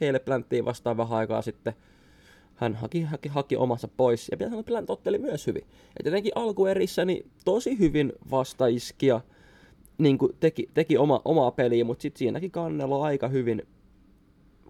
Caleb 0.00 0.24
Planttiin 0.24 0.64
vastaan 0.64 0.96
vähän 0.96 1.18
aikaa 1.18 1.42
sitten. 1.42 1.74
Hän 2.54 2.74
haki, 2.74 3.02
haki, 3.02 3.28
haki 3.28 3.56
omassa 3.56 3.88
pois, 3.88 4.28
ja 4.30 4.36
pitää 4.36 4.48
sanoa, 4.48 4.60
että 4.60 4.70
Plant 4.70 4.90
otteli 4.90 5.18
myös 5.18 5.46
hyvin. 5.46 5.62
Et 6.00 6.06
jotenkin 6.06 6.32
alkuerissä 6.34 7.04
niin 7.04 7.30
tosi 7.44 7.78
hyvin 7.78 8.12
vastaiskia, 8.30 9.20
niin 9.98 10.18
teki, 10.40 10.68
teki 10.74 10.98
oma, 10.98 11.22
omaa 11.24 11.50
peliä, 11.50 11.84
mutta 11.84 12.02
sitten 12.02 12.18
siinäkin 12.18 12.50
kannelo 12.50 13.02
aika 13.02 13.28
hyvin 13.28 13.62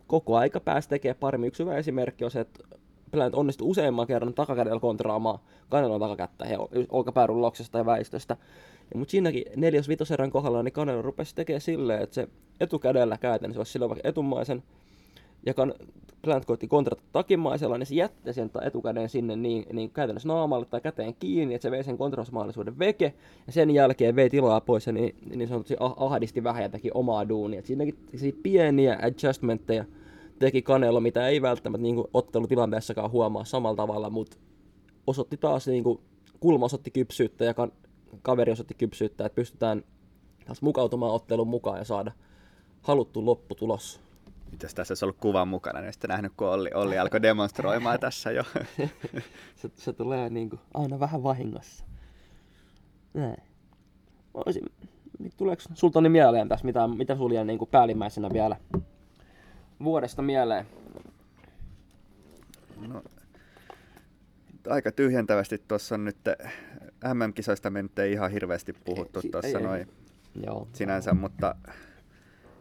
koko 0.06 0.36
aika 0.36 0.60
pääsi 0.60 0.88
tekemään 0.88 1.16
paremmin. 1.20 1.48
Yksi 1.48 1.62
hyvä 1.62 1.76
esimerkki 1.76 2.24
on 2.24 2.30
se, 2.30 2.40
että 2.40 2.64
Plant 3.10 3.34
onnistui 3.34 3.68
useamman 3.68 4.06
kerran 4.06 4.34
takakädellä 4.34 4.80
kontraamaan 4.80 5.38
Kanelon 5.68 6.00
takakättä 6.00 6.44
he 6.44 6.58
olkapäärullauksesta 6.88 7.78
ja 7.78 7.86
väistöstä. 7.86 8.36
Ja, 8.92 8.98
mutta 8.98 9.10
siinäkin 9.10 9.44
neljäs 9.56 9.88
vitoserän 9.88 10.30
kohdalla 10.30 10.62
niin 10.62 10.72
Kanelo 10.72 11.02
rupesi 11.02 11.34
tekemään 11.34 11.60
silleen, 11.60 12.02
että 12.02 12.14
se 12.14 12.28
etukädellä 12.60 13.18
käytännössä 13.18 13.60
olisi 13.60 13.72
silloin 13.72 13.88
vaikka 13.88 14.08
etumaisen 14.08 14.62
ja 15.46 15.54
kan, 15.54 15.74
Plant 16.24 16.44
koitti 16.44 16.68
kontrata 16.68 17.02
takimaisella, 17.12 17.78
niin 17.78 17.86
se 17.86 17.94
jätti 17.94 18.32
sen 18.32 18.50
etukäden 18.66 19.08
sinne 19.08 19.36
niin, 19.36 19.66
niin 19.72 19.90
käytännössä 19.90 20.28
naamalle 20.28 20.66
tai 20.66 20.80
käteen 20.80 21.14
kiinni, 21.14 21.54
että 21.54 21.62
se 21.62 21.70
vei 21.70 21.84
sen 21.84 21.98
kontrausmahdollisuuden 21.98 22.78
veke, 22.78 23.14
ja 23.46 23.52
sen 23.52 23.70
jälkeen 23.70 24.16
vei 24.16 24.30
tilaa 24.30 24.60
pois 24.60 24.86
ja 24.86 24.92
niin, 24.92 25.16
niin 25.34 25.48
sanotusti 25.48 25.76
ah, 25.80 25.94
ahdisti 25.96 26.44
vähän 26.44 26.62
ja 26.62 26.68
teki 26.68 26.90
omaa 26.94 27.28
duunia. 27.28 27.58
Et 27.58 27.66
siinäkin 27.66 27.98
pieniä 28.42 28.98
adjustmentteja 29.02 29.84
teki 30.38 30.62
Kanelo, 30.62 31.00
mitä 31.00 31.28
ei 31.28 31.42
välttämättä 31.42 31.82
niin 31.82 32.04
ottelutilanteessakaan 32.14 33.10
huomaa 33.10 33.44
samalla 33.44 33.76
tavalla, 33.76 34.10
mutta 34.10 34.36
osoitti 35.06 35.36
taas, 35.36 35.66
niin 35.66 35.84
kuin, 35.84 36.00
kulma 36.40 36.64
osoitti 36.64 36.90
kypsyyttä 36.90 37.44
ja 37.44 37.54
kan, 37.54 37.72
kaveri 38.22 38.52
osoitti 38.52 38.74
kypsyyttä, 38.74 39.26
että 39.26 39.36
pystytään 39.36 39.84
taas 40.46 40.62
mukautumaan 40.62 41.12
ottelun 41.12 41.48
mukaan 41.48 41.78
ja 41.78 41.84
saada 41.84 42.12
haluttu 42.82 43.26
lopputulos. 43.26 44.00
Mitäs 44.54 44.74
tässä 44.74 44.92
olisi 44.92 45.04
ollut 45.04 45.16
kuvan 45.20 45.48
mukana, 45.48 45.80
niin 45.80 45.92
sitten 45.92 46.08
nähnyt, 46.08 46.32
kun 46.36 46.48
Olli, 46.48 46.70
Olli 46.74 46.98
alkoi 46.98 47.22
demonstroimaan 47.22 48.00
tässä 48.00 48.30
jo. 48.30 48.42
se, 49.60 49.70
se 49.74 49.92
tulee 49.92 50.30
niin 50.30 50.50
kuin 50.50 50.60
aina 50.74 51.00
vähän 51.00 51.22
vahingossa. 51.22 51.84
Näin. 53.14 53.42
Olisin, 54.34 54.64
tuleeko 55.36 55.62
sulta 55.74 56.00
niin 56.00 56.12
mieleen 56.12 56.48
tässä, 56.48 56.66
mitä, 56.66 56.88
mitä 56.88 57.16
sulla 57.16 57.44
niin 57.44 57.58
kuin 57.58 57.70
päällimmäisenä 57.70 58.30
vielä 58.32 58.56
vuodesta 59.84 60.22
mieleen? 60.22 60.66
No, 62.88 63.02
aika 64.68 64.92
tyhjentävästi 64.92 65.58
tuossa 65.68 65.94
on 65.94 66.04
nyt 66.04 66.18
MM-kisoista 67.14 67.70
me 67.70 67.82
nyt 67.82 67.98
ei 67.98 68.12
ihan 68.12 68.30
hirveästi 68.30 68.72
puhuttu 68.72 69.20
tuossa 69.32 69.58
noin 69.58 69.88
sinänsä, 70.72 71.14
mutta 71.14 71.54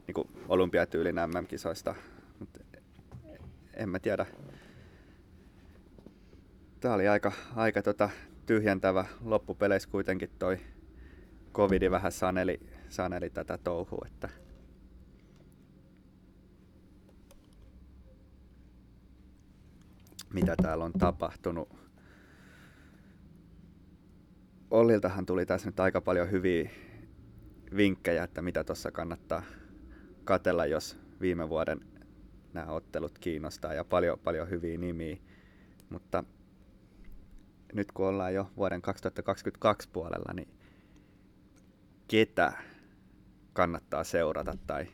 niin 0.07 0.13
kuin 0.13 0.27
olympiatyylin 0.47 1.15
MM-kisoista. 1.15 1.95
Mut 2.39 2.49
en 3.73 3.89
mä 3.89 3.99
tiedä. 3.99 4.25
Tää 6.79 6.93
oli 6.93 7.07
aika, 7.07 7.31
aika 7.55 7.81
tota 7.81 8.09
tyhjentävä 8.45 9.05
loppupeleissä 9.21 9.89
kuitenkin 9.89 10.29
toi 10.39 10.59
covidi 11.53 11.91
vähän 11.91 12.11
saneli, 12.11 12.59
saneli 12.89 13.29
tätä 13.29 13.57
touhua, 13.57 14.05
että 14.07 14.29
mitä 20.33 20.55
täällä 20.61 20.85
on 20.85 20.93
tapahtunut. 20.93 21.69
Olliltahan 24.71 25.25
tuli 25.25 25.45
tässä 25.45 25.67
nyt 25.67 25.79
aika 25.79 26.01
paljon 26.01 26.31
hyviä 26.31 26.69
vinkkejä, 27.77 28.23
että 28.23 28.41
mitä 28.41 28.63
tuossa 28.63 28.91
kannattaa 28.91 29.43
katella, 30.23 30.65
jos 30.65 30.97
viime 31.21 31.49
vuoden 31.49 31.79
nämä 32.53 32.71
ottelut 32.71 33.19
kiinnostaa 33.19 33.73
ja 33.73 33.83
paljon, 33.83 34.19
paljon 34.19 34.49
hyviä 34.49 34.77
nimiä. 34.77 35.17
Mutta 35.89 36.23
nyt 37.73 37.91
kun 37.91 38.07
ollaan 38.07 38.33
jo 38.33 38.49
vuoden 38.57 38.81
2022 38.81 39.89
puolella, 39.89 40.33
niin 40.33 40.47
ketä 42.07 42.53
kannattaa 43.53 44.03
seurata 44.03 44.57
tai 44.67 44.87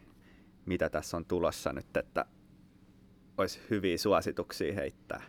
mitä 0.66 0.90
tässä 0.90 1.18
on 1.18 1.26
tulossa 1.26 1.74
nyt, 1.74 1.98
että 1.98 2.26
olisi 3.38 3.60
hyviä 3.70 3.98
suosituksia 3.98 4.74
heittää? 4.74 5.22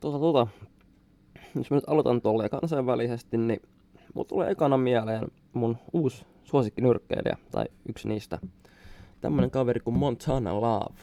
Tuota, 0.00 0.18
tuota. 0.18 0.46
Jos 1.54 1.70
mä 1.70 1.76
nyt 1.76 1.88
aloitan 1.88 2.20
tolleen 2.20 2.50
kansainvälisesti, 2.50 3.38
niin 3.38 3.62
mulla 4.14 4.28
tulee 4.28 4.50
ekana 4.50 4.76
mieleen 4.76 5.28
mun 5.52 5.78
uusi 5.92 6.26
suosikkinyrkkeilijä, 6.46 7.36
tai 7.50 7.64
yksi 7.88 8.08
niistä. 8.08 8.38
Tämmönen 9.20 9.50
kaveri 9.50 9.80
kuin 9.80 9.98
Montana 9.98 10.60
Love, 10.60 10.94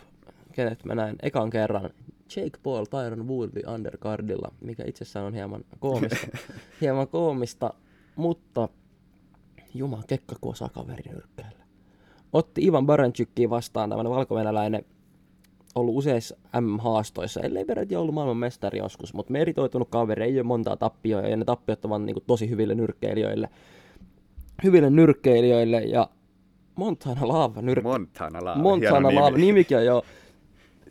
kenet 0.51 0.85
mä 0.85 0.95
näin 0.95 1.15
ekan 1.21 1.49
kerran 1.49 1.89
Jake 2.35 2.59
Paul 2.63 2.85
Tyron 2.85 3.27
Woodley 3.27 3.73
undercardilla, 3.73 4.53
mikä 4.61 4.83
itsessään 4.87 5.25
on 5.25 5.33
hieman 5.33 5.65
koomista, 5.79 6.27
hieman 6.81 7.07
koomista 7.07 7.73
mutta 8.15 8.69
Jumala 9.73 10.03
kekka 10.07 10.35
kun 10.41 10.51
osaa 10.51 10.69
kaveri 10.69 11.11
nyrkkeillä. 11.11 11.63
Otti 12.33 12.61
Ivan 12.65 12.85
Baranchykkiin 12.85 13.49
vastaan 13.49 13.89
tämmönen 13.89 14.11
valkovenäläinen 14.11 14.85
ollut 15.75 15.95
useissa 15.95 16.35
M-haastoissa, 16.61 17.41
ellei 17.41 17.65
peräti 17.65 17.95
ollut 17.95 18.13
maailman 18.13 18.37
mestari 18.37 18.79
joskus, 18.79 19.13
mutta 19.13 19.31
meritoitunut 19.31 19.89
kaveri, 19.89 20.23
ei 20.23 20.37
ole 20.37 20.43
montaa 20.43 20.77
tappioa, 20.77 21.21
ja 21.21 21.37
ne 21.37 21.45
tappiot 21.45 21.85
ovat 21.85 22.01
niin 22.01 22.13
kuin, 22.13 22.23
tosi 22.27 22.49
hyville 22.49 22.75
nyrkkeilijöille. 22.75 23.49
Hyville 24.63 24.89
nyrkkeilijöille, 24.89 25.81
ja 25.81 26.09
Montana 26.75 27.27
Lava 27.27 27.61
nyrkkeili. 27.61 27.99
Montana 27.99 28.45
Lava, 28.45 28.61
Montana 28.61 29.15
Lava, 29.15 29.37
nimikin 29.37 29.77
on 29.77 29.85
jo 29.85 30.03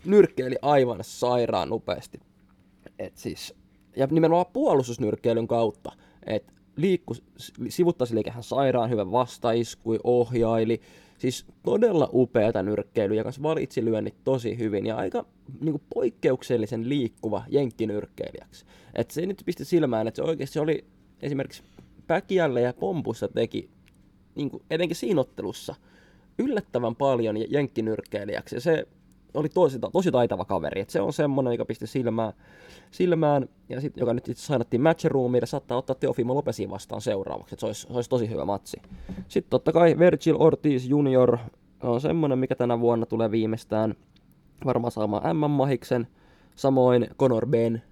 nyrkkeili 0.04 0.56
aivan 0.62 0.98
sairaan 1.02 1.68
nopeasti. 1.68 2.20
Et 2.98 3.16
siis, 3.16 3.54
ja 3.96 4.08
nimenomaan 4.10 4.46
puolustusnyrkkeilyn 4.52 5.48
kautta, 5.48 5.92
että 6.26 6.52
liikku, 6.76 7.14
sivuttaisliikehän 7.68 8.42
sairaan 8.42 8.90
hyvä 8.90 9.10
vastaiskui, 9.10 9.98
ohjaili, 10.04 10.80
Siis 11.22 11.46
todella 11.62 12.08
upeata 12.12 12.62
nyrkkeilyä, 12.62 13.16
joka 13.16 13.30
valitsi 13.42 13.84
lyönnit 13.84 14.14
tosi 14.24 14.58
hyvin 14.58 14.86
ja 14.86 14.96
aika 14.96 15.24
niin 15.60 15.72
kuin 15.72 15.82
poikkeuksellisen 15.94 16.88
liikkuva 16.88 17.44
jenkkinyrkkeilijäksi. 17.48 18.64
Et 18.94 19.10
se 19.10 19.20
ei 19.20 19.26
nyt 19.26 19.42
pisti 19.44 19.64
silmään, 19.64 20.08
että 20.08 20.16
se 20.16 20.22
oikeasti 20.22 20.54
se 20.54 20.60
oli 20.60 20.84
esimerkiksi 21.20 21.62
Päkiällä 22.12 22.60
ja 22.60 22.72
Pompussa 22.72 23.28
teki, 23.28 23.70
niin 24.34 24.50
kuin, 24.50 24.62
etenkin 24.70 24.96
siinä 24.96 25.20
ottelussa, 25.20 25.74
yllättävän 26.38 26.96
paljon 26.96 27.52
jenkkinyrkkeilijäksi. 27.52 28.56
Ja 28.56 28.60
se 28.60 28.88
oli 29.34 29.48
tosi, 29.48 29.78
tosi 29.92 30.10
taitava 30.10 30.44
kaveri. 30.44 30.80
Et 30.80 30.90
se 30.90 31.00
on 31.00 31.12
semmonen, 31.12 31.52
joka 31.52 31.64
pisti 31.64 31.86
silmään, 31.86 32.32
silmään 32.90 33.48
ja 33.68 33.80
sit, 33.80 33.96
joka 33.96 34.14
nyt 34.14 34.28
itse 34.28 34.42
sainattiin 34.42 34.80
matchroomille, 34.80 35.46
saattaa 35.46 35.78
ottaa 35.78 35.96
Teofimo 35.96 36.34
Lopesin 36.34 36.70
vastaan 36.70 37.00
seuraavaksi. 37.00 37.54
Et 37.54 37.58
se 37.58 37.66
olisi, 37.66 37.86
se 37.86 37.92
olisi 37.92 38.10
tosi 38.10 38.30
hyvä 38.30 38.44
matsi. 38.44 38.82
Sitten 39.28 39.50
totta 39.50 39.72
kai 39.72 39.98
Virgil 39.98 40.36
Ortiz 40.38 40.86
Junior 40.86 41.38
on 41.82 42.00
semmonen, 42.00 42.38
mikä 42.38 42.54
tänä 42.54 42.80
vuonna 42.80 43.06
tulee 43.06 43.30
viimeistään 43.30 43.94
varmaan 44.64 44.92
saamaan 44.92 45.36
M-mahiksen. 45.36 46.06
Samoin 46.56 47.06
Conor 47.18 47.46
Ben, 47.46 47.82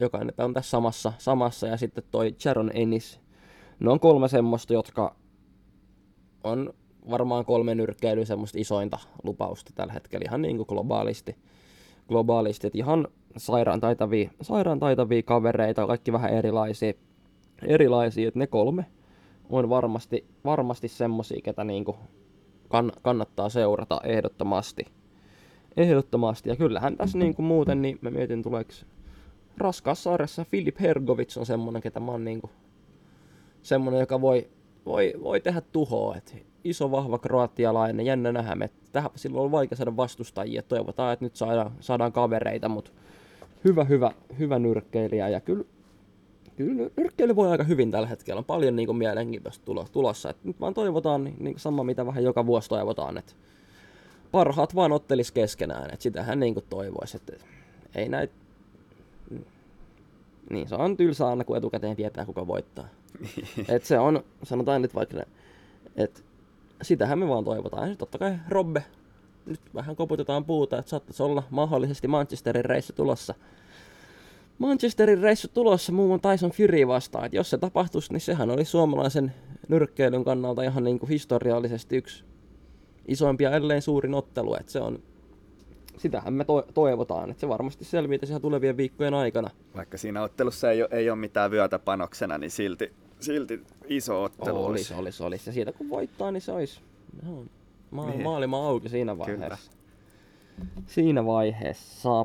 joka 0.00 0.24
nyt 0.24 0.40
on 0.40 0.54
tässä 0.54 0.70
samassa, 0.70 1.12
samassa 1.18 1.66
ja 1.66 1.76
sitten 1.76 2.04
toi 2.10 2.34
Sharon 2.38 2.70
Ennis. 2.74 3.20
Ne 3.80 3.90
on 3.90 4.00
kolme 4.00 4.28
semmoista, 4.28 4.72
jotka 4.72 5.16
on 6.44 6.74
varmaan 7.10 7.44
kolme 7.44 7.74
nyrkkeilyä 7.74 8.24
semmoista 8.24 8.58
isointa 8.58 8.98
lupausta 9.22 9.72
tällä 9.74 9.92
hetkellä 9.92 10.24
ihan 10.28 10.42
niin 10.42 10.56
kuin 10.56 10.66
globaalisti. 10.68 11.36
globaalisti. 12.08 12.66
että 12.66 12.78
ihan 12.78 13.08
sairaan 13.36 13.80
taitavia, 13.80 14.30
sairaan 14.40 14.80
taitavia 14.80 15.22
kavereita, 15.22 15.86
kaikki 15.86 16.12
vähän 16.12 16.32
erilaisia, 16.32 16.92
erilaisia 17.66 18.28
että 18.28 18.38
ne 18.38 18.46
kolme 18.46 18.86
on 19.50 19.68
varmasti, 19.68 20.26
varmasti 20.44 20.88
semmosia, 20.88 21.40
ketä 21.44 21.64
niin 21.64 21.84
kuin 21.84 21.96
kann, 22.68 22.92
kannattaa 23.02 23.48
seurata 23.48 24.00
ehdottomasti. 24.04 24.84
Ehdottomasti, 25.76 26.48
ja 26.48 26.56
kyllähän 26.56 26.96
tässä 26.96 27.18
niin 27.18 27.34
kuin 27.34 27.46
muuten, 27.46 27.82
niin 27.82 27.98
mä 28.00 28.10
mietin 28.10 28.42
tuleeko 28.42 28.72
raskaassa 29.58 30.10
sarjassa 30.10 30.44
Filip 30.44 30.80
Hergovits 30.80 31.38
on 31.38 31.46
semmonen, 31.46 31.82
ketä 31.82 32.00
mä 32.00 32.10
oon 32.10 32.24
niin 32.24 32.40
kuin, 32.40 32.50
semmonen, 33.62 34.00
joka 34.00 34.20
voi, 34.20 34.48
voi, 34.86 35.12
voi 35.22 35.40
tehdä 35.40 35.60
tuhoa. 35.60 36.16
Et 36.16 36.46
iso, 36.64 36.90
vahva 36.90 37.18
kroatialainen, 37.18 38.06
jännä 38.06 38.32
nähdä. 38.32 38.54
Me 38.54 38.70
tähän 38.92 39.10
silloin 39.14 39.44
on 39.44 39.52
vaikea 39.52 39.76
saada 39.76 39.96
vastustajia. 39.96 40.62
Toivotaan, 40.62 41.12
että 41.12 41.24
nyt 41.24 41.36
saadaan, 41.36 41.72
saadaan 41.80 42.12
kavereita, 42.12 42.68
mutta 42.68 42.90
hyvä, 43.64 43.84
hyvä, 43.84 44.12
hyvä 44.38 44.58
nyrkkeilijä. 44.58 45.28
Ja 45.28 45.40
kyllä, 45.40 45.64
kyllä 46.56 46.90
nyrkkeily 46.96 47.36
voi 47.36 47.50
aika 47.50 47.64
hyvin 47.64 47.90
tällä 47.90 48.08
hetkellä. 48.08 48.38
On 48.38 48.44
paljon 48.44 48.76
niin 48.76 48.86
kuin, 48.86 48.98
mielenkiintoista 48.98 49.72
tulossa. 49.92 50.30
Et 50.30 50.44
nyt 50.44 50.60
vaan 50.60 50.74
toivotaan 50.74 51.24
niin, 51.24 51.36
niin 51.38 51.58
sama, 51.58 51.84
mitä 51.84 52.06
vähän 52.06 52.24
joka 52.24 52.46
vuosi 52.46 52.68
toivotaan, 52.68 53.18
että 53.18 53.32
parhaat 54.32 54.74
vaan 54.74 54.92
ottelis 54.92 55.32
keskenään. 55.32 55.90
Että 55.92 56.02
sitähän 56.02 56.40
niin 56.40 56.54
kuin 56.54 56.66
toivoisi, 56.70 57.18
ei 57.94 58.08
näitä 58.08 58.34
niin, 60.50 60.68
se 60.68 60.74
on 60.74 60.96
tylsää 60.96 61.28
aina, 61.28 61.44
kun 61.44 61.56
etukäteen 61.56 61.96
tietää, 61.96 62.26
kuka 62.26 62.46
voittaa. 62.46 62.88
et 63.68 63.84
se 63.84 63.98
on, 63.98 64.24
sanotaan 64.42 64.82
nyt 64.82 64.94
vaikka, 64.94 65.22
että 65.96 66.20
sitähän 66.82 67.18
me 67.18 67.28
vaan 67.28 67.44
toivotaan. 67.44 67.90
Ja 67.90 67.96
totta 67.96 68.18
kai 68.18 68.38
Robbe, 68.48 68.84
nyt 69.46 69.60
vähän 69.74 69.96
koputetaan 69.96 70.44
puuta, 70.44 70.78
että 70.78 70.90
saattaisi 70.90 71.22
olla 71.22 71.42
mahdollisesti 71.50 72.08
Manchesterin 72.08 72.64
reissu 72.64 72.92
tulossa. 72.92 73.34
Manchesterin 74.58 75.18
reissu 75.18 75.48
tulossa 75.48 75.92
muun 75.92 76.08
muassa 76.08 76.30
Tyson 76.30 76.50
Fury 76.50 76.88
vastaan. 76.88 77.24
Että 77.24 77.36
jos 77.36 77.50
se 77.50 77.58
tapahtuisi, 77.58 78.12
niin 78.12 78.20
sehän 78.20 78.50
oli 78.50 78.64
suomalaisen 78.64 79.32
nyrkkeilyn 79.68 80.24
kannalta 80.24 80.62
ihan 80.62 80.84
niin 80.84 80.98
kuin 80.98 81.10
historiallisesti 81.10 81.96
yksi 81.96 82.24
isoimpia, 83.08 83.50
ellei 83.50 83.80
suurin 83.80 84.14
ottelu. 84.14 84.54
Että 84.54 84.72
se 84.72 84.80
on, 84.80 85.02
sitähän 85.98 86.32
me 86.32 86.44
to- 86.44 86.66
toivotaan, 86.74 87.30
että 87.30 87.40
se 87.40 87.48
varmasti 87.48 87.84
selviää 87.84 88.18
ihan 88.28 88.40
tulevien 88.42 88.76
viikkojen 88.76 89.14
aikana. 89.14 89.50
Vaikka 89.76 89.98
siinä 89.98 90.22
ottelussa 90.22 90.70
ei 90.70 90.82
ole, 90.82 90.88
ei 90.92 91.10
ole 91.10 91.18
mitään 91.18 91.50
vyötä 91.50 91.78
panoksena, 91.78 92.38
niin 92.38 92.50
silti 92.50 92.92
silti 93.20 93.62
iso 93.88 94.22
ottelu 94.22 94.64
olisi. 94.64 94.94
Olisi, 94.94 95.22
olisi, 95.22 95.48
Ja 95.48 95.52
siitä 95.52 95.72
kun 95.72 95.88
voittaa, 95.88 96.30
niin 96.30 96.40
se 96.40 96.52
olisi 96.52 96.80
no, 97.22 97.44
ma- 97.90 98.06
niin. 98.10 98.22
maailma 98.22 98.68
auki 98.68 98.88
siinä 98.88 99.18
vaiheessa. 99.18 99.44
Kyllä. 99.44 100.76
Siinä 100.86 101.26
vaiheessa. 101.26 102.24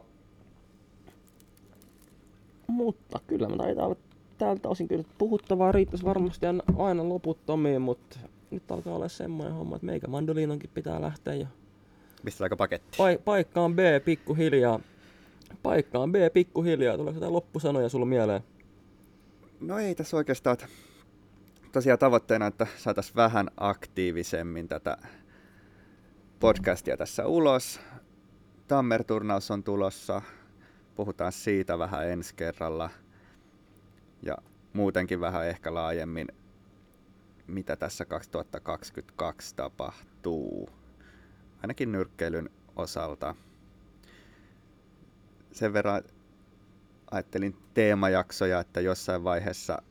Mutta 2.67 3.19
kyllä 3.27 3.49
me 3.49 3.57
taitaa 3.57 3.85
olla 3.85 3.95
tältä 4.37 4.69
osin 4.69 4.87
kyllä 4.87 5.03
puhuttavaa 5.17 5.71
riittäisi 5.71 6.05
varmasti 6.05 6.45
aina 6.77 7.09
loputtomiin, 7.09 7.81
mutta 7.81 8.19
nyt 8.51 8.71
alkaa 8.71 8.95
olla 8.95 9.07
semmoinen 9.07 9.53
homma, 9.53 9.75
että 9.75 9.85
meikä 9.85 10.07
mandoliinonkin 10.07 10.69
pitää 10.73 11.01
lähteä 11.01 11.33
jo. 11.33 11.47
Aika 12.43 12.55
paketti? 12.55 12.97
Pa- 12.97 13.21
paikkaan 13.25 13.75
B 13.75 13.79
pikkuhiljaa. 14.05 14.79
Paikkaan 15.63 16.11
B 16.11 16.15
pikkuhiljaa. 16.33 16.97
Tuleeko 16.97 17.17
jotain 17.17 17.33
loppusanoja 17.33 17.89
sulla 17.89 18.05
mieleen? 18.05 18.41
No 19.59 19.79
ei 19.79 19.95
tässä 19.95 20.17
oikeastaan. 20.17 20.57
Tosiaan 21.71 21.99
tavoitteena, 21.99 22.47
että 22.47 22.67
saataisiin 22.77 23.15
vähän 23.15 23.47
aktiivisemmin 23.57 24.67
tätä 24.67 24.97
podcastia 26.39 26.97
tässä 26.97 27.25
ulos. 27.27 27.79
Tammer-turnaus 28.67 29.51
on 29.51 29.63
tulossa. 29.63 30.21
Puhutaan 30.95 31.31
siitä 31.31 31.79
vähän 31.79 32.09
ensi 32.09 32.35
kerralla. 32.35 32.89
Ja 34.23 34.37
muutenkin 34.73 35.19
vähän 35.19 35.47
ehkä 35.47 35.73
laajemmin, 35.73 36.27
mitä 37.47 37.75
tässä 37.75 38.05
2022 38.05 39.55
tapahtuu. 39.55 40.78
Ainakin 41.61 41.91
nyrkkeilyn 41.91 42.49
osalta. 42.75 43.35
Sen 45.51 45.73
verran 45.73 46.03
ajattelin 47.11 47.57
teemajaksoja, 47.73 48.59
että 48.59 48.81
jossain 48.81 49.23
vaiheessa 49.23 49.81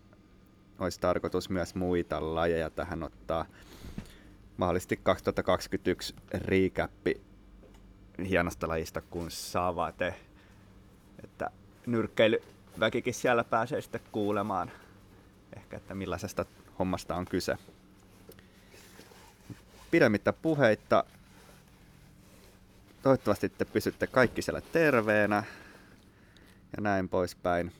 olisi 0.78 1.00
tarkoitus 1.00 1.50
myös 1.50 1.74
muita 1.74 2.34
lajeja 2.34 2.70
tähän 2.70 3.02
ottaa. 3.02 3.46
Mahdollisesti 4.56 5.00
2021 5.02 6.14
recappi 6.34 7.20
hienosta 8.28 8.68
lajista 8.68 9.00
kuin 9.00 9.30
savate. 9.30 10.14
Että 11.24 11.50
nyrkkeilyväkikin 11.86 13.14
siellä 13.14 13.44
pääsee 13.44 13.80
sitten 13.80 14.00
kuulemaan 14.12 14.70
ehkä, 15.56 15.76
että 15.76 15.94
millaisesta 15.94 16.44
hommasta 16.78 17.14
on 17.16 17.24
kyse. 17.24 17.56
Pidemmittä 19.90 20.32
puheitta. 20.32 21.04
Toivottavasti 23.02 23.48
te 23.48 23.64
pysytte 23.64 24.06
kaikki 24.06 24.42
siellä 24.42 24.60
terveenä 24.60 25.44
ja 26.76 26.82
näin 26.82 27.08
poispäin. 27.08 27.72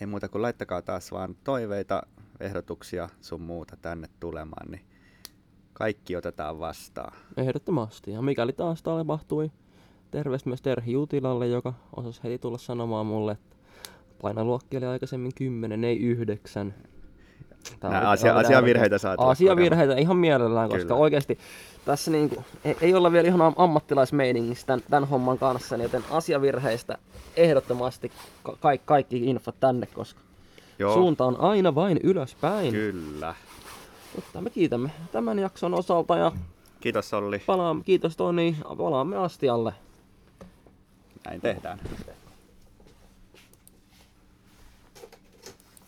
Ei 0.00 0.06
muuta 0.06 0.28
kuin 0.28 0.42
laittakaa 0.42 0.82
taas 0.82 1.12
vaan 1.12 1.36
toiveita, 1.44 2.02
ehdotuksia 2.40 3.08
sun 3.20 3.40
muuta 3.40 3.76
tänne 3.76 4.08
tulemaan, 4.20 4.70
niin 4.70 4.84
kaikki 5.72 6.16
otetaan 6.16 6.58
vastaan. 6.58 7.12
Ehdottomasti. 7.36 8.10
Ja 8.10 8.22
mikäli 8.22 8.52
taas 8.52 8.82
tapahtui, 8.82 9.50
terveistä 10.10 10.48
myös 10.48 10.62
Terhi 10.62 10.92
Jutilalle, 10.92 11.46
joka 11.46 11.74
osasi 11.96 12.22
heti 12.24 12.38
tulla 12.38 12.58
sanomaan 12.58 13.06
mulle, 13.06 13.32
että 13.32 13.56
painoluokki 14.22 14.76
oli 14.76 14.86
aikaisemmin 14.86 15.32
10, 15.34 15.84
ei 15.84 15.98
9. 15.98 16.74
Nää 17.82 18.10
asia, 18.10 18.36
asiavirheitä 18.36 18.98
saa 18.98 19.16
tulla 19.16 19.30
Asiavirheitä 19.30 19.94
ihan 19.96 20.16
mielellään, 20.16 20.68
koska 20.68 20.82
Kyllä. 20.82 21.00
oikeasti 21.00 21.38
tässä 21.84 22.10
niinku, 22.10 22.44
ei, 22.64 22.76
ei 22.80 22.94
olla 22.94 23.12
vielä 23.12 23.28
ihan 23.28 23.42
am- 23.42 23.54
ammattilaismeiningissä 23.56 24.66
tämän, 24.66 24.82
tämän 24.90 25.08
homman 25.08 25.38
kanssa, 25.38 25.76
niin 25.76 25.82
joten 25.82 26.04
asiavirheistä 26.10 26.98
ehdottomasti 27.36 28.12
ka- 28.42 28.56
kaikki, 28.60 28.86
kaikki 28.86 29.24
infot 29.30 29.54
tänne, 29.60 29.86
koska 29.86 30.20
Joo, 30.78 30.94
suunta 30.94 31.24
on 31.24 31.40
aina 31.40 31.74
vain 31.74 32.00
ylöspäin. 32.02 32.72
kyllä. 32.72 33.34
Mutta 34.14 34.40
me 34.40 34.50
kiitämme 34.50 34.90
tämän 35.12 35.38
jakson 35.38 35.74
osalta 35.74 36.16
ja 36.16 36.32
Kiitos 36.80 37.14
Olli. 37.14 37.38
palaamme, 37.46 37.82
kiitos 37.84 38.16
Toni, 38.16 38.56
palaamme 38.78 39.16
astialle. 39.16 39.72
Näin 41.26 41.40
tehdään. 41.40 41.80